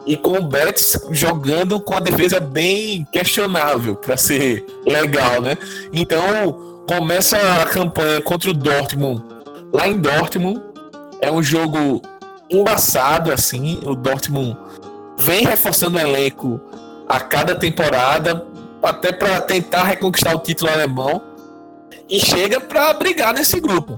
e 0.06 0.18
com 0.18 0.38
o 0.38 0.44
Betis 0.44 0.98
jogando 1.12 1.80
com 1.80 1.94
a 1.94 2.00
defesa 2.00 2.40
bem 2.40 3.06
questionável 3.12 3.96
para 3.96 4.18
ser 4.18 4.66
legal, 4.86 5.42
né? 5.42 5.58
Então 5.94 6.84
começa 6.88 7.38
a 7.62 7.66
campanha 7.66 8.22
contra 8.22 8.50
o 8.50 8.54
Dortmund 8.54 9.24
lá 9.72 9.88
em 9.88 9.98
Dortmund. 9.98 10.62
É 11.22 11.32
um 11.32 11.44
jogo 11.44 12.02
embaçado 12.50 13.32
assim. 13.32 13.80
O 13.86 13.96
Dortmund 13.96 14.58
vem 15.18 15.46
reforçando 15.46 15.98
o 15.98 16.02
elenco 16.02 16.60
a 17.08 17.20
cada 17.20 17.56
temporada 17.56 18.46
até 18.82 19.12
para 19.12 19.42
tentar 19.42 19.84
reconquistar 19.84 20.36
o 20.36 20.40
título 20.40 20.72
alemão 20.72 21.22
e 22.10 22.20
chega 22.20 22.60
para 22.60 22.94
brigar 22.94 23.34
nesse 23.34 23.60
grupo. 23.60 23.98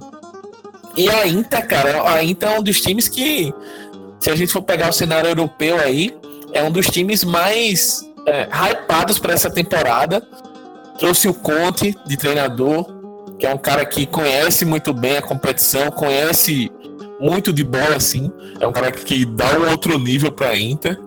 E 0.95 1.10
a 1.10 1.27
Inter, 1.27 1.67
cara, 1.67 2.10
a 2.12 2.23
Inter 2.23 2.49
é 2.49 2.60
um 2.60 2.63
dos 2.63 2.82
times 2.82 3.08
que, 3.08 3.54
se 4.19 4.30
a 4.30 4.36
gente 4.36 4.51
for 4.51 4.62
pegar 4.62 4.89
o 4.89 4.93
cenário 4.93 5.30
europeu 5.30 5.80
aí, 5.80 6.15
é 6.54 6.63
um 6.63 6.71
dos 6.71 6.88
times 6.88 7.23
mais 7.23 8.08
é, 8.25 8.47
hypados 8.51 9.17
para 9.17 9.34
essa 9.34 9.49
temporada. 9.49 10.21
Trouxe 10.99 11.27
o 11.27 11.34
Conte 11.34 11.97
de 12.06 12.17
treinador, 12.17 12.86
que 13.39 13.45
é 13.45 13.54
um 13.54 13.58
cara 13.58 13.86
que 13.86 14.06
conhece 14.06 14.65
muito 14.65 14.93
bem 14.93 15.17
a 15.17 15.21
competição, 15.21 15.89
conhece 15.89 16.71
muito 17.19 17.54
de 17.54 17.63
bola 17.63 17.95
assim, 17.95 18.32
é 18.60 18.67
um 18.67 18.71
cara 18.71 18.91
que 18.91 19.25
dá 19.25 19.58
um 19.60 19.69
outro 19.69 19.97
nível 19.97 20.32
para 20.32 20.49
a 20.49 20.60
Inter. 20.60 20.99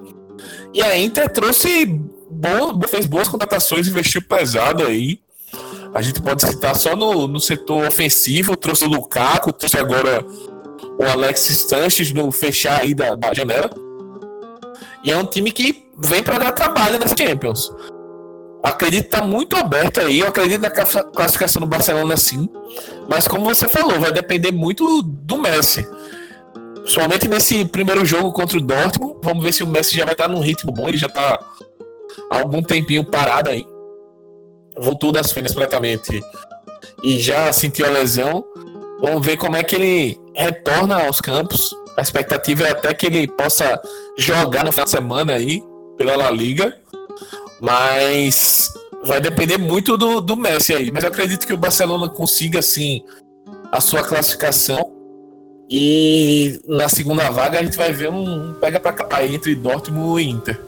E 0.73 0.83
a 0.83 0.97
Inter 0.97 1.29
trouxe 1.29 1.87
bom, 2.31 2.81
fez 2.88 3.07
boas 3.07 3.29
contratações, 3.29 3.87
investiu 3.87 4.23
pesado 4.23 4.85
aí. 4.85 5.20
A 5.94 6.02
gente 6.02 6.20
pode 6.20 6.42
citar 6.42 6.74
só 6.74 6.96
no, 6.96 7.28
no 7.28 7.38
setor 7.38 7.87
ofensivo, 7.87 8.57
trouxe 8.57 8.85
o 8.85 8.88
Lukaku, 8.88 9.52
trouxe 9.52 9.78
agora 9.78 10.26
o 10.98 11.04
Alexis 11.04 11.61
Sanches 11.68 12.12
no 12.12 12.33
fechar 12.33 12.80
aí 12.80 12.94
da, 12.94 13.14
da 13.14 13.33
janela. 13.33 13.70
E 15.04 15.12
é 15.12 15.16
um 15.16 15.24
time 15.24 15.52
que 15.52 15.87
vem 15.96 16.22
para 16.22 16.38
dar 16.38 16.52
trabalho 16.52 16.98
nas 16.98 17.14
Champions. 17.16 17.72
Acredito 18.62 19.04
que 19.04 19.11
tá 19.11 19.22
muito 19.22 19.54
aberto 19.57 20.00
aí. 20.00 20.20
Eu 20.20 20.28
acredito 20.28 20.62
na 20.62 20.70
classificação 20.70 21.61
do 21.61 21.66
Barcelona 21.66 22.16
sim. 22.16 22.48
Mas 23.09 23.28
como 23.28 23.44
você 23.44 23.68
falou, 23.68 24.00
vai 24.00 24.11
depender 24.11 24.50
muito 24.50 25.02
do 25.02 25.37
Messi. 25.37 25.87
Somente 26.87 27.28
nesse 27.28 27.64
primeiro 27.66 28.04
jogo 28.04 28.33
contra 28.33 28.57
o 28.57 28.61
Dortmund. 28.61 29.18
Vamos 29.22 29.44
ver 29.44 29.52
se 29.52 29.62
o 29.62 29.66
Messi 29.66 29.94
já 29.94 30.04
vai 30.04 30.14
estar 30.14 30.28
num 30.28 30.40
ritmo 30.40 30.72
bom. 30.72 30.88
Ele 30.88 30.96
já 30.96 31.09
tá 31.09 31.38
há 32.30 32.38
algum 32.38 32.62
tempinho 32.62 33.04
parado 33.04 33.50
aí. 33.50 33.73
Voltou 34.76 35.12
das 35.12 35.30
férias 35.32 35.52
completamente 35.52 36.20
e 37.02 37.18
já 37.18 37.52
sentiu 37.52 37.87
a 37.87 37.90
lesão. 37.90 38.44
Vamos 39.00 39.24
ver 39.24 39.37
como 39.37 39.56
é 39.56 39.62
que 39.62 39.76
ele 39.76 40.20
retorna 40.34 41.04
aos 41.04 41.20
campos. 41.20 41.74
A 41.96 42.02
expectativa 42.02 42.64
é 42.64 42.70
até 42.70 42.92
que 42.94 43.06
ele 43.06 43.28
possa 43.28 43.80
jogar 44.16 44.64
no 44.64 44.72
final 44.72 44.84
de 44.84 44.90
semana 44.90 45.34
aí 45.34 45.62
pela 45.96 46.16
La 46.16 46.30
Liga. 46.30 46.76
Mas 47.60 48.72
vai 49.04 49.20
depender 49.20 49.58
muito 49.58 49.96
do, 49.96 50.20
do 50.20 50.37
Messi 50.37 50.74
aí. 50.74 50.90
Mas 50.90 51.04
eu 51.04 51.10
acredito 51.10 51.46
que 51.46 51.52
o 51.52 51.58
Barcelona 51.58 52.08
consiga, 52.08 52.58
assim, 52.58 53.02
a 53.70 53.80
sua 53.80 54.02
classificação. 54.02 54.92
E 55.70 56.60
na 56.66 56.88
segunda 56.88 57.30
vaga 57.30 57.58
a 57.58 57.62
gente 57.62 57.76
vai 57.76 57.92
ver 57.92 58.10
um 58.10 58.54
pega 58.54 58.78
para 58.78 58.92
cá 58.92 59.24
entre 59.24 59.54
Dortmund 59.54 60.22
e 60.22 60.28
Inter. 60.28 60.60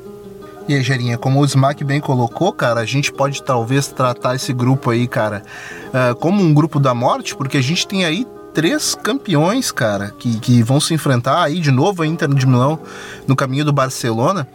E 0.68 0.74
aí, 0.74 0.82
Gerinha, 0.82 1.16
como 1.16 1.40
o 1.40 1.44
Smack 1.44 1.84
bem 1.84 2.00
colocou, 2.00 2.52
cara, 2.52 2.80
a 2.80 2.84
gente 2.84 3.12
pode 3.12 3.40
talvez 3.40 3.86
tratar 3.86 4.34
esse 4.34 4.52
grupo 4.52 4.90
aí, 4.90 5.06
cara, 5.06 5.44
uh, 5.88 6.14
como 6.16 6.42
um 6.42 6.52
grupo 6.52 6.80
da 6.80 6.92
morte, 6.92 7.36
porque 7.36 7.56
a 7.56 7.62
gente 7.62 7.86
tem 7.86 8.04
aí 8.04 8.26
três 8.52 8.96
campeões, 8.96 9.70
cara, 9.70 10.12
que, 10.18 10.40
que 10.40 10.62
vão 10.62 10.80
se 10.80 10.92
enfrentar 10.92 11.44
aí 11.44 11.60
de 11.60 11.70
novo 11.70 12.02
a 12.02 12.06
Inter 12.06 12.28
de 12.34 12.46
Milão 12.46 12.80
no 13.28 13.36
caminho 13.36 13.64
do 13.64 13.72
Barcelona. 13.72 14.48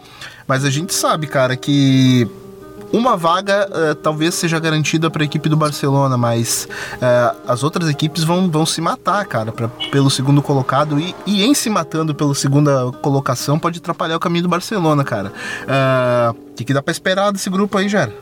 Mas 0.46 0.66
a 0.66 0.70
gente 0.70 0.92
sabe, 0.92 1.26
cara, 1.26 1.56
que 1.56 2.28
uma 2.92 3.16
vaga 3.16 3.68
uh, 3.68 3.94
talvez 3.94 4.34
seja 4.34 4.58
garantida 4.58 5.10
para 5.10 5.22
a 5.22 5.24
equipe 5.24 5.48
do 5.48 5.56
Barcelona, 5.56 6.16
mas 6.18 6.68
uh, 6.94 7.36
as 7.48 7.62
outras 7.64 7.88
equipes 7.88 8.22
vão, 8.22 8.50
vão 8.50 8.66
se 8.66 8.80
matar, 8.80 9.24
cara, 9.26 9.50
pra, 9.50 9.68
pelo 9.90 10.10
segundo 10.10 10.42
colocado. 10.42 11.00
E, 11.00 11.14
e 11.26 11.44
em 11.44 11.54
se 11.54 11.70
matando 11.70 12.14
pela 12.14 12.34
segunda 12.34 12.92
colocação 13.00 13.58
pode 13.58 13.78
atrapalhar 13.78 14.16
o 14.16 14.20
caminho 14.20 14.42
do 14.42 14.48
Barcelona, 14.48 15.02
cara. 15.04 15.32
O 15.32 16.32
uh, 16.32 16.52
que, 16.54 16.64
que 16.64 16.74
dá 16.74 16.82
para 16.82 16.92
esperar 16.92 17.32
desse 17.32 17.48
grupo 17.48 17.78
aí, 17.78 17.88
Jera? 17.88 18.12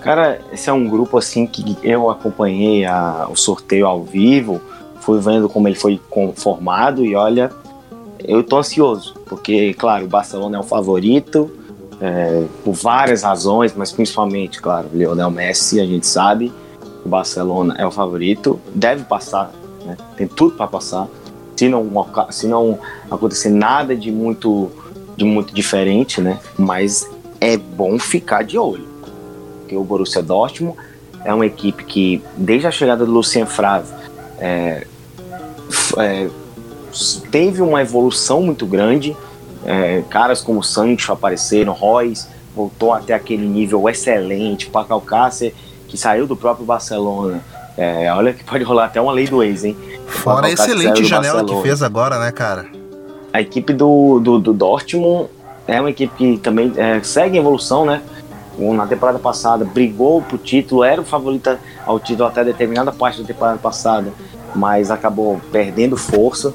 Cara, 0.00 0.40
esse 0.52 0.68
é 0.68 0.72
um 0.72 0.88
grupo 0.88 1.16
assim 1.16 1.46
que 1.46 1.76
eu 1.82 2.10
acompanhei 2.10 2.84
a, 2.84 3.28
o 3.30 3.36
sorteio 3.36 3.86
ao 3.86 4.02
vivo, 4.02 4.60
fui 5.00 5.20
vendo 5.20 5.48
como 5.48 5.68
ele 5.68 5.76
foi 5.76 6.00
formado 6.34 7.04
e 7.04 7.14
olha, 7.14 7.52
eu 8.24 8.42
tô 8.42 8.58
ansioso, 8.58 9.14
porque, 9.26 9.74
claro, 9.74 10.04
o 10.04 10.08
Barcelona 10.08 10.56
é 10.56 10.60
o 10.60 10.62
favorito, 10.62 11.50
é, 12.00 12.44
por 12.64 12.72
várias 12.72 13.22
razões, 13.22 13.74
mas 13.76 13.92
principalmente, 13.92 14.60
claro, 14.60 14.88
Lionel 14.92 15.30
Messi, 15.30 15.80
a 15.80 15.86
gente 15.86 16.06
sabe, 16.06 16.52
o 17.04 17.08
Barcelona 17.08 17.76
é 17.78 17.86
o 17.86 17.90
favorito, 17.90 18.60
deve 18.74 19.04
passar, 19.04 19.52
né? 19.84 19.96
tem 20.16 20.26
tudo 20.26 20.56
para 20.56 20.66
passar. 20.66 21.08
Se 21.56 21.68
não, 21.68 21.88
se 22.30 22.46
não 22.46 22.78
acontecer 23.10 23.50
nada 23.50 23.94
de 23.94 24.10
muito, 24.10 24.70
de 25.16 25.24
muito 25.24 25.54
diferente, 25.54 26.20
né? 26.20 26.40
Mas 26.58 27.08
é 27.40 27.56
bom 27.56 27.98
ficar 27.98 28.42
de 28.42 28.58
olho, 28.58 28.86
porque 29.60 29.76
o 29.76 29.84
Borussia 29.84 30.22
Dortmund 30.22 30.76
é 31.24 31.32
uma 31.32 31.46
equipe 31.46 31.84
que, 31.84 32.22
desde 32.36 32.66
a 32.66 32.70
chegada 32.70 33.04
do 33.04 33.12
Lucien 33.12 33.46
Favre, 33.46 33.92
é, 34.40 34.86
é, 35.98 36.28
teve 37.30 37.62
uma 37.62 37.80
evolução 37.80 38.42
muito 38.42 38.66
grande. 38.66 39.16
É, 39.64 40.02
caras 40.10 40.40
como 40.40 40.62
Sancho 40.62 41.12
apareceram, 41.12 41.72
Royce 41.72 42.26
voltou 42.54 42.92
até 42.92 43.14
aquele 43.14 43.46
nível 43.46 43.88
excelente, 43.88 44.68
Paco 44.68 44.92
Alcácer, 44.92 45.54
que 45.88 45.96
saiu 45.96 46.26
do 46.26 46.36
próprio 46.36 46.64
Barcelona. 46.64 47.42
É, 47.76 48.12
olha 48.12 48.32
que 48.32 48.44
pode 48.44 48.62
rolar 48.64 48.86
até 48.86 49.00
uma 49.00 49.12
lei 49.12 49.26
do 49.26 49.42
ex, 49.42 49.64
hein? 49.64 49.76
Fora 50.06 50.46
a 50.46 50.50
excelente 50.50 51.04
janela 51.04 51.38
Barcelona. 51.38 51.62
que 51.62 51.68
fez 51.68 51.82
agora, 51.82 52.18
né, 52.18 52.30
cara? 52.30 52.66
A 53.32 53.40
equipe 53.40 53.72
do, 53.72 54.20
do, 54.20 54.38
do 54.38 54.52
Dortmund 54.52 55.30
é 55.66 55.80
uma 55.80 55.90
equipe 55.90 56.14
que 56.14 56.38
também 56.38 56.72
é, 56.76 57.02
segue 57.02 57.36
em 57.36 57.40
evolução, 57.40 57.86
né? 57.86 58.02
Na 58.58 58.86
temporada 58.86 59.18
passada 59.18 59.64
brigou 59.64 60.20
pro 60.20 60.36
título, 60.36 60.84
era 60.84 61.00
o 61.00 61.04
favorito 61.04 61.56
ao 61.86 61.98
título 61.98 62.28
até 62.28 62.44
determinada 62.44 62.92
parte 62.92 63.22
da 63.22 63.26
temporada 63.26 63.58
passada, 63.58 64.12
mas 64.54 64.90
acabou 64.90 65.40
perdendo 65.50 65.96
força. 65.96 66.52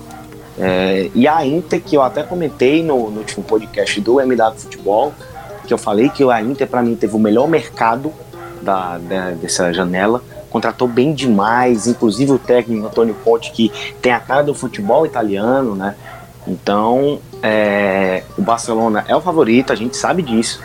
É, 0.60 1.10
e 1.14 1.28
a 1.28 1.46
Inter, 1.46 1.82
que 1.82 1.96
eu 1.96 2.02
até 2.02 2.24
comentei 2.24 2.82
no, 2.82 3.12
no 3.12 3.20
último 3.20 3.44
podcast 3.44 4.02
do 4.02 4.20
MW 4.20 4.56
Futebol, 4.58 5.14
que 5.66 5.74
eu 5.74 5.78
falei 5.78 6.10
que 6.10 6.24
a 6.24 6.42
Inter, 6.42 6.68
para 6.68 6.82
mim, 6.82 6.96
teve 6.96 7.16
o 7.16 7.20
melhor 7.20 7.48
mercado 7.48 8.12
da, 8.62 8.98
da, 8.98 9.32
dessa 9.32 9.72
janela. 9.72 10.24
Contratou 10.50 10.88
bem 10.88 11.14
demais, 11.14 11.88
inclusive 11.88 12.32
o 12.32 12.40
técnico 12.40 12.88
Antônio 12.88 13.16
Conte, 13.24 13.52
que 13.52 13.72
tem 14.02 14.12
a 14.12 14.20
cara 14.20 14.42
do 14.42 14.54
futebol 14.54 15.06
italiano, 15.06 15.76
né? 15.76 15.96
Então, 16.48 17.20
é, 17.44 18.24
o 18.38 18.42
Barcelona 18.42 19.04
é 19.08 19.16
o 19.16 19.22
favorito, 19.22 19.74
a 19.74 19.76
gente 19.76 19.98
sabe 19.98 20.24
disso, 20.24 20.62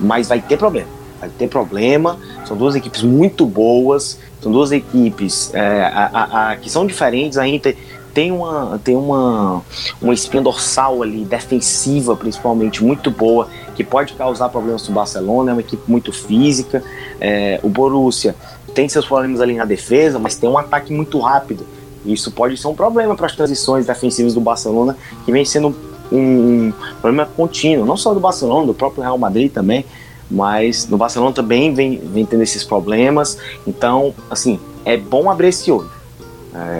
mas 0.00 0.28
vai 0.28 0.40
ter 0.40 0.56
problema. 0.56 0.88
Vai 1.20 1.28
ter 1.28 1.48
problema. 1.48 2.18
São 2.46 2.56
duas 2.56 2.74
equipes 2.74 3.02
muito 3.02 3.44
boas, 3.44 4.18
são 4.40 4.50
duas 4.50 4.72
equipes 4.72 5.52
é, 5.54 5.82
a, 5.82 6.10
a, 6.12 6.50
a, 6.50 6.56
que 6.56 6.70
são 6.70 6.86
diferentes. 6.86 7.36
A 7.36 7.46
Inter 7.46 7.76
tem 8.16 8.32
uma, 8.32 8.80
tem 8.82 8.96
uma, 8.96 9.60
uma 10.00 10.14
espinha 10.14 10.42
dorsal 10.42 11.02
ali, 11.02 11.22
defensiva 11.22 12.16
principalmente, 12.16 12.82
muito 12.82 13.10
boa, 13.10 13.46
que 13.74 13.84
pode 13.84 14.14
causar 14.14 14.48
problemas 14.48 14.88
no 14.88 14.94
Barcelona, 14.94 15.50
é 15.50 15.52
uma 15.52 15.60
equipe 15.60 15.82
muito 15.86 16.14
física. 16.14 16.82
É, 17.20 17.60
o 17.62 17.68
Borussia 17.68 18.34
tem 18.74 18.88
seus 18.88 19.04
problemas 19.04 19.42
ali 19.42 19.52
na 19.54 19.66
defesa, 19.66 20.18
mas 20.18 20.34
tem 20.34 20.48
um 20.48 20.56
ataque 20.56 20.94
muito 20.94 21.20
rápido. 21.20 21.66
Isso 22.06 22.30
pode 22.30 22.56
ser 22.56 22.68
um 22.68 22.74
problema 22.74 23.14
para 23.14 23.26
as 23.26 23.36
transições 23.36 23.84
defensivas 23.84 24.32
do 24.32 24.40
Barcelona, 24.40 24.96
que 25.26 25.30
vem 25.30 25.44
sendo 25.44 25.76
um, 26.10 26.16
um 26.16 26.72
problema 27.02 27.28
contínuo, 27.36 27.84
não 27.84 27.98
só 27.98 28.14
do 28.14 28.20
Barcelona, 28.20 28.64
do 28.66 28.72
próprio 28.72 29.02
Real 29.02 29.18
Madrid 29.18 29.52
também, 29.52 29.84
mas 30.30 30.88
no 30.88 30.96
Barcelona 30.96 31.34
também 31.34 31.74
vem, 31.74 31.98
vem 31.98 32.24
tendo 32.24 32.42
esses 32.42 32.64
problemas. 32.64 33.36
Então, 33.66 34.14
assim, 34.30 34.58
é 34.86 34.96
bom 34.96 35.30
abrir 35.30 35.48
esse 35.48 35.70
olho. 35.70 35.95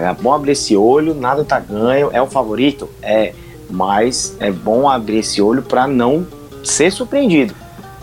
É 0.01 0.13
bom 0.13 0.33
abrir 0.33 0.53
esse 0.53 0.75
olho, 0.75 1.13
nada 1.13 1.43
tá 1.43 1.59
ganho, 1.59 2.09
é 2.11 2.21
o 2.21 2.27
favorito? 2.27 2.89
É, 3.01 3.33
mas 3.69 4.35
é 4.39 4.51
bom 4.51 4.89
abrir 4.89 5.19
esse 5.19 5.41
olho 5.41 5.61
para 5.61 5.87
não 5.87 6.25
ser 6.63 6.91
surpreendido. 6.91 7.53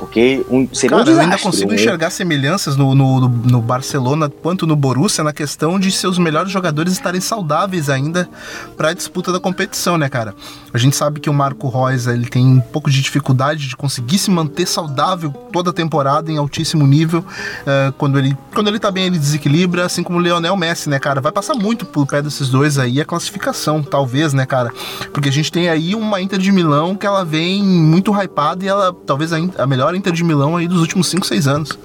Porque 0.05 0.45
um, 0.51 0.69
seria 0.71 0.91
Cara, 0.91 1.03
um 1.03 1.05
desastre, 1.05 1.13
eu 1.13 1.21
ainda 1.21 1.43
consigo 1.43 1.71
né? 1.71 1.77
enxergar 1.77 2.11
semelhanças 2.11 2.77
no, 2.77 2.95
no, 2.95 3.27
no, 3.27 3.63
Barcelona 3.63 4.29
quanto 4.29 4.67
no 4.67 4.77
Borussia 4.77 5.25
na 5.25 5.33
questão 5.33 5.81
de 5.81 5.91
seus 5.91 6.19
melhores 6.19 6.53
jogadores 6.53 6.93
estarem 6.93 7.23
saudáveis 7.23 7.89
ainda 7.89 8.29
para 8.77 8.91
a 8.91 8.93
disputa 8.93 9.33
da 9.33 9.41
competição, 9.41 9.97
né, 9.97 10.11
cara? 10.11 10.35
A 10.75 10.79
gente 10.79 10.95
sabe 10.95 11.21
que 11.21 11.31
o 11.31 11.33
Marco 11.33 11.71
Reus 11.71 12.07
ele 12.07 12.27
tem 12.27 12.45
um 12.45 12.61
pouco 12.61 12.91
de 12.91 13.01
dificuldade 13.01 13.67
de 13.67 13.75
conseguir 13.75 14.19
se 14.19 14.31
manter 14.31 14.67
saudável 14.67 15.31
toda 15.31 15.71
a 15.71 15.73
temporada 15.73 16.31
em 16.31 16.37
altíssimo 16.37 16.87
nível. 16.87 17.21
Uh, 17.21 17.93
quando, 17.97 18.19
ele, 18.19 18.37
quando 18.53 18.69
ele 18.69 18.79
tá 18.79 18.91
bem, 18.91 19.07
ele 19.07 19.19
desequilibra, 19.19 19.87
assim 19.87 20.03
como 20.03 20.19
o 20.19 20.21
Leonel 20.21 20.55
Messi, 20.55 20.91
né, 20.91 20.99
cara? 20.99 21.23
Vai 21.23 21.33
passar 21.33 21.55
muito 21.55 21.87
por 21.87 22.07
pé 22.07 22.21
desses 22.21 22.51
dois 22.51 22.79
aí 22.79 23.01
a 23.01 23.07
classificação, 23.07 23.83
talvez, 23.83 24.35
né, 24.35 24.45
cara? 24.45 24.71
Porque 25.15 25.31
a 25.31 25.33
gente 25.33 25.51
tem 25.51 25.71
aí 25.71 25.95
uma 25.95 26.21
Inter 26.21 26.39
de 26.39 26.53
Milão 26.53 26.95
que 26.95 27.07
ela 27.07 27.25
vem 27.25 27.63
muito 27.63 28.13
hypada 28.13 28.65
e 28.65 28.69
ela 28.69 28.95
talvez 29.07 29.33
a, 29.33 29.39
a 29.59 29.67
melhor 29.67 29.94
Inter 29.97 30.13
de 30.13 30.25
Milão 30.25 30.57
aí 30.57 30.67
dos 30.67 30.81
últimos 30.81 31.09
5, 31.09 31.27
6 31.27 31.47
anos. 31.47 31.79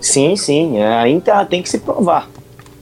Sim, 0.00 0.36
sim. 0.36 0.78
É, 0.78 0.98
a 0.98 1.08
Inter 1.08 1.46
tem 1.46 1.62
que 1.62 1.68
se 1.68 1.78
provar. 1.78 2.28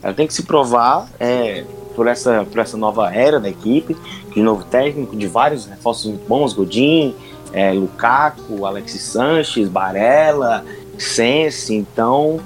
Ela 0.03 0.13
tem 0.13 0.27
que 0.27 0.35
se 0.35 0.43
provar 0.43 1.09
é, 1.19 1.65
por, 1.95 2.07
essa, 2.07 2.47
por 2.51 2.59
essa 2.61 2.77
nova 2.77 3.15
era 3.15 3.41
da 3.41 3.49
equipe, 3.49 3.97
de 4.35 4.43
novo 4.43 4.65
técnico, 4.65 5.17
de 5.17 5.27
vários 5.27 5.67
reforços 5.67 6.07
muito 6.07 6.29
bons, 6.29 6.53
Godin, 6.53 7.15
é, 7.53 7.73
Lukaku, 7.73 8.67
Alexis 8.67 9.03
Sanches, 9.03 9.69
Barella, 9.69 10.65
Sense, 10.99 11.75
então... 11.75 12.41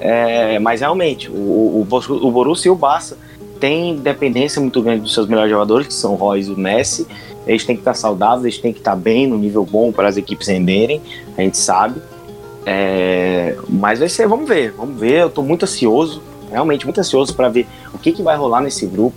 É, 0.00 0.58
mas 0.58 0.80
realmente, 0.80 1.30
o, 1.30 1.34
o, 1.34 1.86
o 2.10 2.30
Borussia 2.30 2.68
e 2.68 2.72
o 2.72 2.74
Barça 2.74 3.16
têm 3.60 3.96
dependência 3.96 4.60
muito 4.60 4.82
grande 4.82 5.02
dos 5.02 5.14
seus 5.14 5.26
melhores 5.26 5.50
jogadores, 5.50 5.86
que 5.86 5.94
são 5.94 6.12
o 6.12 6.16
Royce 6.16 6.50
e 6.50 6.52
o 6.52 6.58
Messi, 6.58 7.06
eles 7.46 7.64
têm 7.64 7.76
que 7.76 7.82
estar 7.82 7.94
saudáveis, 7.94 8.44
eles 8.44 8.58
têm 8.58 8.72
que 8.72 8.78
estar 8.78 8.96
bem, 8.96 9.26
no 9.26 9.36
nível 9.36 9.64
bom 9.64 9.92
para 9.92 10.08
as 10.08 10.16
equipes 10.16 10.48
renderem, 10.48 11.00
a 11.36 11.42
gente 11.42 11.58
sabe. 11.58 12.00
É, 12.66 13.56
mas 13.68 13.98
vai 13.98 14.08
ser, 14.08 14.26
vamos 14.26 14.48
ver, 14.48 14.72
vamos 14.72 14.98
ver. 14.98 15.22
Eu 15.22 15.30
tô 15.30 15.42
muito 15.42 15.64
ansioso, 15.64 16.22
realmente 16.50 16.86
muito 16.86 16.98
ansioso 16.98 17.34
para 17.34 17.48
ver 17.48 17.66
o 17.92 17.98
que, 17.98 18.12
que 18.12 18.22
vai 18.22 18.36
rolar 18.36 18.60
nesse 18.62 18.86
grupo. 18.86 19.16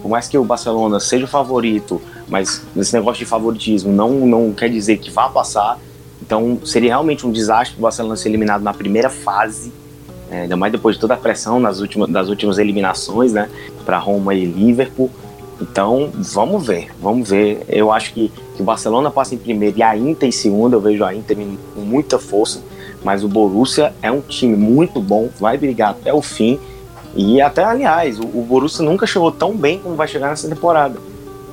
Por 0.00 0.08
mais 0.08 0.28
que 0.28 0.38
o 0.38 0.44
Barcelona 0.44 1.00
seja 1.00 1.24
o 1.24 1.28
favorito, 1.28 2.00
mas 2.28 2.62
esse 2.76 2.94
negócio 2.94 3.18
de 3.18 3.28
favoritismo 3.28 3.92
não, 3.92 4.10
não 4.26 4.52
quer 4.52 4.70
dizer 4.70 4.98
que 4.98 5.10
vá 5.10 5.28
passar. 5.28 5.78
Então 6.22 6.58
seria 6.64 6.90
realmente 6.90 7.26
um 7.26 7.32
desastre 7.32 7.76
o 7.78 7.82
Barcelona 7.82 8.16
ser 8.16 8.28
eliminado 8.28 8.62
na 8.62 8.72
primeira 8.72 9.10
fase, 9.10 9.72
é, 10.30 10.42
ainda 10.42 10.56
mais 10.56 10.72
depois 10.72 10.96
de 10.96 11.00
toda 11.00 11.14
a 11.14 11.16
pressão 11.16 11.58
nas 11.58 11.80
últimas, 11.80 12.10
das 12.10 12.28
últimas 12.28 12.58
eliminações, 12.58 13.32
né, 13.32 13.48
para 13.84 13.98
Roma 13.98 14.34
e 14.34 14.44
Liverpool. 14.44 15.10
Então 15.60 16.10
vamos 16.14 16.66
ver, 16.66 16.88
vamos 17.00 17.30
ver. 17.30 17.64
Eu 17.68 17.90
acho 17.90 18.12
que, 18.12 18.30
que 18.54 18.62
o 18.62 18.64
Barcelona 18.64 19.10
passa 19.10 19.34
em 19.34 19.38
primeiro 19.38 19.78
e 19.78 19.82
a 19.82 19.96
Inter 19.96 20.28
em 20.28 20.32
segundo. 20.32 20.74
Eu 20.74 20.80
vejo 20.80 21.04
a 21.04 21.14
Inter 21.14 21.36
com 21.74 21.80
muita 21.80 22.18
força, 22.18 22.62
mas 23.02 23.24
o 23.24 23.28
Borussia 23.28 23.92
é 24.00 24.10
um 24.10 24.20
time 24.20 24.56
muito 24.56 25.00
bom, 25.00 25.28
vai 25.38 25.58
brigar 25.58 25.90
até 25.90 26.12
o 26.12 26.22
fim. 26.22 26.60
E 27.16 27.40
até, 27.40 27.64
aliás, 27.64 28.20
o, 28.20 28.22
o 28.22 28.46
Borussia 28.48 28.84
nunca 28.84 29.06
chegou 29.06 29.32
tão 29.32 29.56
bem 29.56 29.80
como 29.80 29.96
vai 29.96 30.06
chegar 30.06 30.28
nessa 30.28 30.48
temporada. 30.48 30.96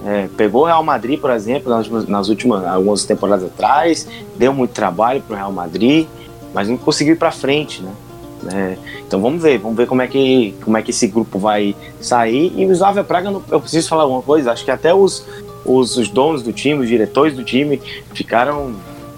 É, 0.06 0.28
pegou 0.38 0.64
o 0.64 0.66
Real 0.66 0.84
Madrid, 0.84 1.20
por 1.20 1.32
exemplo, 1.32 1.72
nas, 1.72 1.90
nas, 2.08 2.30
últimas 2.30 2.64
algumas 2.64 3.06
temporadas 3.06 3.46
atrás, 3.46 4.08
deu 4.36 4.54
muito 4.54 4.70
trabalho 4.70 5.20
para 5.22 5.34
o 5.34 5.36
Real 5.36 5.52
Madrid, 5.52 6.06
mas 6.54 6.70
não 6.70 6.78
conseguiu 6.78 7.16
ir 7.16 7.18
para 7.18 7.32
frente, 7.32 7.82
né? 7.82 7.92
É, 8.54 8.78
então 9.06 9.22
vamos 9.22 9.42
ver, 9.42 9.58
vamos 9.58 9.78
ver 9.78 9.88
como 9.88 10.02
é 10.02 10.08
que 10.08 10.54
como 10.64 10.78
é 10.78 10.82
que 10.82 10.92
esse 10.92 11.08
grupo 11.08 11.40
vai 11.40 11.76
sair. 12.00 12.54
E 12.56 12.66
o 12.66 12.72
Slavia 12.72 13.04
Praga, 13.04 13.30
eu 13.52 13.60
preciso 13.60 13.88
falar 13.88 14.04
alguma 14.04 14.22
coisa. 14.22 14.52
Acho 14.52 14.64
que 14.64 14.72
até 14.72 14.94
os, 14.94 15.26
os, 15.66 15.98
os 15.98 16.10
donos 16.10 16.44
do 16.44 16.54
time, 16.54 16.82
os 16.82 16.88
diretores 16.88 17.36
do 17.36 17.44
time, 17.44 17.82
ficaram 18.14 18.74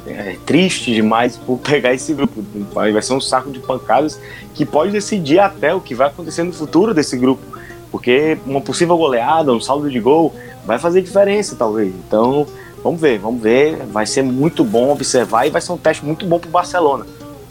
é, 0.07 0.37
tristes 0.45 0.95
demais 0.95 1.37
por 1.37 1.57
pegar 1.59 1.93
esse 1.93 2.13
grupo. 2.13 2.43
Vai 2.73 3.01
ser 3.01 3.13
um 3.13 3.21
saco 3.21 3.51
de 3.51 3.59
pancadas 3.59 4.19
que 4.53 4.65
pode 4.65 4.91
decidir 4.91 5.39
até 5.39 5.73
o 5.73 5.81
que 5.81 5.93
vai 5.93 6.07
acontecer 6.07 6.43
no 6.43 6.53
futuro 6.53 6.93
desse 6.93 7.17
grupo, 7.17 7.43
porque 7.91 8.37
uma 8.45 8.61
possível 8.61 8.97
goleada, 8.97 9.51
um 9.51 9.61
saldo 9.61 9.89
de 9.89 9.99
gol 9.99 10.33
vai 10.65 10.79
fazer 10.79 11.01
diferença, 11.01 11.55
talvez. 11.55 11.93
Então, 12.07 12.45
vamos 12.83 12.99
ver, 12.99 13.19
vamos 13.19 13.41
ver. 13.41 13.77
Vai 13.87 14.05
ser 14.05 14.23
muito 14.23 14.63
bom 14.63 14.91
observar 14.91 15.45
e 15.45 15.49
vai 15.49 15.61
ser 15.61 15.71
um 15.71 15.77
teste 15.77 16.05
muito 16.05 16.25
bom 16.25 16.39
para 16.39 16.49
o 16.49 16.51
Barcelona. 16.51 17.05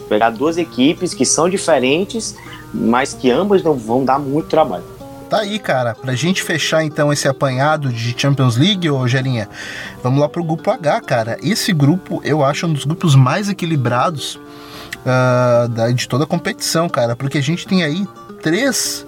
Pegar 0.07 0.29
duas 0.29 0.57
equipes 0.57 1.13
que 1.13 1.25
são 1.25 1.49
diferentes, 1.49 2.35
mas 2.73 3.13
que 3.13 3.29
ambas 3.29 3.63
não 3.63 3.73
vão 3.73 4.03
dar 4.03 4.19
muito 4.19 4.47
trabalho. 4.47 4.83
Tá 5.29 5.39
aí, 5.39 5.59
cara. 5.59 5.93
Pra 5.93 6.15
gente 6.15 6.41
fechar 6.41 6.83
então 6.83 7.11
esse 7.11 7.27
apanhado 7.27 7.91
de 7.91 8.15
Champions 8.17 8.55
League, 8.55 8.89
ô 8.89 9.05
Gerinha, 9.07 9.49
vamos 10.01 10.21
lá 10.21 10.29
pro 10.29 10.43
grupo 10.43 10.71
H, 10.71 11.01
cara. 11.01 11.37
Esse 11.43 11.73
grupo 11.73 12.21
eu 12.23 12.43
acho 12.43 12.65
um 12.65 12.73
dos 12.73 12.85
grupos 12.85 13.13
mais 13.13 13.49
equilibrados 13.49 14.39
uh, 15.05 15.93
de 15.93 16.07
toda 16.07 16.23
a 16.23 16.27
competição, 16.27 16.87
cara, 16.87 17.15
porque 17.15 17.37
a 17.37 17.43
gente 17.43 17.67
tem 17.67 17.83
aí 17.83 18.07
três 18.41 19.05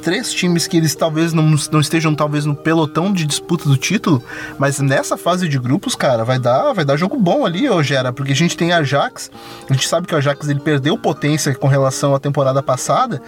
três 0.00 0.32
times 0.32 0.66
que 0.66 0.76
eles 0.76 0.94
talvez 0.94 1.32
não, 1.32 1.54
não 1.70 1.80
estejam 1.80 2.14
talvez 2.14 2.44
no 2.44 2.54
pelotão 2.54 3.12
de 3.12 3.24
disputa 3.24 3.68
do 3.68 3.76
título, 3.76 4.22
mas 4.58 4.80
nessa 4.80 5.16
fase 5.16 5.48
de 5.48 5.58
grupos, 5.58 5.94
cara, 5.94 6.24
vai 6.24 6.38
dar, 6.38 6.72
vai 6.72 6.84
dar 6.84 6.96
jogo 6.96 7.16
bom 7.16 7.46
ali, 7.46 7.68
ô 7.68 7.82
Gera, 7.82 8.12
porque 8.12 8.32
a 8.32 8.36
gente 8.36 8.56
tem 8.56 8.72
Ajax, 8.72 9.30
a 9.68 9.72
gente 9.72 9.86
sabe 9.86 10.06
que 10.06 10.14
o 10.14 10.18
Ajax 10.18 10.48
ele 10.48 10.60
perdeu 10.60 10.98
potência 10.98 11.54
com 11.54 11.68
relação 11.68 12.14
à 12.14 12.18
temporada 12.18 12.62
passada, 12.62 13.22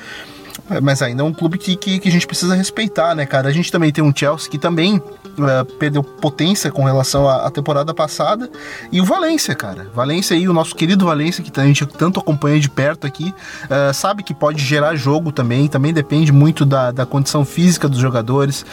mas 0.82 1.02
ainda 1.02 1.22
é 1.22 1.24
um 1.24 1.32
clube 1.32 1.58
que, 1.58 1.76
que, 1.76 1.98
que, 1.98 2.08
a 2.08 2.12
gente 2.12 2.26
precisa 2.26 2.54
respeitar, 2.54 3.14
né, 3.14 3.26
cara? 3.26 3.48
A 3.48 3.52
gente 3.52 3.70
também 3.70 3.92
tem 3.92 4.02
um 4.02 4.12
Chelsea 4.14 4.50
que 4.50 4.58
também 4.58 4.96
uh, 4.96 5.64
perdeu 5.78 6.02
potência 6.02 6.70
com 6.70 6.84
relação 6.84 7.28
à, 7.28 7.46
à, 7.46 7.50
temporada 7.50 7.92
passada. 7.92 8.50
E 8.90 9.00
o 9.00 9.04
Valência, 9.04 9.54
cara. 9.54 9.88
Valência 9.94 10.36
aí, 10.36 10.48
o 10.48 10.52
nosso 10.52 10.74
querido 10.74 11.04
Valência, 11.04 11.42
que 11.42 11.60
a 11.60 11.64
gente 11.64 11.84
tanto 11.86 12.20
acompanha 12.20 12.58
de 12.60 12.68
perto 12.68 13.06
aqui, 13.06 13.34
uh, 13.64 13.92
sabe 13.92 14.22
que 14.22 14.34
pode 14.34 14.62
gerar 14.64 14.94
jogo 14.94 15.32
também. 15.32 15.68
Também 15.68 15.92
depende 15.92 16.32
muito 16.32 16.64
da, 16.64 16.90
da 16.90 17.06
condição 17.06 17.44
física 17.44 17.88
dos 17.88 17.98
jogadores. 17.98 18.64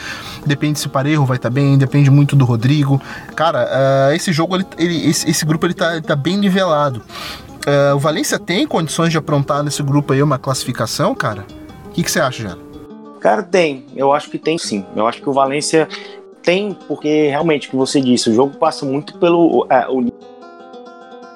Depende 0.45 0.79
se 0.79 0.87
o 0.87 0.89
Parejo 0.89 1.25
vai 1.25 1.37
estar 1.37 1.49
tá 1.49 1.53
bem, 1.53 1.77
depende 1.77 2.09
muito 2.09 2.35
do 2.35 2.45
Rodrigo. 2.45 3.01
Cara, 3.35 4.09
uh, 4.09 4.15
esse 4.15 4.31
jogo, 4.31 4.55
ele, 4.55 4.65
ele, 4.77 5.09
esse, 5.09 5.29
esse 5.29 5.45
grupo, 5.45 5.65
ele 5.65 5.73
tá, 5.73 5.93
ele 5.93 6.01
tá 6.01 6.15
bem 6.15 6.37
nivelado. 6.37 7.01
o 7.95 7.99
Valência 7.99 8.39
tem 8.39 8.65
condições 8.67 9.11
de 9.11 9.17
aprontar 9.17 9.63
nesse 9.63 9.83
grupo 9.83 10.13
aí 10.13 10.21
uma 10.23 10.39
classificação, 10.39 11.13
cara? 11.13 11.45
O 11.89 11.91
que, 11.91 12.03
que 12.03 12.11
você 12.11 12.19
acha, 12.19 12.43
Jana? 12.43 12.59
Cara, 13.19 13.43
tem. 13.43 13.85
Eu 13.95 14.13
acho 14.13 14.29
que 14.29 14.37
tem 14.37 14.57
sim. 14.57 14.85
Eu 14.95 15.05
acho 15.05 15.21
que 15.21 15.29
o 15.29 15.33
Valência 15.33 15.87
tem, 16.41 16.73
porque 16.87 17.27
realmente, 17.27 17.67
o 17.67 17.71
que 17.71 17.75
você 17.75 17.99
disse, 17.99 18.29
o 18.29 18.33
jogo 18.33 18.57
passa 18.57 18.85
muito 18.85 19.17
pelo. 19.17 19.67
É, 19.69 19.87
o 19.89 20.05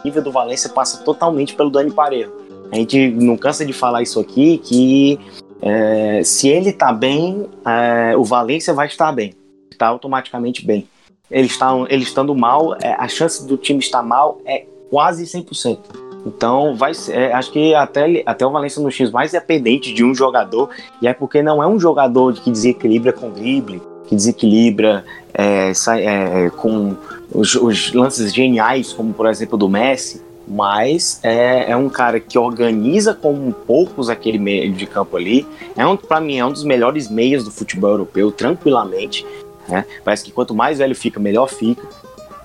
nível 0.05 0.23
do 0.23 0.31
Valência 0.31 0.69
passa 0.69 1.03
totalmente 1.03 1.55
pelo 1.55 1.69
Dani 1.69 1.91
Parejo. 1.91 2.31
A 2.71 2.75
gente 2.75 3.09
não 3.11 3.37
cansa 3.37 3.65
de 3.65 3.73
falar 3.73 4.01
isso 4.01 4.19
aqui, 4.19 4.57
que 4.59 5.19
é, 5.61 6.23
se 6.23 6.47
ele 6.47 6.71
tá 6.71 6.91
bem, 6.91 7.47
é, 7.65 8.15
o 8.15 8.23
Valência 8.23 8.73
vai 8.73 8.87
estar 8.87 9.11
bem. 9.11 9.33
Está 9.71 9.87
automaticamente 9.87 10.65
bem. 10.65 10.87
Ele, 11.29 11.47
está, 11.47 11.71
ele 11.89 12.03
estando 12.03 12.35
mal, 12.35 12.75
é, 12.81 12.93
a 12.93 13.07
chance 13.07 13.45
do 13.47 13.57
time 13.57 13.79
estar 13.79 14.03
mal 14.03 14.39
é 14.45 14.65
quase 14.89 15.23
100%. 15.23 16.02
Então, 16.25 16.75
vai 16.75 16.93
é, 17.09 17.33
acho 17.33 17.51
que 17.51 17.73
até, 17.75 18.23
até 18.25 18.45
o 18.45 18.51
Valência 18.51 18.81
no 18.81 18.89
X 18.89 19.11
mais 19.11 19.31
dependente 19.31 19.93
de 19.93 20.03
um 20.03 20.15
jogador, 20.15 20.69
e 21.01 21.07
é 21.07 21.13
porque 21.13 21.41
não 21.41 21.61
é 21.61 21.67
um 21.67 21.79
jogador 21.79 22.33
que 22.33 22.49
desequilibra 22.49 23.11
com 23.11 23.29
drible, 23.29 23.81
que 24.07 24.15
desequilibra 24.15 25.03
é, 25.33 25.73
sai, 25.73 26.05
é, 26.05 26.49
com 26.49 26.95
os, 27.31 27.55
os, 27.55 27.93
lances 27.93 28.33
geniais, 28.33 28.93
como 28.93 29.13
por 29.13 29.27
exemplo 29.27 29.57
do 29.57 29.67
Messi, 29.67 30.21
mas 30.47 31.19
é, 31.23 31.71
é, 31.71 31.75
um 31.75 31.89
cara 31.89 32.19
que 32.19 32.37
organiza 32.37 33.13
como 33.13 33.51
poucos 33.51 34.09
aquele 34.09 34.37
meio 34.37 34.73
de 34.73 34.85
campo 34.85 35.17
ali. 35.17 35.47
É 35.75 35.85
um, 35.85 35.95
para 35.95 36.19
mim, 36.19 36.37
é 36.37 36.45
um 36.45 36.51
dos 36.51 36.63
melhores 36.63 37.09
meias 37.09 37.43
do 37.43 37.51
futebol 37.51 37.91
europeu, 37.91 38.31
tranquilamente. 38.31 39.25
Né? 39.67 39.85
Parece 40.03 40.23
que 40.25 40.31
quanto 40.31 40.53
mais 40.53 40.79
velho 40.79 40.95
fica, 40.95 41.19
melhor 41.19 41.47
fica. 41.47 41.87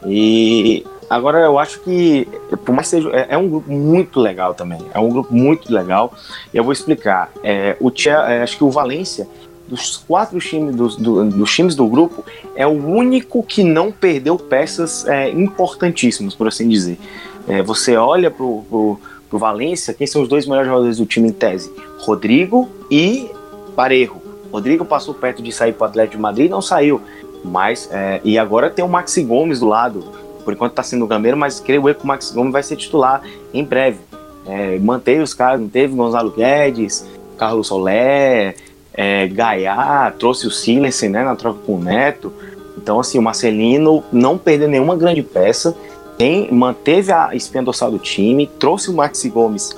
E 0.07 0.87
Agora, 1.09 1.39
eu 1.39 1.59
acho 1.59 1.81
que, 1.81 2.29
por 2.65 2.75
mais 2.75 2.89
seja, 2.89 3.09
é, 3.11 3.29
é, 3.31 3.39
um 3.39 3.49
grupo 3.49 3.73
muito 3.73 4.21
legal 4.21 4.53
também. 4.53 4.81
É 4.93 4.99
um 4.99 5.09
grupo 5.09 5.35
muito 5.35 5.73
legal. 5.73 6.13
E 6.53 6.57
eu 6.57 6.65
vou 6.65 6.73
explicar. 6.73 7.31
É, 7.43 7.77
o 7.81 7.91
é, 8.07 8.43
acho 8.43 8.59
que 8.59 8.65
o 8.65 8.71
Valência, 8.71 9.27
dos 9.67 9.97
quatro 9.97 10.39
times, 10.39 10.75
dos, 10.75 10.97
do, 10.97 11.25
dos 11.25 11.55
times 11.55 11.75
do 11.75 11.87
grupo, 11.87 12.25
é 12.55 12.67
o 12.67 12.71
único 12.71 13.43
que 13.43 13.65
não 13.65 13.91
perdeu 13.91 14.37
peças 14.37 15.07
é, 15.07 15.31
importantíssimas, 15.31 16.35
por 16.35 16.49
assim 16.49 16.69
dizer. 16.69 16.99
É, 17.47 17.63
você 17.63 17.97
olha 17.97 18.31
pro, 18.31 18.65
pro, 18.69 19.01
pro 19.31 19.39
Valência, 19.39 19.95
quem 19.95 20.07
são 20.07 20.23
os 20.23 20.29
dois 20.29 20.47
melhores 20.47 20.69
jogadores 20.69 20.99
do 20.99 21.07
time 21.07 21.29
em 21.29 21.33
tese? 21.33 21.73
Rodrigo 22.01 22.69
e 22.91 23.31
Parejo. 23.75 24.17
Rodrigo 24.53 24.85
passou 24.85 25.15
perto 25.15 25.43
de 25.43 25.53
sair 25.53 25.73
para 25.73 25.87
o 25.87 25.89
Atlético 25.89 26.17
de 26.17 26.23
Madrid, 26.23 26.51
não 26.51 26.61
saiu. 26.61 27.01
Mas, 27.45 27.89
é, 27.93 28.21
e 28.25 28.39
agora 28.39 28.69
tem 28.69 28.85
o 28.85 28.89
Maxi 28.89 29.23
Gomes 29.23 29.61
do 29.61 29.67
lado 29.67 30.05
por 30.45 30.53
enquanto 30.53 30.73
está 30.73 30.83
sendo 30.83 31.05
o 31.05 31.09
Gameiro, 31.09 31.37
mas 31.37 31.61
creio 31.61 31.89
eu 31.89 31.95
que 31.95 32.05
o 32.05 32.07
Max 32.07 32.31
Gomes 32.31 32.53
vai 32.53 32.63
ser 32.63 32.77
titular 32.77 33.23
em 33.53 33.65
breve. 33.65 33.99
É, 34.47 34.79
manteve 34.79 35.21
os 35.21 35.35
caras, 35.35 35.61
não 35.61 35.69
teve 35.69 35.95
Gonzalo 35.95 36.31
Guedes, 36.31 37.07
Carlos 37.37 37.67
Solé, 37.67 38.55
é, 38.95 39.29
Gaiá, 39.29 40.13
trouxe 40.19 40.47
o 40.47 40.51
Silense 40.51 41.09
né, 41.09 41.23
na 41.23 41.37
troca 41.37 41.61
com 41.65 41.77
o 41.77 41.79
Neto. 41.79 42.33
Então, 42.77 42.99
assim, 42.99 43.19
o 43.19 43.23
Marcelino 43.23 44.03
não 44.13 44.39
perdeu 44.39 44.69
nenhuma 44.69 44.97
grande 44.97 45.23
peça, 45.23 45.77
tem, 46.17 46.51
manteve 46.51 47.13
a 47.13 47.35
espinha 47.35 47.63
dorsal 47.63 47.91
do 47.91 47.99
time, 47.99 48.47
trouxe 48.59 48.91
o 48.91 48.95
Maxi 48.95 49.29
Gomes, 49.29 49.77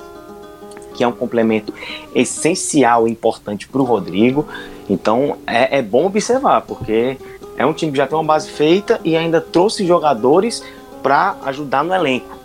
que 0.95 1.03
é 1.03 1.07
um 1.07 1.11
complemento 1.11 1.73
essencial 2.15 3.07
e 3.07 3.11
importante 3.11 3.67
para 3.67 3.81
o 3.81 3.85
Rodrigo. 3.85 4.47
Então, 4.89 5.37
é, 5.45 5.79
é 5.79 5.81
bom 5.81 6.05
observar, 6.05 6.61
porque 6.61 7.17
é 7.61 7.65
um 7.65 7.73
time 7.73 7.91
que 7.91 7.97
já 7.97 8.07
tem 8.07 8.17
uma 8.17 8.23
base 8.23 8.49
feita 8.49 8.99
e 9.03 9.15
ainda 9.15 9.39
trouxe 9.39 9.85
jogadores 9.85 10.63
para 11.01 11.35
ajudar 11.45 11.83
no 11.83 11.93
elenco. 11.93 12.37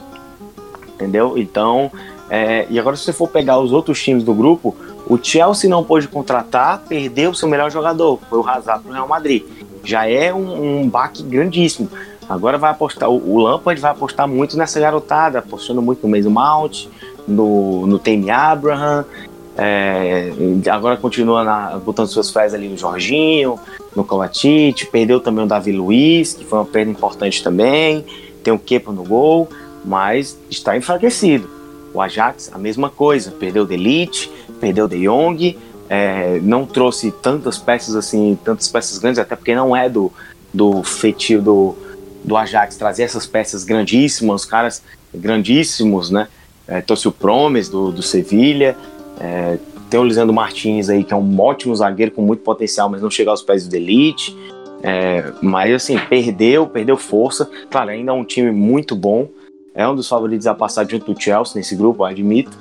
Entendeu? 0.94 1.36
Então, 1.36 1.90
é, 2.28 2.66
e 2.70 2.78
agora 2.78 2.96
se 2.96 3.04
você 3.04 3.12
for 3.12 3.28
pegar 3.28 3.58
os 3.58 3.72
outros 3.72 4.02
times 4.02 4.22
do 4.22 4.34
grupo, 4.34 4.74
o 5.08 5.18
Chelsea 5.20 5.70
não 5.70 5.84
pôde 5.84 6.08
contratar, 6.08 6.82
perdeu 6.88 7.30
o 7.30 7.34
seu 7.34 7.48
melhor 7.48 7.70
jogador, 7.70 8.18
foi 8.28 8.38
o 8.38 8.48
Hazard 8.48 8.82
para 8.82 8.90
o 8.90 8.94
Real 8.94 9.08
Madrid. 9.08 9.44
Já 9.84 10.08
é 10.08 10.34
um, 10.34 10.82
um 10.82 10.88
baque 10.88 11.22
grandíssimo. 11.22 11.88
Agora 12.28 12.58
vai 12.58 12.72
apostar, 12.72 13.08
o, 13.08 13.34
o 13.34 13.38
Lampard 13.38 13.80
vai 13.80 13.92
apostar 13.92 14.26
muito 14.26 14.56
nessa 14.56 14.80
garotada, 14.80 15.38
apostando 15.38 15.80
muito 15.80 16.06
no 16.06 16.16
Mason 16.16 16.30
Mount, 16.30 16.88
no, 17.26 17.86
no 17.86 17.98
Tame 17.98 18.30
Abraham, 18.30 19.04
é, 19.58 20.32
agora 20.70 20.96
continua 20.96 21.42
na, 21.42 21.78
botando 21.78 22.08
suas 22.08 22.30
fés 22.30 22.52
ali 22.52 22.68
no 22.68 22.76
Jorginho, 22.76 23.58
no 23.94 24.04
Kovacic, 24.04 24.86
perdeu 24.86 25.20
também 25.20 25.44
o 25.44 25.48
Davi 25.48 25.72
Luiz, 25.72 26.34
que 26.34 26.44
foi 26.44 26.58
uma 26.58 26.64
perda 26.64 26.90
importante 26.90 27.42
também, 27.42 28.04
tem 28.42 28.52
o 28.52 28.58
Kepa 28.58 28.92
no 28.92 29.02
gol, 29.02 29.48
mas 29.84 30.38
está 30.50 30.76
enfraquecido. 30.76 31.48
O 31.94 32.00
Ajax, 32.00 32.50
a 32.52 32.58
mesma 32.58 32.90
coisa, 32.90 33.30
perdeu 33.30 33.62
o 33.62 33.66
Delite, 33.66 34.30
perdeu 34.60 34.84
o 34.84 34.88
De 34.88 35.02
Jong, 35.06 35.56
é, 35.88 36.38
não 36.42 36.66
trouxe 36.66 37.10
tantas 37.10 37.56
peças 37.56 37.94
assim, 37.96 38.38
tantas 38.44 38.68
peças 38.68 38.98
grandes, 38.98 39.18
até 39.18 39.34
porque 39.34 39.54
não 39.54 39.74
é 39.74 39.88
do, 39.88 40.12
do 40.52 40.82
feitio 40.82 41.40
do, 41.40 41.76
do 42.22 42.36
Ajax 42.36 42.76
trazer 42.76 43.04
essas 43.04 43.26
peças 43.26 43.64
grandíssimas, 43.64 44.42
os 44.42 44.46
caras 44.46 44.82
grandíssimos, 45.14 46.10
né? 46.10 46.28
É, 46.68 46.80
trouxe 46.80 47.06
o 47.06 47.12
Promes 47.12 47.68
do, 47.68 47.92
do 47.92 48.02
Sevilha. 48.02 48.76
É, 49.20 49.58
tem 49.88 50.00
o 50.00 50.04
Lisandro 50.04 50.34
Martins 50.34 50.88
aí, 50.88 51.04
que 51.04 51.12
é 51.12 51.16
um 51.16 51.40
ótimo 51.40 51.74
zagueiro 51.74 52.12
com 52.12 52.22
muito 52.22 52.42
potencial, 52.42 52.88
mas 52.88 53.02
não 53.02 53.10
chega 53.10 53.30
aos 53.30 53.42
pés 53.42 53.66
do 53.66 53.74
Elite. 53.74 54.36
É, 54.82 55.32
mas 55.42 55.72
assim, 55.72 55.98
perdeu, 56.08 56.66
perdeu 56.66 56.96
força. 56.96 57.48
Claro, 57.70 57.90
ainda 57.90 58.12
é 58.12 58.14
um 58.14 58.24
time 58.24 58.50
muito 58.50 58.94
bom. 58.94 59.28
É 59.74 59.86
um 59.86 59.94
dos 59.94 60.08
favoritos 60.08 60.46
a 60.46 60.54
passar 60.54 60.88
junto 60.88 61.12
do 61.12 61.20
Chelsea 61.20 61.54
nesse 61.56 61.76
grupo, 61.76 62.04
admito. 62.04 62.56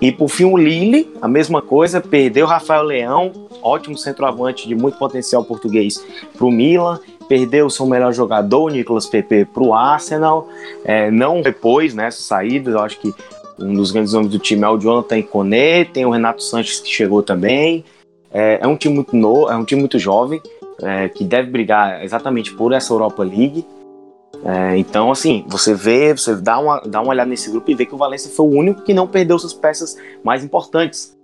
E 0.00 0.10
por 0.10 0.28
fim 0.28 0.44
o 0.44 0.56
Lille, 0.56 1.12
a 1.20 1.28
mesma 1.28 1.60
coisa, 1.60 2.00
perdeu 2.00 2.46
Rafael 2.46 2.82
Leão, 2.82 3.32
ótimo 3.62 3.98
centroavante 3.98 4.66
de 4.66 4.74
muito 4.74 4.96
potencial 4.96 5.44
português 5.44 6.02
para 6.36 6.46
o 6.46 6.50
Milan, 6.50 6.98
perdeu 7.28 7.68
seu 7.68 7.86
melhor 7.86 8.12
jogador, 8.12 8.72
Nicolas 8.72 9.06
Pepe, 9.06 9.44
para 9.44 9.62
o 9.62 9.74
Arsenal, 9.74 10.48
é, 10.84 11.10
não 11.10 11.42
depois 11.42 11.92
nessa 11.92 12.18
né, 12.18 12.22
saída, 12.22 12.70
eu 12.70 12.80
acho 12.80 12.98
que 12.98 13.14
um 13.60 13.74
dos 13.74 13.90
grandes 13.90 14.12
nomes 14.12 14.30
do 14.30 14.38
time 14.38 14.64
é 14.64 14.68
o 14.68 14.78
Jonathan 14.78 15.22
Kone, 15.22 15.84
tem 15.92 16.06
o 16.06 16.10
Renato 16.10 16.42
Sanches 16.42 16.80
que 16.80 16.88
chegou 16.88 17.22
também, 17.22 17.84
é, 18.32 18.58
é 18.62 18.66
um 18.66 18.76
time 18.76 18.94
muito 18.94 19.14
novo, 19.14 19.50
é 19.50 19.56
um 19.56 19.64
time 19.64 19.80
muito 19.80 19.98
jovem, 19.98 20.40
é, 20.82 21.08
que 21.08 21.24
deve 21.24 21.50
brigar 21.50 22.02
exatamente 22.04 22.54
por 22.54 22.72
essa 22.72 22.92
Europa 22.92 23.22
League, 23.22 23.64
é, 24.44 24.76
então, 24.78 25.10
assim, 25.10 25.44
você 25.48 25.74
vê, 25.74 26.14
você 26.14 26.34
dá 26.34 26.58
uma, 26.58 26.80
dá 26.80 27.00
uma 27.00 27.10
olhada 27.10 27.28
nesse 27.28 27.50
grupo 27.50 27.70
e 27.70 27.74
vê 27.74 27.84
que 27.84 27.94
o 27.94 27.98
Valência 27.98 28.30
foi 28.30 28.46
o 28.46 28.50
único 28.50 28.82
que 28.82 28.94
não 28.94 29.06
perdeu 29.06 29.38
suas 29.38 29.52
peças 29.52 29.96
mais 30.24 30.42
importantes. 30.42 31.16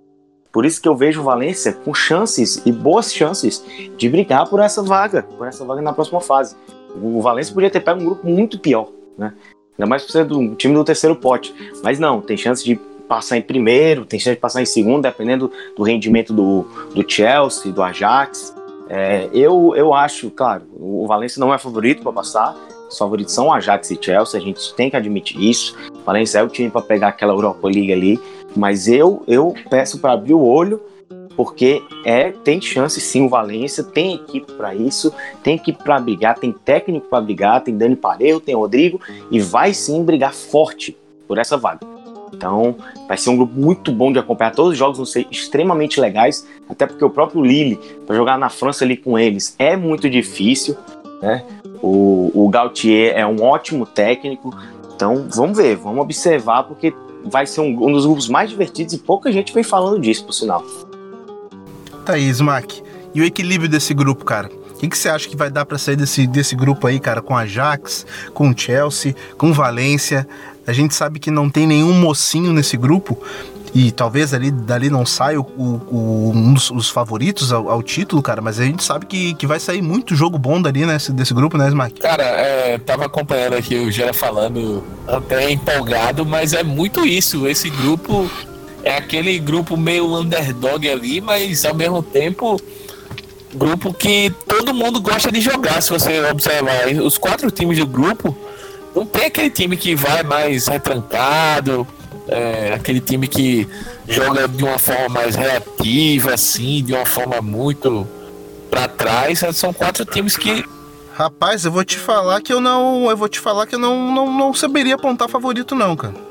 Por 0.52 0.64
isso 0.64 0.80
que 0.80 0.88
eu 0.88 0.96
vejo 0.96 1.20
o 1.20 1.24
Valência 1.24 1.72
com 1.72 1.92
chances 1.94 2.62
e 2.64 2.72
boas 2.72 3.12
chances 3.12 3.64
de 3.96 4.08
brigar 4.08 4.48
por 4.48 4.60
essa 4.60 4.82
vaga, 4.82 5.22
por 5.22 5.46
essa 5.46 5.64
vaga 5.64 5.82
na 5.82 5.92
próxima 5.92 6.20
fase. 6.20 6.56
O 6.94 7.20
Valência 7.20 7.52
podia 7.52 7.70
ter 7.70 7.80
pego 7.80 8.00
um 8.00 8.04
grupo 8.04 8.26
muito 8.26 8.58
pior, 8.58 8.88
né? 9.18 9.34
Ainda 9.78 9.88
mais 9.88 10.02
ser 10.02 10.24
do 10.24 10.54
time 10.54 10.74
do 10.74 10.84
terceiro 10.84 11.14
pote. 11.14 11.54
Mas 11.82 11.98
não, 11.98 12.20
tem 12.20 12.36
chance 12.36 12.64
de 12.64 12.76
passar 13.06 13.36
em 13.36 13.42
primeiro, 13.42 14.04
tem 14.04 14.18
chance 14.18 14.34
de 14.34 14.40
passar 14.40 14.62
em 14.62 14.66
segundo, 14.66 15.02
dependendo 15.02 15.50
do 15.76 15.82
rendimento 15.82 16.32
do, 16.32 16.66
do 16.94 17.08
Chelsea, 17.08 17.72
do 17.72 17.82
Ajax. 17.82 18.54
É, 18.88 19.28
eu, 19.32 19.74
eu 19.76 19.92
acho, 19.92 20.30
claro, 20.30 20.64
o 20.78 21.06
Valência 21.06 21.40
não 21.40 21.52
é 21.52 21.58
favorito 21.58 22.02
para 22.02 22.12
passar, 22.12 22.56
os 22.88 22.96
favoritos 22.96 23.34
são 23.34 23.52
Ajax 23.52 23.90
e 23.90 23.98
Chelsea, 24.00 24.38
a 24.38 24.42
gente 24.42 24.74
tem 24.74 24.88
que 24.88 24.96
admitir 24.96 25.40
isso. 25.40 25.76
O 25.92 26.04
Valência 26.04 26.38
é 26.38 26.42
o 26.42 26.48
time 26.48 26.70
para 26.70 26.82
pegar 26.82 27.08
aquela 27.08 27.32
Europa 27.32 27.66
League 27.66 27.92
ali, 27.92 28.20
mas 28.56 28.86
eu 28.86 29.22
eu 29.26 29.54
peço 29.68 29.98
para 29.98 30.12
abrir 30.12 30.34
o 30.34 30.44
olho 30.44 30.80
porque 31.36 31.82
é 32.04 32.30
tem 32.30 32.60
chance 32.60 33.00
sim 33.00 33.22
o 33.26 33.28
Valência, 33.28 33.84
tem 33.84 34.14
equipe 34.14 34.52
para 34.52 34.74
isso, 34.74 35.12
tem 35.42 35.56
equipe 35.56 35.82
para 35.82 36.00
brigar, 36.00 36.38
tem 36.38 36.50
técnico 36.52 37.08
para 37.08 37.20
brigar, 37.20 37.62
tem 37.62 37.76
Dani 37.76 37.96
Parejo, 37.96 38.40
tem 38.40 38.54
Rodrigo 38.54 39.00
e 39.30 39.38
vai 39.38 39.74
sim 39.74 40.02
brigar 40.02 40.32
forte 40.32 40.96
por 41.28 41.38
essa 41.38 41.56
vaga. 41.56 41.80
Então, 42.32 42.76
vai 43.08 43.16
ser 43.16 43.30
um 43.30 43.36
grupo 43.36 43.58
muito 43.58 43.92
bom 43.92 44.12
de 44.12 44.18
acompanhar. 44.18 44.54
Todos 44.54 44.72
os 44.72 44.78
jogos 44.78 44.96
vão 44.98 45.06
ser 45.06 45.26
extremamente 45.30 46.00
legais, 46.00 46.46
até 46.68 46.86
porque 46.86 47.04
o 47.04 47.10
próprio 47.10 47.42
Lille, 47.42 47.78
para 48.06 48.16
jogar 48.16 48.38
na 48.38 48.48
França 48.48 48.84
ali 48.84 48.96
com 48.96 49.18
eles, 49.18 49.54
é 49.58 49.76
muito 49.76 50.08
difícil. 50.10 50.76
Né? 51.22 51.44
O, 51.82 52.30
o 52.34 52.48
Gautier 52.48 53.16
é 53.16 53.26
um 53.26 53.42
ótimo 53.42 53.86
técnico, 53.86 54.54
então 54.94 55.26
vamos 55.34 55.56
ver, 55.56 55.76
vamos 55.76 56.00
observar, 56.00 56.64
porque 56.64 56.92
vai 57.24 57.46
ser 57.46 57.60
um, 57.60 57.86
um 57.86 57.92
dos 57.92 58.04
grupos 58.04 58.28
mais 58.28 58.50
divertidos 58.50 58.94
e 58.94 58.98
pouca 58.98 59.32
gente 59.32 59.52
vem 59.52 59.62
falando 59.62 60.00
disso, 60.00 60.24
por 60.24 60.32
sinal. 60.32 60.62
Thaís, 62.06 62.40
Mac, 62.40 62.70
e 63.12 63.20
o 63.20 63.24
equilíbrio 63.24 63.68
desse 63.68 63.92
grupo, 63.92 64.24
cara? 64.24 64.48
O 64.48 64.78
que, 64.78 64.96
você 64.96 65.08
acha 65.08 65.28
que 65.28 65.36
vai 65.36 65.50
dar 65.50 65.64
para 65.64 65.76
sair 65.76 65.96
desse, 65.96 66.26
desse 66.26 66.54
grupo 66.54 66.86
aí, 66.86 67.00
cara? 67.00 67.20
Com 67.20 67.36
Ajax, 67.36 68.06
com 68.32 68.56
Chelsea, 68.56 69.16
com 69.36 69.52
Valência. 69.52 70.28
A 70.66 70.72
gente 70.72 70.94
sabe 70.94 71.18
que 71.18 71.30
não 71.30 71.50
tem 71.50 71.66
nenhum 71.66 71.92
mocinho 71.94 72.52
nesse 72.52 72.76
grupo, 72.76 73.18
e 73.74 73.90
talvez 73.90 74.32
ali 74.32 74.50
dali 74.50 74.88
não 74.88 75.04
saia 75.04 75.40
o, 75.40 75.44
o, 75.44 76.32
um 76.34 76.54
dos 76.54 76.70
os 76.70 76.88
favoritos 76.88 77.52
ao, 77.52 77.68
ao, 77.68 77.82
título, 77.82 78.22
cara, 78.22 78.40
mas 78.40 78.60
a 78.60 78.64
gente 78.64 78.82
sabe 78.82 79.06
que, 79.06 79.34
que 79.34 79.46
vai 79.46 79.58
sair 79.58 79.82
muito 79.82 80.14
jogo 80.14 80.38
bom 80.38 80.60
dali 80.62 80.86
nesse, 80.86 81.12
desse 81.12 81.34
grupo, 81.34 81.58
né, 81.58 81.68
Smack? 81.68 82.00
Cara, 82.00 82.22
é, 82.22 82.78
tava 82.78 83.06
acompanhando 83.06 83.54
aqui 83.54 83.76
o 83.76 83.90
Gera 83.90 84.14
falando 84.14 84.82
até 85.06 85.50
empolgado, 85.50 86.24
mas 86.24 86.52
é 86.52 86.62
muito 86.62 87.04
isso. 87.04 87.46
Esse 87.46 87.68
grupo 87.68 88.30
é 88.86 88.98
aquele 88.98 89.36
grupo 89.40 89.76
meio 89.76 90.14
underdog 90.14 90.88
ali, 90.88 91.20
mas 91.20 91.64
ao 91.64 91.74
mesmo 91.74 92.00
tempo 92.04 92.56
grupo 93.52 93.92
que 93.92 94.32
todo 94.46 94.72
mundo 94.72 95.00
gosta 95.00 95.32
de 95.32 95.40
jogar, 95.40 95.82
se 95.82 95.90
você 95.90 96.20
observar. 96.30 96.86
Os 97.02 97.18
quatro 97.18 97.50
times 97.50 97.78
do 97.78 97.86
grupo 97.86 98.36
não 98.94 99.04
tem 99.04 99.24
aquele 99.26 99.50
time 99.50 99.76
que 99.76 99.96
vai 99.96 100.22
mais 100.22 100.68
retrancado, 100.68 101.84
é, 102.28 102.74
aquele 102.74 103.00
time 103.00 103.26
que 103.26 103.68
joga 104.06 104.46
de 104.46 104.62
uma 104.62 104.78
forma 104.78 105.08
mais 105.08 105.34
reativa, 105.34 106.34
assim, 106.34 106.84
de 106.84 106.92
uma 106.94 107.04
forma 107.04 107.42
muito 107.42 108.06
para 108.70 108.86
trás. 108.86 109.42
São 109.52 109.72
quatro 109.72 110.04
times 110.04 110.36
que. 110.36 110.64
Rapaz, 111.12 111.64
eu 111.64 111.72
vou 111.72 111.84
te 111.84 111.98
falar 111.98 112.40
que 112.40 112.52
eu 112.52 112.60
não. 112.60 113.10
Eu 113.10 113.16
vou 113.16 113.28
te 113.28 113.40
falar 113.40 113.66
que 113.66 113.74
eu 113.74 113.80
não, 113.80 114.12
não, 114.12 114.32
não 114.32 114.54
saberia 114.54 114.94
apontar 114.94 115.28
favorito, 115.28 115.74
não, 115.74 115.96
cara. 115.96 116.25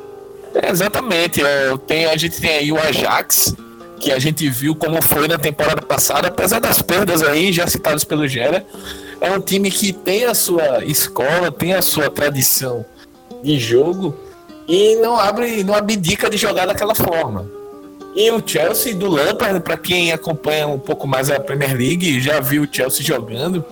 É, 0.61 0.69
exatamente. 0.69 1.41
É, 1.41 1.75
tem, 1.85 2.05
a 2.05 2.15
gente 2.15 2.39
tem 2.39 2.51
aí 2.51 2.71
o 2.71 2.77
Ajax, 2.77 3.55
que 3.99 4.11
a 4.11 4.19
gente 4.19 4.49
viu 4.49 4.75
como 4.75 5.01
foi 5.01 5.27
na 5.27 5.37
temporada 5.37 5.81
passada, 5.81 6.29
apesar 6.29 6.59
das 6.59 6.81
perdas 6.81 7.21
aí, 7.21 7.51
já 7.51 7.67
citadas 7.67 8.03
pelo 8.03 8.27
Gera. 8.27 8.65
É 9.19 9.31
um 9.31 9.41
time 9.41 9.69
que 9.69 9.91
tem 9.91 10.25
a 10.25 10.33
sua 10.33 10.83
escola, 10.83 11.51
tem 11.51 11.73
a 11.73 11.81
sua 11.81 12.09
tradição 12.09 12.85
de 13.43 13.59
jogo 13.59 14.15
e 14.67 14.95
não 14.97 15.17
abre, 15.17 15.63
não 15.63 15.73
abdica 15.73 16.29
de 16.29 16.37
jogar 16.37 16.65
daquela 16.65 16.95
forma. 16.95 17.49
E 18.15 18.31
o 18.31 18.41
Chelsea 18.45 18.95
do 18.95 19.09
Lampard, 19.09 19.59
para 19.59 19.77
quem 19.77 20.13
acompanha 20.13 20.67
um 20.67 20.79
pouco 20.79 21.05
mais 21.05 21.29
a 21.29 21.39
Premier 21.39 21.75
League, 21.75 22.21
já 22.21 22.39
viu 22.39 22.63
o 22.63 22.67
Chelsea 22.71 23.05
jogando. 23.05 23.63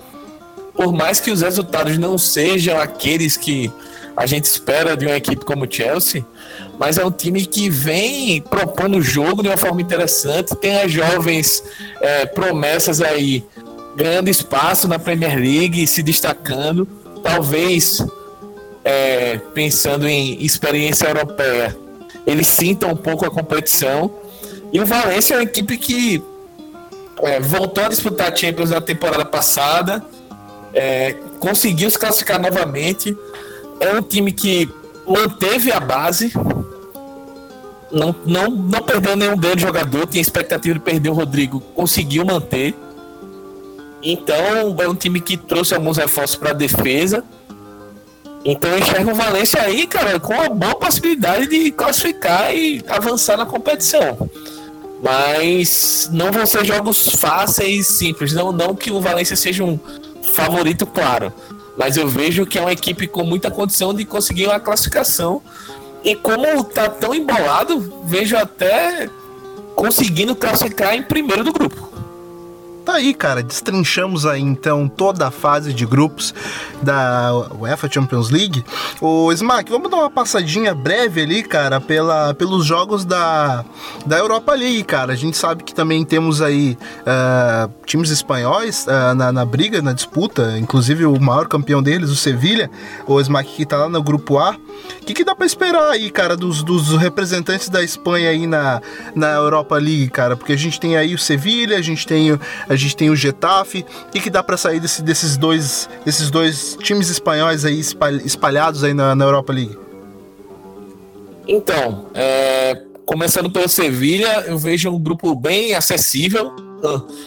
Por 0.74 0.92
mais 0.92 1.18
que 1.18 1.30
os 1.30 1.40
resultados 1.40 1.96
não 1.96 2.18
sejam 2.18 2.78
aqueles 2.78 3.36
que 3.36 3.72
a 4.16 4.26
gente 4.26 4.44
espera 4.44 4.96
de 4.96 5.06
uma 5.06 5.16
equipe 5.16 5.44
como 5.44 5.64
o 5.64 5.70
Chelsea, 5.70 6.24
mas 6.78 6.98
é 6.98 7.04
um 7.04 7.10
time 7.10 7.46
que 7.46 7.68
vem 7.68 8.40
propondo 8.42 8.98
o 8.98 9.02
jogo 9.02 9.42
de 9.42 9.48
uma 9.48 9.56
forma 9.56 9.80
interessante. 9.80 10.54
Tem 10.56 10.80
as 10.80 10.90
jovens 10.90 11.62
é, 12.00 12.26
promessas 12.26 13.00
aí 13.00 13.44
ganhando 13.96 14.28
espaço 14.28 14.88
na 14.88 14.98
Premier 14.98 15.36
League, 15.36 15.86
se 15.86 16.02
destacando. 16.02 16.86
Talvez 17.22 18.04
é, 18.84 19.38
pensando 19.54 20.06
em 20.06 20.42
experiência 20.44 21.06
europeia, 21.06 21.76
eles 22.26 22.46
sintam 22.46 22.90
um 22.90 22.96
pouco 22.96 23.24
a 23.24 23.30
competição. 23.30 24.10
E 24.72 24.80
o 24.80 24.86
Valência 24.86 25.34
é 25.34 25.36
uma 25.38 25.42
equipe 25.44 25.76
que 25.78 26.22
é, 27.22 27.40
voltou 27.40 27.84
a 27.84 27.88
disputar 27.88 28.32
a 28.32 28.36
Champions 28.36 28.70
na 28.70 28.80
temporada 28.80 29.24
passada, 29.24 30.04
é, 30.72 31.14
conseguiu 31.38 31.88
se 31.90 31.98
classificar 31.98 32.40
novamente. 32.40 33.16
É 33.80 33.92
um 33.92 34.02
time 34.02 34.32
que 34.32 34.68
manteve 35.06 35.70
a 35.72 35.80
base, 35.80 36.32
não, 37.90 38.14
não, 38.24 38.50
não 38.50 38.82
perdeu 38.82 39.16
nenhum 39.16 39.36
grande 39.36 39.62
jogador, 39.62 40.06
tinha 40.06 40.22
expectativa 40.22 40.74
de 40.74 40.80
perder 40.80 41.10
o 41.10 41.14
Rodrigo, 41.14 41.60
conseguiu 41.74 42.24
manter. 42.24 42.74
Então 44.02 44.36
é 44.80 44.88
um 44.88 44.94
time 44.94 45.20
que 45.20 45.36
trouxe 45.36 45.74
alguns 45.74 45.96
reforços 45.96 46.36
para 46.36 46.50
a 46.50 46.54
defesa 46.54 47.24
então 48.44 48.70
eu 48.70 48.78
enxergo 48.78 49.10
o 49.10 49.14
Valência 49.14 49.62
aí, 49.62 49.86
cara, 49.86 50.20
com 50.20 50.34
uma 50.34 50.50
boa 50.50 50.74
possibilidade 50.74 51.46
de 51.46 51.70
classificar 51.72 52.54
e 52.54 52.84
avançar 52.88 53.38
na 53.38 53.46
competição. 53.46 54.28
Mas 55.02 56.10
não 56.12 56.30
vão 56.30 56.44
ser 56.44 56.64
jogos 56.64 57.08
fáceis 57.08 57.88
e 57.88 57.92
simples. 57.92 58.34
Não, 58.34 58.52
não 58.52 58.74
que 58.74 58.90
o 58.90 59.00
Valência 59.00 59.34
seja 59.34 59.64
um 59.64 59.80
favorito, 60.34 60.84
claro. 60.84 61.32
Mas 61.76 61.96
eu 61.96 62.06
vejo 62.06 62.44
que 62.44 62.58
é 62.58 62.60
uma 62.60 62.72
equipe 62.72 63.06
com 63.06 63.24
muita 63.24 63.50
condição 63.50 63.94
de 63.94 64.04
conseguir 64.04 64.46
uma 64.46 64.60
classificação. 64.60 65.40
E 66.04 66.14
como 66.14 66.62
tá 66.64 66.88
tão 66.88 67.14
embolado, 67.14 68.04
vejo 68.04 68.36
até 68.36 69.08
conseguindo 69.74 70.36
classificar 70.36 70.94
em 70.94 71.02
primeiro 71.02 71.42
do 71.42 71.52
grupo. 71.52 71.94
Tá 72.84 72.96
aí, 72.96 73.14
cara, 73.14 73.42
destrinchamos 73.42 74.26
aí 74.26 74.42
então 74.42 74.86
toda 74.86 75.28
a 75.28 75.30
fase 75.30 75.72
de 75.72 75.86
grupos 75.86 76.34
da 76.82 77.32
UEFA 77.58 77.90
Champions 77.90 78.28
League. 78.28 78.62
O 79.00 79.32
Smack, 79.32 79.70
vamos 79.70 79.90
dar 79.90 79.96
uma 79.96 80.10
passadinha 80.10 80.74
breve 80.74 81.22
ali, 81.22 81.42
cara, 81.42 81.80
pela, 81.80 82.34
pelos 82.34 82.66
jogos 82.66 83.06
da, 83.06 83.64
da 84.04 84.18
Europa 84.18 84.52
League, 84.52 84.84
cara. 84.84 85.14
A 85.14 85.16
gente 85.16 85.34
sabe 85.38 85.64
que 85.64 85.74
também 85.74 86.04
temos 86.04 86.42
aí 86.42 86.76
uh, 87.00 87.72
times 87.86 88.10
espanhóis 88.10 88.86
uh, 88.86 89.14
na, 89.14 89.32
na, 89.32 89.46
briga, 89.46 89.80
na 89.80 89.94
disputa, 89.94 90.58
inclusive 90.58 91.06
o 91.06 91.18
maior 91.18 91.48
campeão 91.48 91.82
deles, 91.82 92.10
o 92.10 92.16
Sevilha, 92.16 92.70
o 93.06 93.18
Smack 93.18 93.48
que 93.50 93.64
tá 93.64 93.78
lá 93.78 93.88
no 93.88 94.02
grupo 94.02 94.38
A. 94.38 94.54
O 95.00 95.06
que, 95.06 95.12
que 95.12 95.24
dá 95.24 95.34
para 95.34 95.44
esperar 95.44 95.90
aí, 95.90 96.10
cara, 96.10 96.36
dos, 96.36 96.62
dos 96.62 96.96
representantes 96.96 97.68
da 97.68 97.82
Espanha 97.82 98.30
aí 98.30 98.46
na, 98.46 98.80
na 99.14 99.32
Europa 99.32 99.76
League, 99.76 100.08
cara? 100.08 100.36
Porque 100.36 100.52
a 100.52 100.56
gente 100.56 100.80
tem 100.80 100.96
aí 100.96 101.14
o 101.14 101.18
Sevilha, 101.18 101.76
a 101.76 101.82
gente 101.82 102.06
tem, 102.06 102.38
a 102.68 102.74
gente 102.74 102.96
tem 102.96 103.10
o 103.10 103.16
Getafe. 103.16 103.84
O 104.08 104.10
que, 104.10 104.20
que 104.20 104.30
dá 104.30 104.42
para 104.42 104.56
sair 104.56 104.80
desse, 104.80 105.02
desses, 105.02 105.36
dois, 105.36 105.88
desses 106.04 106.30
dois 106.30 106.76
times 106.80 107.10
espanhóis 107.10 107.64
aí 107.64 107.80
espalhados 108.24 108.82
aí 108.82 108.94
na, 108.94 109.14
na 109.14 109.24
Europa 109.24 109.52
League? 109.52 109.78
Então, 111.46 112.06
é, 112.14 112.80
começando 113.04 113.50
pelo 113.50 113.68
Sevilha, 113.68 114.44
eu 114.46 114.56
vejo 114.56 114.90
um 114.90 114.98
grupo 114.98 115.34
bem 115.34 115.74
acessível. 115.74 116.50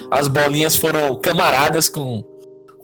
As 0.10 0.28
bolinhas 0.28 0.76
foram 0.76 1.16
camaradas 1.16 1.90
com 1.90 2.24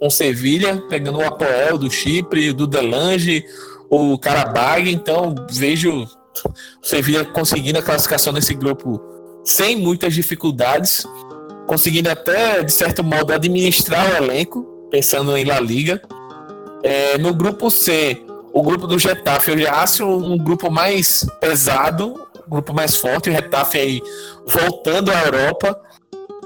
com 0.04 0.10
Sevilha, 0.10 0.84
pegando 0.90 1.20
o 1.20 1.26
Apoel 1.26 1.78
do 1.78 1.90
Chipre, 1.90 2.52
do 2.52 2.68
Delange, 2.68 3.46
o 3.94 4.18
Karabag. 4.18 4.92
Então, 4.92 5.36
vejo 5.52 6.04
o 6.04 6.08
Sevilha 6.82 7.26
conseguindo 7.26 7.80
a 7.80 7.82
classificação 7.82 8.34
nesse 8.34 8.54
grupo 8.54 9.02
sem 9.44 9.76
muitas 9.76 10.14
dificuldades, 10.14 11.06
conseguindo 11.68 12.10
até, 12.10 12.64
de 12.64 12.72
certo 12.72 13.04
modo, 13.04 13.34
administrar 13.34 14.10
o 14.10 14.24
elenco, 14.24 14.64
pensando 14.90 15.36
em 15.36 15.46
La 15.46 15.60
Liga. 15.60 16.02
É, 16.82 17.18
no 17.18 17.34
grupo 17.34 17.70
C, 17.70 18.26
o 18.54 18.62
grupo 18.62 18.88
do 18.88 19.00
Getafe, 19.00 19.52
eu 19.52 19.58
já 19.58 19.82
acho 19.82 20.06
um 20.06 20.38
grupo 20.38 20.70
mais 20.70 21.26
pesado, 21.40 22.14
um 22.46 22.50
grupo 22.50 22.74
mais 22.74 22.96
forte, 22.96 23.30
o 23.30 23.34
Getafe 23.34 23.80
aí 23.80 24.02
voltando 24.46 25.12
à 25.12 25.24
Europa, 25.24 25.80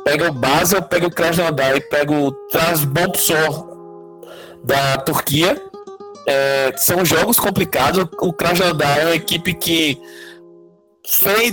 pega 0.04 0.30
o 0.30 0.34
Basel, 0.34 0.82
pega 0.84 1.08
o 1.08 1.12
Krasnodar 1.12 1.76
e 1.76 1.82
pega 1.82 2.14
o 2.14 2.32
Trabzonspor 2.50 3.78
da 4.64 4.98
Turquia. 4.98 5.62
É, 6.28 6.74
são 6.76 7.06
jogos 7.06 7.40
complicados. 7.40 8.06
O 8.20 8.34
Krasnodar 8.34 9.00
é 9.00 9.06
uma 9.06 9.16
equipe 9.16 9.54
que 9.54 9.98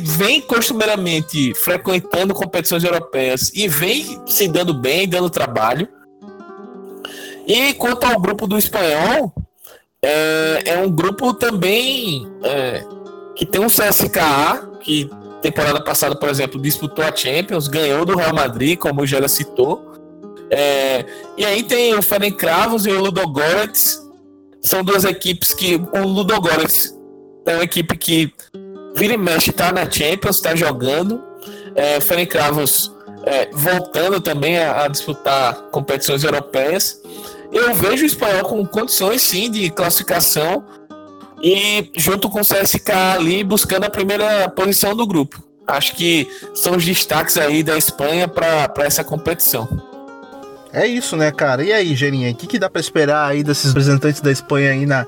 vem, 0.00 0.40
costumeiramente 0.40 1.54
frequentando 1.54 2.34
competições 2.34 2.82
europeias 2.82 3.52
e 3.54 3.68
vem 3.68 4.20
se 4.26 4.48
dando 4.48 4.74
bem, 4.74 5.08
dando 5.08 5.30
trabalho. 5.30 5.88
E 7.46 7.74
quanto 7.74 8.04
ao 8.04 8.18
grupo 8.18 8.46
do 8.46 8.58
espanhol, 8.58 9.32
é, 10.02 10.62
é 10.66 10.78
um 10.78 10.90
grupo 10.90 11.32
também 11.34 12.26
é, 12.42 12.84
que 13.36 13.46
tem 13.46 13.60
um 13.60 13.68
CSKA, 13.68 14.70
que 14.80 15.08
temporada 15.40 15.80
passada, 15.82 16.16
por 16.16 16.28
exemplo, 16.28 16.60
disputou 16.60 17.04
a 17.04 17.14
Champions, 17.14 17.68
ganhou 17.68 18.04
do 18.04 18.16
Real 18.16 18.34
Madrid, 18.34 18.78
como 18.78 19.02
o 19.02 19.06
Gera 19.06 19.28
citou. 19.28 19.92
É, 20.50 21.04
e 21.36 21.44
aí 21.44 21.62
tem 21.62 21.94
o 21.94 22.02
Ferencváros 22.02 22.86
e 22.86 22.90
o 22.90 23.00
Ludogorets. 23.00 24.03
São 24.64 24.82
duas 24.82 25.04
equipes 25.04 25.52
que. 25.52 25.76
O 25.76 26.06
Ludogorets 26.06 26.98
é 27.46 27.54
uma 27.54 27.64
equipe 27.64 27.96
que 27.96 28.32
vira 28.96 29.12
e 29.12 29.18
mexe, 29.18 29.50
está 29.50 29.70
na 29.70 29.88
Champions, 29.88 30.36
está 30.36 30.56
jogando. 30.56 31.22
É, 31.76 31.98
o 31.98 32.00
Ferencváros 32.00 32.90
é, 33.24 33.50
voltando 33.52 34.20
também 34.20 34.58
a, 34.58 34.84
a, 34.84 34.88
disputar 34.88 35.54
competições 35.70 36.24
europeias. 36.24 37.00
Eu 37.52 37.74
vejo 37.74 38.02
o 38.02 38.06
espanhol 38.06 38.44
com 38.44 38.66
condições 38.66 39.22
sim 39.22 39.50
de 39.50 39.70
classificação 39.70 40.64
e 41.42 41.90
junto 41.96 42.30
com 42.30 42.40
o 42.40 42.44
CSK 42.44 42.90
ali 42.90 43.44
buscando 43.44 43.84
a 43.84 43.90
primeira 43.90 44.48
posição 44.48 44.96
do 44.96 45.06
grupo. 45.06 45.42
Acho 45.66 45.94
que 45.94 46.26
são 46.54 46.76
os 46.76 46.84
destaques 46.84 47.36
aí 47.36 47.62
da 47.62 47.76
Espanha 47.76 48.26
para 48.26 48.72
essa 48.78 49.04
competição. 49.04 49.93
É 50.74 50.88
isso, 50.88 51.16
né, 51.16 51.30
cara? 51.30 51.62
E 51.62 51.72
aí, 51.72 51.94
Gerinha, 51.94 52.32
o 52.32 52.34
que, 52.34 52.48
que 52.48 52.58
dá 52.58 52.68
para 52.68 52.80
esperar 52.80 53.30
aí 53.30 53.44
desses 53.44 53.66
representantes 53.66 54.20
da 54.20 54.32
Espanha 54.32 54.72
aí 54.72 54.84
na, 54.84 55.06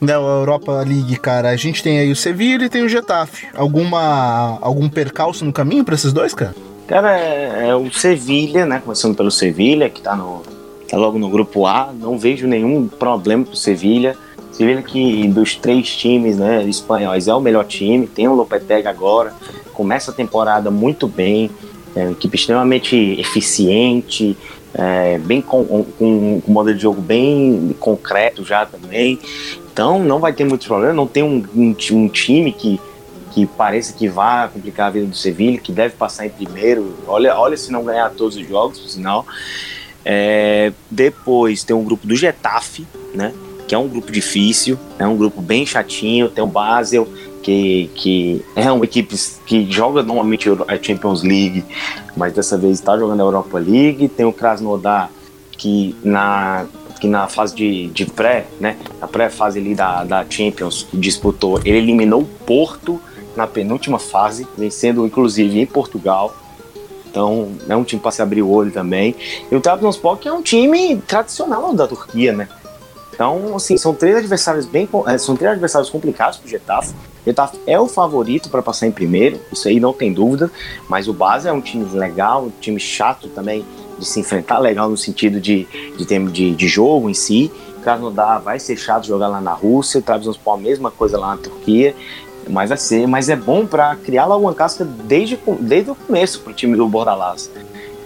na 0.00 0.12
Europa 0.12 0.72
League, 0.86 1.16
cara? 1.16 1.50
A 1.50 1.56
gente 1.56 1.82
tem 1.82 1.98
aí 1.98 2.12
o 2.12 2.14
Sevilla 2.14 2.64
e 2.64 2.68
tem 2.68 2.84
o 2.84 2.88
Getafe. 2.88 3.48
Alguma 3.52 4.58
algum 4.60 4.88
percalço 4.88 5.44
no 5.44 5.52
caminho 5.52 5.84
para 5.84 5.96
esses 5.96 6.12
dois, 6.12 6.32
cara? 6.34 6.54
Cara, 6.86 7.18
é, 7.18 7.70
é, 7.70 7.74
o 7.74 7.90
Sevilla, 7.92 8.64
né? 8.64 8.80
Começando 8.84 9.16
pelo 9.16 9.30
Sevilla, 9.30 9.88
que 9.88 10.00
tá, 10.00 10.14
no, 10.14 10.42
tá 10.88 10.96
logo 10.96 11.18
no 11.18 11.28
grupo 11.28 11.66
A. 11.66 11.92
Não 11.92 12.16
vejo 12.16 12.46
nenhum 12.46 12.86
problema 12.86 13.44
pro 13.44 13.56
Sevilla. 13.56 14.14
Sevilla 14.52 14.82
que 14.82 15.26
dos 15.28 15.56
três 15.56 15.96
times 15.96 16.38
né, 16.38 16.62
espanhóis 16.64 17.26
é 17.26 17.34
o 17.34 17.40
melhor 17.40 17.64
time, 17.64 18.06
tem 18.06 18.28
o 18.28 18.34
Lopetegui 18.34 18.86
agora, 18.86 19.34
começa 19.72 20.10
a 20.10 20.14
temporada 20.14 20.70
muito 20.70 21.08
bem, 21.08 21.50
é 21.96 22.02
uma 22.02 22.12
equipe 22.12 22.36
extremamente 22.36 22.94
eficiente, 23.18 24.36
é, 24.74 25.18
bem 25.18 25.42
com, 25.42 25.64
com, 25.64 25.84
com, 25.84 26.42
um 26.46 26.52
modelo 26.52 26.76
de 26.76 26.82
jogo 26.82 27.00
bem 27.00 27.74
concreto 27.78 28.44
já 28.44 28.64
também. 28.64 29.18
Então 29.72 30.02
não 30.02 30.18
vai 30.18 30.32
ter 30.32 30.44
muitos 30.44 30.66
problemas, 30.66 30.96
não 30.96 31.06
tem 31.06 31.22
um, 31.22 31.44
um, 31.54 31.76
um 31.92 32.08
time 32.08 32.52
que, 32.52 32.80
que 33.32 33.46
pareça 33.46 33.92
que 33.92 34.08
vai 34.08 34.48
complicar 34.48 34.88
a 34.88 34.90
vida 34.90 35.06
do 35.06 35.16
Sevilla, 35.16 35.58
que 35.58 35.72
deve 35.72 35.94
passar 35.94 36.26
em 36.26 36.30
primeiro. 36.30 36.94
Olha, 37.06 37.36
olha 37.38 37.56
se 37.56 37.70
não 37.70 37.84
ganhar 37.84 38.10
todos 38.10 38.36
os 38.36 38.46
jogos, 38.46 38.78
por 38.78 38.88
sinal. 38.88 39.26
É, 40.04 40.72
depois 40.90 41.62
tem 41.62 41.76
um 41.76 41.84
grupo 41.84 42.06
do 42.06 42.16
Getafe, 42.16 42.86
né? 43.14 43.32
Que 43.68 43.74
é 43.74 43.78
um 43.78 43.88
grupo 43.88 44.10
difícil, 44.10 44.78
é 44.98 45.06
um 45.06 45.16
grupo 45.16 45.40
bem 45.40 45.64
chatinho. 45.64 46.28
Tem 46.28 46.42
o 46.42 46.46
Basel, 46.46 47.08
que, 47.42 47.90
que 47.94 48.44
é 48.54 48.70
uma 48.70 48.84
equipe 48.84 49.16
que 49.44 49.70
joga 49.70 50.02
normalmente 50.02 50.48
a 50.68 50.80
Champions 50.80 51.22
League, 51.22 51.64
mas 52.16 52.32
dessa 52.32 52.56
vez 52.56 52.78
está 52.78 52.96
jogando 52.96 53.20
a 53.20 53.24
Europa 53.24 53.58
League. 53.58 54.08
Tem 54.08 54.24
o 54.24 54.32
Krasnodar, 54.32 55.10
que 55.58 55.96
na, 56.02 56.66
que 57.00 57.06
na 57.06 57.26
fase 57.28 57.54
de, 57.54 57.88
de 57.88 58.06
pré, 58.06 58.46
né, 58.60 58.76
na 59.00 59.08
pré-fase 59.08 59.58
ali 59.58 59.74
da, 59.74 60.04
da 60.04 60.24
Champions, 60.28 60.86
disputou, 60.92 61.60
ele 61.64 61.78
eliminou 61.78 62.22
o 62.22 62.26
Porto 62.26 63.00
na 63.36 63.46
penúltima 63.46 63.98
fase, 63.98 64.46
vencendo 64.56 65.04
inclusive 65.04 65.60
em 65.60 65.66
Portugal. 65.66 66.34
Então 67.10 67.52
é 67.68 67.76
um 67.76 67.84
time 67.84 68.00
para 68.00 68.10
se 68.10 68.22
abrir 68.22 68.42
o 68.42 68.50
olho 68.50 68.70
também. 68.70 69.14
E 69.50 69.54
o 69.54 69.60
Trabzonspor 69.60 70.16
que 70.16 70.28
é 70.28 70.32
um 70.32 70.42
time 70.42 70.96
tradicional 70.96 71.74
da 71.74 71.86
Turquia, 71.86 72.32
né? 72.32 72.48
Então, 73.12 73.54
assim, 73.54 73.76
são 73.76 73.94
três 73.94 74.16
adversários 74.16 74.66
bem, 74.66 74.88
eh, 75.06 75.18
são 75.18 75.36
três 75.36 75.52
adversários 75.52 75.90
complicados 75.90 76.38
para 76.38 76.46
o 76.46 76.50
Getafe. 76.50 76.92
O 76.92 77.24
Getafe 77.24 77.58
é 77.66 77.78
o 77.78 77.86
favorito 77.86 78.48
para 78.48 78.62
passar 78.62 78.86
em 78.86 78.90
primeiro, 78.90 79.38
isso 79.52 79.68
aí 79.68 79.78
não 79.78 79.92
tem 79.92 80.12
dúvida. 80.12 80.50
Mas 80.88 81.08
o 81.08 81.12
Base 81.12 81.46
é 81.46 81.52
um 81.52 81.60
time 81.60 81.84
legal, 81.92 82.44
um 82.44 82.50
time 82.60 82.80
chato 82.80 83.28
também 83.28 83.64
de 83.98 84.06
se 84.06 84.18
enfrentar, 84.18 84.58
legal 84.58 84.88
no 84.88 84.96
sentido 84.96 85.40
de, 85.40 85.66
de 85.96 86.06
tempo 86.06 86.30
de, 86.30 86.54
de 86.54 86.68
jogo 86.68 87.08
em 87.08 87.14
si. 87.14 87.52
Krasnodar 87.82 88.40
vai 88.40 88.58
ser 88.58 88.76
chato 88.76 89.06
jogar 89.06 89.28
lá 89.28 89.40
na 89.40 89.52
Rússia, 89.52 90.00
Trabzonspor 90.00 90.54
a 90.54 90.56
mesma 90.56 90.90
coisa 90.90 91.18
lá 91.18 91.28
na 91.28 91.36
Turquia. 91.36 91.94
Mas 92.48 92.70
vai 92.70 92.78
ser, 92.78 93.06
mas 93.06 93.28
é 93.28 93.36
bom 93.36 93.66
para 93.66 93.94
criar 93.96 94.26
logo 94.26 94.44
uma 94.44 94.54
casca 94.54 94.84
desde, 94.84 95.38
desde 95.60 95.90
o 95.90 95.94
começo 95.94 96.40
para 96.40 96.50
o 96.50 96.54
time 96.54 96.76
do 96.76 96.88
Bordalás. 96.88 97.48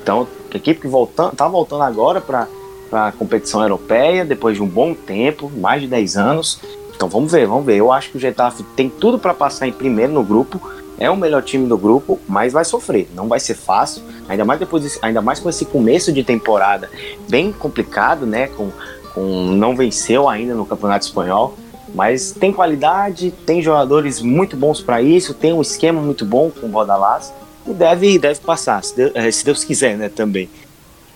Então, 0.02 0.26
a 0.52 0.56
equipe 0.56 0.80
que 0.80 0.88
voltando, 0.88 1.34
tá 1.34 1.48
voltando 1.48 1.82
agora 1.82 2.20
para 2.20 2.46
para 2.88 3.08
a 3.08 3.12
competição 3.12 3.62
europeia 3.62 4.24
depois 4.24 4.56
de 4.56 4.62
um 4.62 4.66
bom 4.66 4.94
tempo, 4.94 5.50
mais 5.56 5.82
de 5.82 5.88
10 5.88 6.16
anos. 6.16 6.60
Então 6.94 7.08
vamos 7.08 7.32
ver, 7.32 7.46
vamos 7.46 7.66
ver. 7.66 7.76
Eu 7.76 7.92
acho 7.92 8.10
que 8.10 8.16
o 8.16 8.20
Getafe 8.20 8.62
tem 8.74 8.88
tudo 8.88 9.18
para 9.18 9.34
passar 9.34 9.68
em 9.68 9.72
primeiro 9.72 10.12
no 10.12 10.22
grupo. 10.22 10.60
É 10.98 11.10
o 11.10 11.16
melhor 11.16 11.42
time 11.42 11.66
do 11.66 11.76
grupo, 11.76 12.18
mas 12.26 12.54
vai 12.54 12.64
sofrer. 12.64 13.08
Não 13.14 13.28
vai 13.28 13.38
ser 13.38 13.54
fácil. 13.54 14.02
Ainda 14.28 14.44
mais 14.44 14.58
depois, 14.58 14.98
ainda 15.02 15.20
mais 15.20 15.38
com 15.38 15.48
esse 15.48 15.66
começo 15.66 16.10
de 16.12 16.24
temporada 16.24 16.90
bem 17.28 17.52
complicado, 17.52 18.24
né? 18.24 18.46
Com, 18.48 18.70
com 19.12 19.22
não 19.52 19.76
venceu 19.76 20.28
ainda 20.28 20.54
no 20.54 20.64
Campeonato 20.64 21.04
Espanhol. 21.04 21.54
Mas 21.94 22.32
tem 22.32 22.52
qualidade, 22.52 23.30
tem 23.44 23.62
jogadores 23.62 24.20
muito 24.20 24.56
bons 24.56 24.80
para 24.80 25.00
isso, 25.00 25.32
tem 25.32 25.52
um 25.52 25.62
esquema 25.62 26.00
muito 26.00 26.24
bom 26.24 26.50
com 26.50 26.66
o 26.66 26.70
Rodalás 26.70 27.32
e 27.66 27.72
deve, 27.72 28.18
deve 28.18 28.40
passar, 28.40 28.82
se 28.84 28.94
Deus, 28.94 29.12
eh, 29.14 29.30
se 29.30 29.44
Deus 29.44 29.64
quiser, 29.64 29.96
né? 29.96 30.08
Também. 30.08 30.48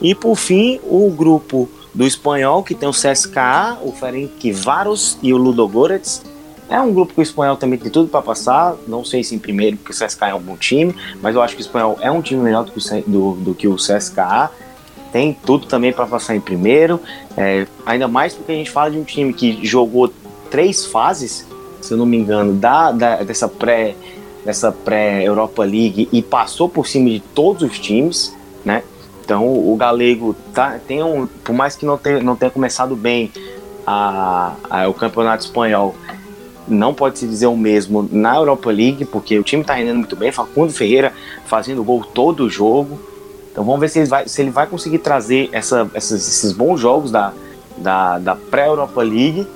E 0.00 0.14
por 0.14 0.36
fim, 0.36 0.80
o 0.84 1.10
grupo 1.10 1.68
do 1.92 2.06
espanhol, 2.06 2.62
que 2.62 2.74
tem 2.74 2.88
o 2.88 2.92
CSKA, 2.92 3.78
o 3.82 3.92
Ferencváros 3.92 5.18
e 5.22 5.32
o 5.32 5.36
Ludogorets. 5.36 6.22
É 6.68 6.80
um 6.80 6.94
grupo 6.94 7.12
que 7.14 7.20
o 7.20 7.22
espanhol 7.22 7.56
também 7.56 7.78
tem 7.78 7.90
tudo 7.90 8.08
para 8.08 8.22
passar. 8.22 8.76
Não 8.86 9.04
sei 9.04 9.24
se 9.24 9.34
em 9.34 9.38
primeiro, 9.38 9.76
porque 9.76 9.92
o 9.92 10.06
CSKA 10.06 10.28
é 10.28 10.34
um 10.34 10.40
bom 10.40 10.56
time, 10.56 10.94
mas 11.20 11.34
eu 11.34 11.42
acho 11.42 11.56
que 11.56 11.60
o 11.60 11.64
espanhol 11.64 11.98
é 12.00 12.10
um 12.10 12.22
time 12.22 12.40
melhor 12.40 12.64
do 12.64 12.70
que 12.70 12.78
o, 12.78 13.02
do, 13.06 13.32
do 13.36 13.54
que 13.54 13.66
o 13.66 13.74
CSKA. 13.74 14.50
Tem 15.12 15.36
tudo 15.44 15.66
também 15.66 15.92
para 15.92 16.06
passar 16.06 16.36
em 16.36 16.40
primeiro. 16.40 17.00
É, 17.36 17.66
ainda 17.84 18.06
mais 18.06 18.34
porque 18.34 18.52
a 18.52 18.54
gente 18.54 18.70
fala 18.70 18.90
de 18.92 18.98
um 18.98 19.04
time 19.04 19.32
que 19.32 19.66
jogou 19.66 20.12
três 20.48 20.86
fases, 20.86 21.44
se 21.80 21.92
eu 21.92 21.98
não 21.98 22.06
me 22.06 22.16
engano, 22.16 22.54
da, 22.54 22.92
da 22.92 23.16
dessa 23.16 23.48
pré 23.48 23.96
dessa 24.44 24.72
pré 24.72 25.22
Europa 25.22 25.62
League 25.64 26.08
e 26.10 26.22
passou 26.22 26.68
por 26.68 26.86
cima 26.86 27.10
de 27.10 27.20
todos 27.20 27.62
os 27.62 27.78
times, 27.78 28.34
né? 28.64 28.82
Então 29.30 29.46
o 29.46 29.76
galego 29.76 30.34
tá, 30.52 30.80
tem 30.88 31.04
um, 31.04 31.24
por 31.24 31.54
mais 31.54 31.76
que 31.76 31.86
não 31.86 31.96
tenha, 31.96 32.20
não 32.20 32.34
tenha 32.34 32.50
começado 32.50 32.96
bem 32.96 33.30
a, 33.86 34.54
a, 34.68 34.88
o 34.88 34.92
campeonato 34.92 35.44
espanhol, 35.44 35.94
não 36.66 36.92
pode 36.92 37.20
se 37.20 37.28
dizer 37.28 37.46
o 37.46 37.56
mesmo 37.56 38.08
na 38.10 38.34
Europa 38.34 38.72
League, 38.72 39.04
porque 39.04 39.38
o 39.38 39.44
time 39.44 39.62
está 39.62 39.74
rendendo 39.74 39.98
muito 39.98 40.16
bem. 40.16 40.32
Facundo 40.32 40.72
Ferreira 40.72 41.12
fazendo 41.46 41.84
gol 41.84 42.02
todo 42.02 42.42
o 42.42 42.50
jogo. 42.50 42.98
Então 43.52 43.62
vamos 43.62 43.78
ver 43.78 43.88
se 43.88 44.00
ele 44.00 44.08
vai, 44.08 44.26
se 44.26 44.42
ele 44.42 44.50
vai 44.50 44.66
conseguir 44.66 44.98
trazer 44.98 45.48
essa, 45.52 45.88
essas, 45.94 46.26
esses 46.26 46.52
bons 46.52 46.80
jogos 46.80 47.12
da, 47.12 47.32
da, 47.76 48.18
da 48.18 48.34
pré-Europa 48.34 49.00
League 49.00 49.46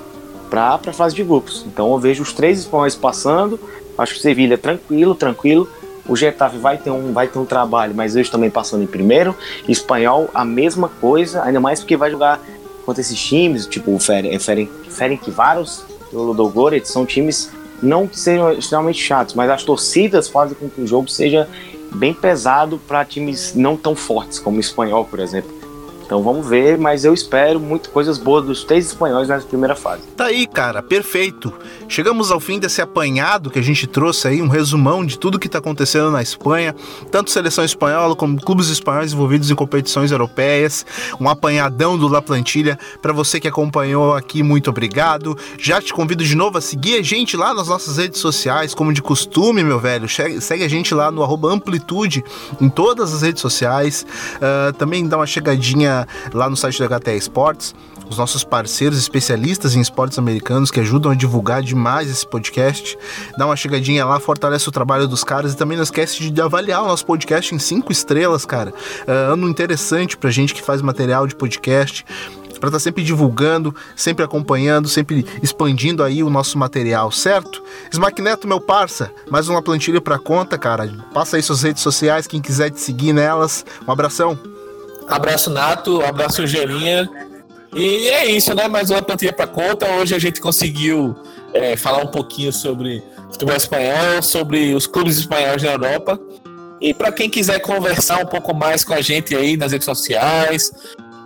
para 0.49 0.79
a 0.87 0.93
fase 0.93 1.17
de 1.17 1.25
grupos. 1.25 1.65
Então 1.67 1.91
eu 1.91 1.99
vejo 1.99 2.23
os 2.23 2.33
três 2.33 2.61
espanhóis 2.61 2.95
passando. 2.95 3.59
Acho 3.99 4.13
que 4.13 4.21
o 4.21 4.23
Sevilha 4.23 4.57
tranquilo, 4.57 5.17
tranquilo. 5.17 5.69
O 6.07 6.15
Getafe 6.17 6.59
vai 6.59 6.77
ter 6.77 6.91
um, 6.91 7.13
vai 7.13 7.27
ter 7.27 7.39
um 7.39 7.47
trabalho, 7.47 7.95
mas 7.95 8.15
hoje 8.15 8.31
também 8.31 8.51
passando 8.51 8.83
em 8.83 8.87
primeiro. 8.87 9.35
Espanhol, 9.69 10.29
a 10.35 10.45
mesma 10.45 10.89
coisa, 10.89 11.43
ainda 11.43 11.61
mais 11.61 11.81
porque 11.81 11.97
vai 11.97 12.11
jogar 12.11 12.41
contra 12.85 13.01
esses 13.01 13.19
times, 13.19 13.67
tipo 13.67 13.95
o 13.95 13.99
Ferencváros 13.99 15.85
e 16.13 16.17
o 16.17 16.23
Ludogorets, 16.23 16.91
são 16.91 17.07
times 17.07 17.51
não 17.83 18.07
que 18.07 18.19
sejam 18.19 18.53
extremamente 18.53 19.01
chatos, 19.01 19.35
mas 19.35 19.51
as 19.51 19.63
torcidas 19.65 20.29
fazem 20.29 20.57
com 20.57 20.69
que 20.69 20.81
o 20.81 20.87
jogo 20.87 21.09
seja 21.09 21.49
bem 21.95 22.13
pesado 22.13 22.79
para 22.87 23.05
times 23.05 23.55
não 23.55 23.77
tão 23.77 23.95
fortes 23.95 24.39
como 24.39 24.57
o 24.57 24.61
espanhol, 24.61 25.05
por 25.05 25.21
exemplo. 25.21 25.64
Então 26.05 26.23
vamos 26.23 26.47
ver, 26.47 26.77
mas 26.77 27.05
eu 27.05 27.15
espero 27.15 27.59
muito 27.59 27.91
coisas 27.91 28.19
boas 28.19 28.45
dos 28.45 28.63
três 28.65 28.87
espanhóis 28.87 29.29
nessa 29.29 29.47
primeira 29.47 29.75
fase. 29.75 30.03
Tá 30.17 30.27
aí, 30.27 30.47
cara, 30.47 30.83
perfeito. 30.83 31.53
Chegamos 31.89 32.31
ao 32.31 32.39
fim 32.39 32.59
desse 32.59 32.83
apanhado 32.83 33.51
que 33.51 33.59
a 33.59 33.63
gente 33.63 33.87
trouxe 33.87 34.29
aí, 34.29 34.43
um 34.43 34.49
resumão 34.49 35.05
de 35.05 35.19
tudo 35.19 35.39
que 35.39 35.49
tá 35.49 35.59
acontecendo 35.59 36.11
na 36.11 36.23
Espanha, 36.23 36.75
tanto 37.11 37.31
seleção 37.31 37.65
espanhola 37.65 38.15
como 38.15 38.41
clubes 38.41 38.69
espanhóis 38.69 39.13
envolvidos 39.13 39.51
em 39.51 39.55
competições 39.55 40.13
europeias, 40.13 40.85
um 41.21 41.29
apanhadão 41.29 41.97
do 41.97 42.07
La 42.07 42.21
Plantilha. 42.21 42.79
Para 43.01 43.13
você 43.13 43.41
que 43.41 43.49
acompanhou 43.49 44.15
aqui, 44.15 44.43
muito 44.43 44.69
obrigado. 44.71 45.37
Já 45.59 45.81
te 45.81 45.93
convido 45.93 46.25
de 46.25 46.35
novo 46.35 46.59
a 46.59 46.61
seguir 46.61 46.99
a 46.99 47.03
gente 47.03 47.37
lá 47.37 47.55
nas 47.55 47.69
nossas 47.69 47.97
redes 47.97 48.21
sociais, 48.21 48.75
como 48.75 48.93
de 48.93 49.01
costume, 49.01 49.63
meu 49.63 49.79
velho. 49.79 50.07
Segue 50.09 50.65
a 50.65 50.69
gente 50.69 50.95
lá 50.95 51.11
no 51.11 51.25
Amplitude 51.49 52.25
em 52.61 52.69
todas 52.69 53.15
as 53.15 53.23
redes 53.23 53.41
sociais. 53.41 54.07
Uh, 54.37 54.73
também 54.75 55.07
dá 55.07 55.17
uma 55.17 55.27
chegadinha 55.27 55.94
lá 56.33 56.49
no 56.49 56.57
site 56.57 56.79
da 56.79 56.99
HTE 56.99 57.17
Esportes, 57.17 57.75
os 58.09 58.19
nossos 58.19 58.45
parceiros 58.45 58.99
especialistas 58.99 59.75
em 59.75 59.81
esportes 59.81 60.19
americanos 60.19 60.71
que 60.71 60.81
ajudam 60.81 61.13
a 61.13 61.15
divulgar 61.15 61.63
demais 61.63 62.11
esse 62.11 62.27
podcast. 62.27 62.99
Dá 63.39 63.47
uma 63.47 63.57
chegadinha 63.57 64.05
lá, 64.05 64.21
fortalece 64.21 64.69
o 64.69 64.73
trabalho 64.73 65.09
dos 65.09 65.25
caras 65.25 65.53
e 65.53 65.57
também 65.57 65.77
não 65.77 65.85
esquece 65.85 66.31
de 66.31 66.41
avaliar 66.41 66.83
o 66.83 66.87
nosso 66.87 67.07
podcast 67.07 67.55
em 67.55 67.59
cinco 67.59 67.91
estrelas, 67.91 68.45
cara. 68.45 68.73
Uh, 69.07 69.33
ano 69.33 69.49
interessante 69.49 70.17
pra 70.17 70.31
gente 70.31 70.55
que 70.55 70.63
faz 70.63 70.83
material 70.83 71.27
de 71.27 71.35
podcast 71.35 72.05
para 72.65 72.69
estar 72.69 72.79
tá 72.79 72.79
sempre 72.79 73.03
divulgando, 73.03 73.75
sempre 73.95 74.25
acompanhando, 74.25 74.89
sempre 74.89 75.27
expandindo 75.43 76.03
aí 76.03 76.23
o 76.23 76.31
nosso 76.31 76.57
material, 76.57 77.11
certo? 77.11 77.63
Smack 77.91 78.23
Neto, 78.23 78.49
meu 78.49 78.61
parça, 78.61 79.13
mais 79.31 79.49
uma 79.49 79.63
plantilha 79.63 80.01
para 80.01 80.19
conta, 80.19 80.57
cara. 80.57 80.91
Passa 81.13 81.37
aí 81.37 81.43
suas 81.43 81.63
redes 81.63 81.83
sociais, 81.83 82.27
quem 82.27 82.41
quiser 82.41 82.71
te 82.71 82.81
seguir 82.81 83.13
nelas. 83.13 83.67
Um 83.87 83.93
abração. 83.93 84.39
Abraço 85.09 85.51
Nato, 85.51 86.03
abraço 86.03 86.47
Gerinha. 86.47 87.09
E 87.75 88.09
é 88.09 88.31
isso, 88.31 88.55
né? 88.55 88.69
Mais 88.69 88.91
uma 88.91 89.03
plantilha 89.03 89.33
para 89.33 89.47
conta. 89.47 89.87
Hoje 89.97 90.15
a 90.15 90.19
gente 90.19 90.41
conseguiu 90.41 91.15
é, 91.53 91.77
falar 91.77 92.03
um 92.03 92.07
pouquinho 92.07 92.53
sobre 92.53 93.03
futebol 93.31 93.57
espanhol, 93.57 94.23
sobre 94.23 94.75
os 94.75 94.87
clubes 94.87 95.19
espanhóis 95.19 95.63
na 95.63 95.73
Europa. 95.73 96.19
E 96.81 96.95
para 96.95 97.11
quem 97.11 97.29
quiser 97.29 97.61
conversar 97.61 98.23
um 98.23 98.27
pouco 98.27 98.55
mais 98.55 98.85
com 98.85 98.95
a 98.95 99.01
gente 99.01 99.35
aí 99.35 99.57
nas 99.57 99.73
redes 99.73 99.87
sociais, 99.87 100.71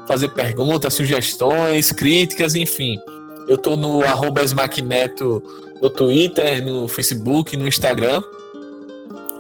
fazer 0.07 0.29
perguntas, 0.29 0.95
sugestões, 0.95 1.93
críticas, 1.93 2.55
enfim. 2.55 2.99
Eu 3.47 3.59
tô 3.59 3.77
no 3.77 4.03
arroba 4.03 4.43
Neto 4.85 5.43
no 5.81 5.91
Twitter, 5.91 6.65
no 6.65 6.89
Facebook, 6.89 7.57
no 7.57 7.69
Instagram. 7.69 8.23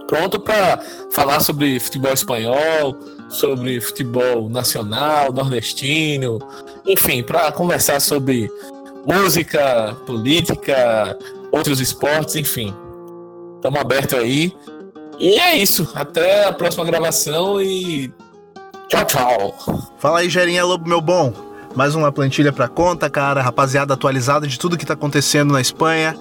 Pronto 0.06 0.40
para 0.40 0.80
falar 1.12 1.40
sobre 1.40 1.78
futebol 1.80 2.12
espanhol, 2.12 2.98
sobre 3.28 3.80
futebol 3.80 4.48
nacional, 4.48 5.32
nordestino, 5.32 6.38
enfim, 6.86 7.22
para 7.22 7.52
conversar 7.52 8.00
sobre 8.00 8.50
música, 9.06 9.96
política, 10.06 11.18
outros 11.52 11.80
esportes, 11.80 12.36
enfim. 12.36 12.74
Estamos 13.56 13.80
abertos 13.80 14.18
aí. 14.18 14.52
E 15.18 15.38
é 15.38 15.56
isso. 15.56 15.90
Até 15.94 16.46
a 16.46 16.52
próxima 16.52 16.84
gravação 16.84 17.60
e 17.60 18.12
tchau, 18.88 19.04
tchau. 19.04 19.54
Fala 19.98 20.20
aí, 20.20 20.28
Gerinha 20.28 20.64
Lobo, 20.64 20.88
meu 20.88 21.00
bom. 21.00 21.32
Mais 21.74 21.94
uma 21.94 22.10
plantilha 22.10 22.52
pra 22.52 22.68
conta, 22.68 23.10
cara. 23.10 23.42
Rapaziada 23.42 23.94
atualizada 23.94 24.46
de 24.46 24.58
tudo 24.58 24.76
que 24.76 24.86
tá 24.86 24.94
acontecendo 24.94 25.52
na 25.52 25.60
Espanha. 25.60 26.16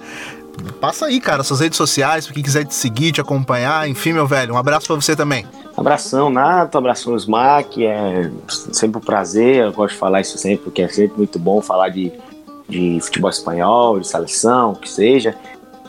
Passa 0.80 1.06
aí, 1.06 1.20
cara, 1.20 1.42
suas 1.42 1.60
redes 1.60 1.76
sociais, 1.76 2.24
pra 2.24 2.34
quem 2.34 2.42
quiser 2.42 2.64
te 2.64 2.74
seguir, 2.74 3.12
te 3.12 3.20
acompanhar. 3.20 3.88
Enfim, 3.88 4.12
meu 4.12 4.26
velho, 4.26 4.54
um 4.54 4.56
abraço 4.56 4.86
pra 4.86 4.96
você 4.96 5.16
também. 5.16 5.44
Abração, 5.76 6.30
Nato, 6.30 6.78
abração, 6.78 7.16
Smack. 7.16 7.84
É 7.84 8.30
sempre 8.48 8.98
um 8.98 9.04
prazer. 9.04 9.64
Eu 9.64 9.72
gosto 9.72 9.94
de 9.94 9.98
falar 9.98 10.20
isso 10.20 10.38
sempre, 10.38 10.64
porque 10.64 10.82
é 10.82 10.88
sempre 10.88 11.16
muito 11.18 11.38
bom 11.38 11.60
falar 11.60 11.88
de, 11.88 12.12
de 12.68 12.98
futebol 13.00 13.30
espanhol, 13.30 13.98
de 13.98 14.06
seleção, 14.06 14.72
o 14.72 14.76
que 14.76 14.90
seja. 14.90 15.34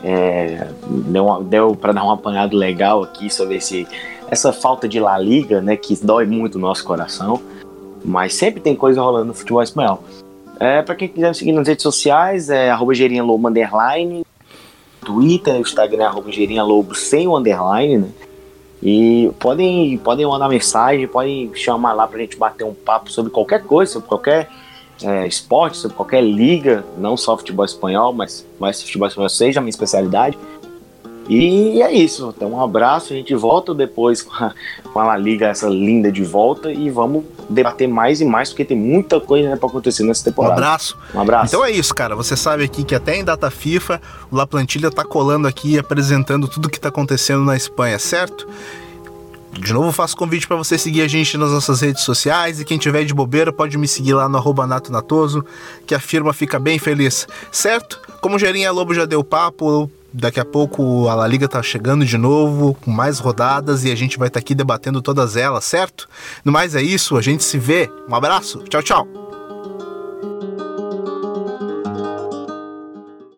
É, 0.02 0.68
deu, 0.88 1.42
deu 1.44 1.76
para 1.76 1.92
dar 1.92 2.04
um 2.04 2.10
apanhado 2.10 2.56
legal 2.56 3.02
aqui 3.02 3.28
sobre 3.28 3.56
esse, 3.56 3.86
essa 4.28 4.52
falta 4.52 4.88
de 4.88 4.98
La 4.98 5.18
Liga, 5.18 5.60
né, 5.60 5.76
que 5.76 5.94
dói 6.04 6.24
muito 6.24 6.54
o 6.56 6.58
nosso 6.58 6.84
coração. 6.84 7.40
Mas 8.04 8.34
sempre 8.34 8.60
tem 8.60 8.74
coisa 8.74 9.02
rolando 9.02 9.26
no 9.26 9.34
futebol 9.34 9.62
espanhol. 9.62 10.02
É, 10.58 10.82
para 10.82 10.94
quem 10.94 11.08
quiser 11.08 11.28
me 11.28 11.34
seguir 11.34 11.52
nas 11.52 11.66
redes 11.66 11.82
sociais, 11.82 12.50
é 12.50 12.70
arroba 12.70 12.92
Twitter, 15.04 15.56
Instagram, 15.56 16.06
arroba 16.06 16.30
gerinhalobo 16.30 16.94
sem 16.94 17.26
o 17.26 17.36
underline, 17.36 17.98
né? 17.98 18.08
E 18.82 19.30
podem, 19.38 19.98
podem 19.98 20.26
mandar 20.26 20.48
mensagem, 20.48 21.06
podem 21.06 21.50
chamar 21.54 21.92
lá 21.92 22.06
pra 22.06 22.18
gente 22.18 22.36
bater 22.36 22.64
um 22.64 22.72
papo 22.72 23.10
sobre 23.10 23.30
qualquer 23.30 23.62
coisa, 23.62 23.92
sobre 23.92 24.08
qualquer 24.08 24.48
é, 25.02 25.26
esporte, 25.26 25.76
sobre 25.76 25.96
qualquer 25.96 26.22
liga, 26.22 26.84
não 26.96 27.16
só 27.16 27.36
futebol 27.36 27.64
espanhol, 27.64 28.12
mas, 28.12 28.46
mas 28.58 28.82
futebol 28.82 29.08
espanhol 29.08 29.28
seja 29.28 29.60
a 29.60 29.62
minha 29.62 29.70
especialidade. 29.70 30.38
E 31.30 31.80
é 31.80 31.92
isso. 31.92 32.34
Então, 32.36 32.50
um 32.50 32.60
abraço. 32.60 33.12
A 33.12 33.16
gente 33.16 33.32
volta 33.36 33.72
depois 33.72 34.20
com 34.20 34.34
a, 34.34 34.52
com 34.92 34.98
a 34.98 35.04
La 35.04 35.16
Liga, 35.16 35.46
essa 35.46 35.68
linda 35.68 36.10
de 36.10 36.24
volta. 36.24 36.72
E 36.72 36.90
vamos 36.90 37.24
debater 37.48 37.86
mais 37.86 38.20
e 38.20 38.24
mais, 38.24 38.48
porque 38.48 38.64
tem 38.64 38.76
muita 38.76 39.20
coisa 39.20 39.50
né, 39.50 39.56
para 39.56 39.68
acontecer 39.68 40.02
nessa 40.02 40.24
temporada. 40.24 40.54
Um 40.54 40.58
abraço. 40.58 40.98
Um 41.14 41.20
abraço. 41.20 41.54
Então 41.54 41.64
é 41.64 41.70
isso, 41.70 41.94
cara. 41.94 42.16
Você 42.16 42.36
sabe 42.36 42.64
aqui 42.64 42.82
que 42.82 42.96
até 42.96 43.16
em 43.16 43.24
data 43.24 43.48
FIFA, 43.48 44.02
o 44.28 44.34
La 44.34 44.44
Plantilha 44.44 44.90
tá 44.90 45.04
colando 45.04 45.46
aqui, 45.46 45.78
apresentando 45.78 46.48
tudo 46.48 46.68
que 46.68 46.80
tá 46.80 46.88
acontecendo 46.88 47.44
na 47.44 47.56
Espanha, 47.56 48.00
certo? 48.00 48.48
De 49.52 49.72
novo, 49.72 49.92
faço 49.92 50.16
convite 50.16 50.48
para 50.48 50.56
você 50.56 50.76
seguir 50.76 51.02
a 51.02 51.08
gente 51.08 51.36
nas 51.36 51.52
nossas 51.52 51.80
redes 51.80 52.02
sociais 52.02 52.60
e 52.60 52.64
quem 52.64 52.78
tiver 52.78 53.04
de 53.04 53.14
bobeira 53.14 53.52
pode 53.52 53.78
me 53.78 53.86
seguir 53.86 54.14
lá 54.14 54.28
no 54.28 54.36
arroba 54.36 54.66
Nato 54.66 54.90
Natoso, 54.90 55.44
que 55.86 55.94
a 55.94 56.00
firma 56.00 56.32
fica 56.32 56.58
bem 56.58 56.78
feliz, 56.78 57.26
certo? 57.50 58.00
Como 58.20 58.36
o 58.36 58.38
Gerinha 58.38 58.70
Lobo 58.70 58.94
já 58.94 59.04
deu 59.04 59.24
papo, 59.24 59.90
Daqui 60.12 60.40
a 60.40 60.44
pouco 60.44 61.08
a 61.08 61.14
La 61.14 61.26
Liga 61.26 61.48
tá 61.48 61.62
chegando 61.62 62.04
de 62.04 62.18
novo, 62.18 62.74
com 62.74 62.90
mais 62.90 63.18
rodadas 63.18 63.84
e 63.84 63.92
a 63.92 63.94
gente 63.94 64.18
vai 64.18 64.28
estar 64.28 64.40
tá 64.40 64.44
aqui 64.44 64.54
debatendo 64.54 65.00
todas 65.00 65.36
elas, 65.36 65.64
certo? 65.64 66.08
No 66.44 66.50
mais 66.50 66.74
é 66.74 66.82
isso, 66.82 67.16
a 67.16 67.22
gente 67.22 67.44
se 67.44 67.58
vê. 67.58 67.88
Um 68.08 68.14
abraço, 68.14 68.64
tchau, 68.68 68.82
tchau. 68.82 69.19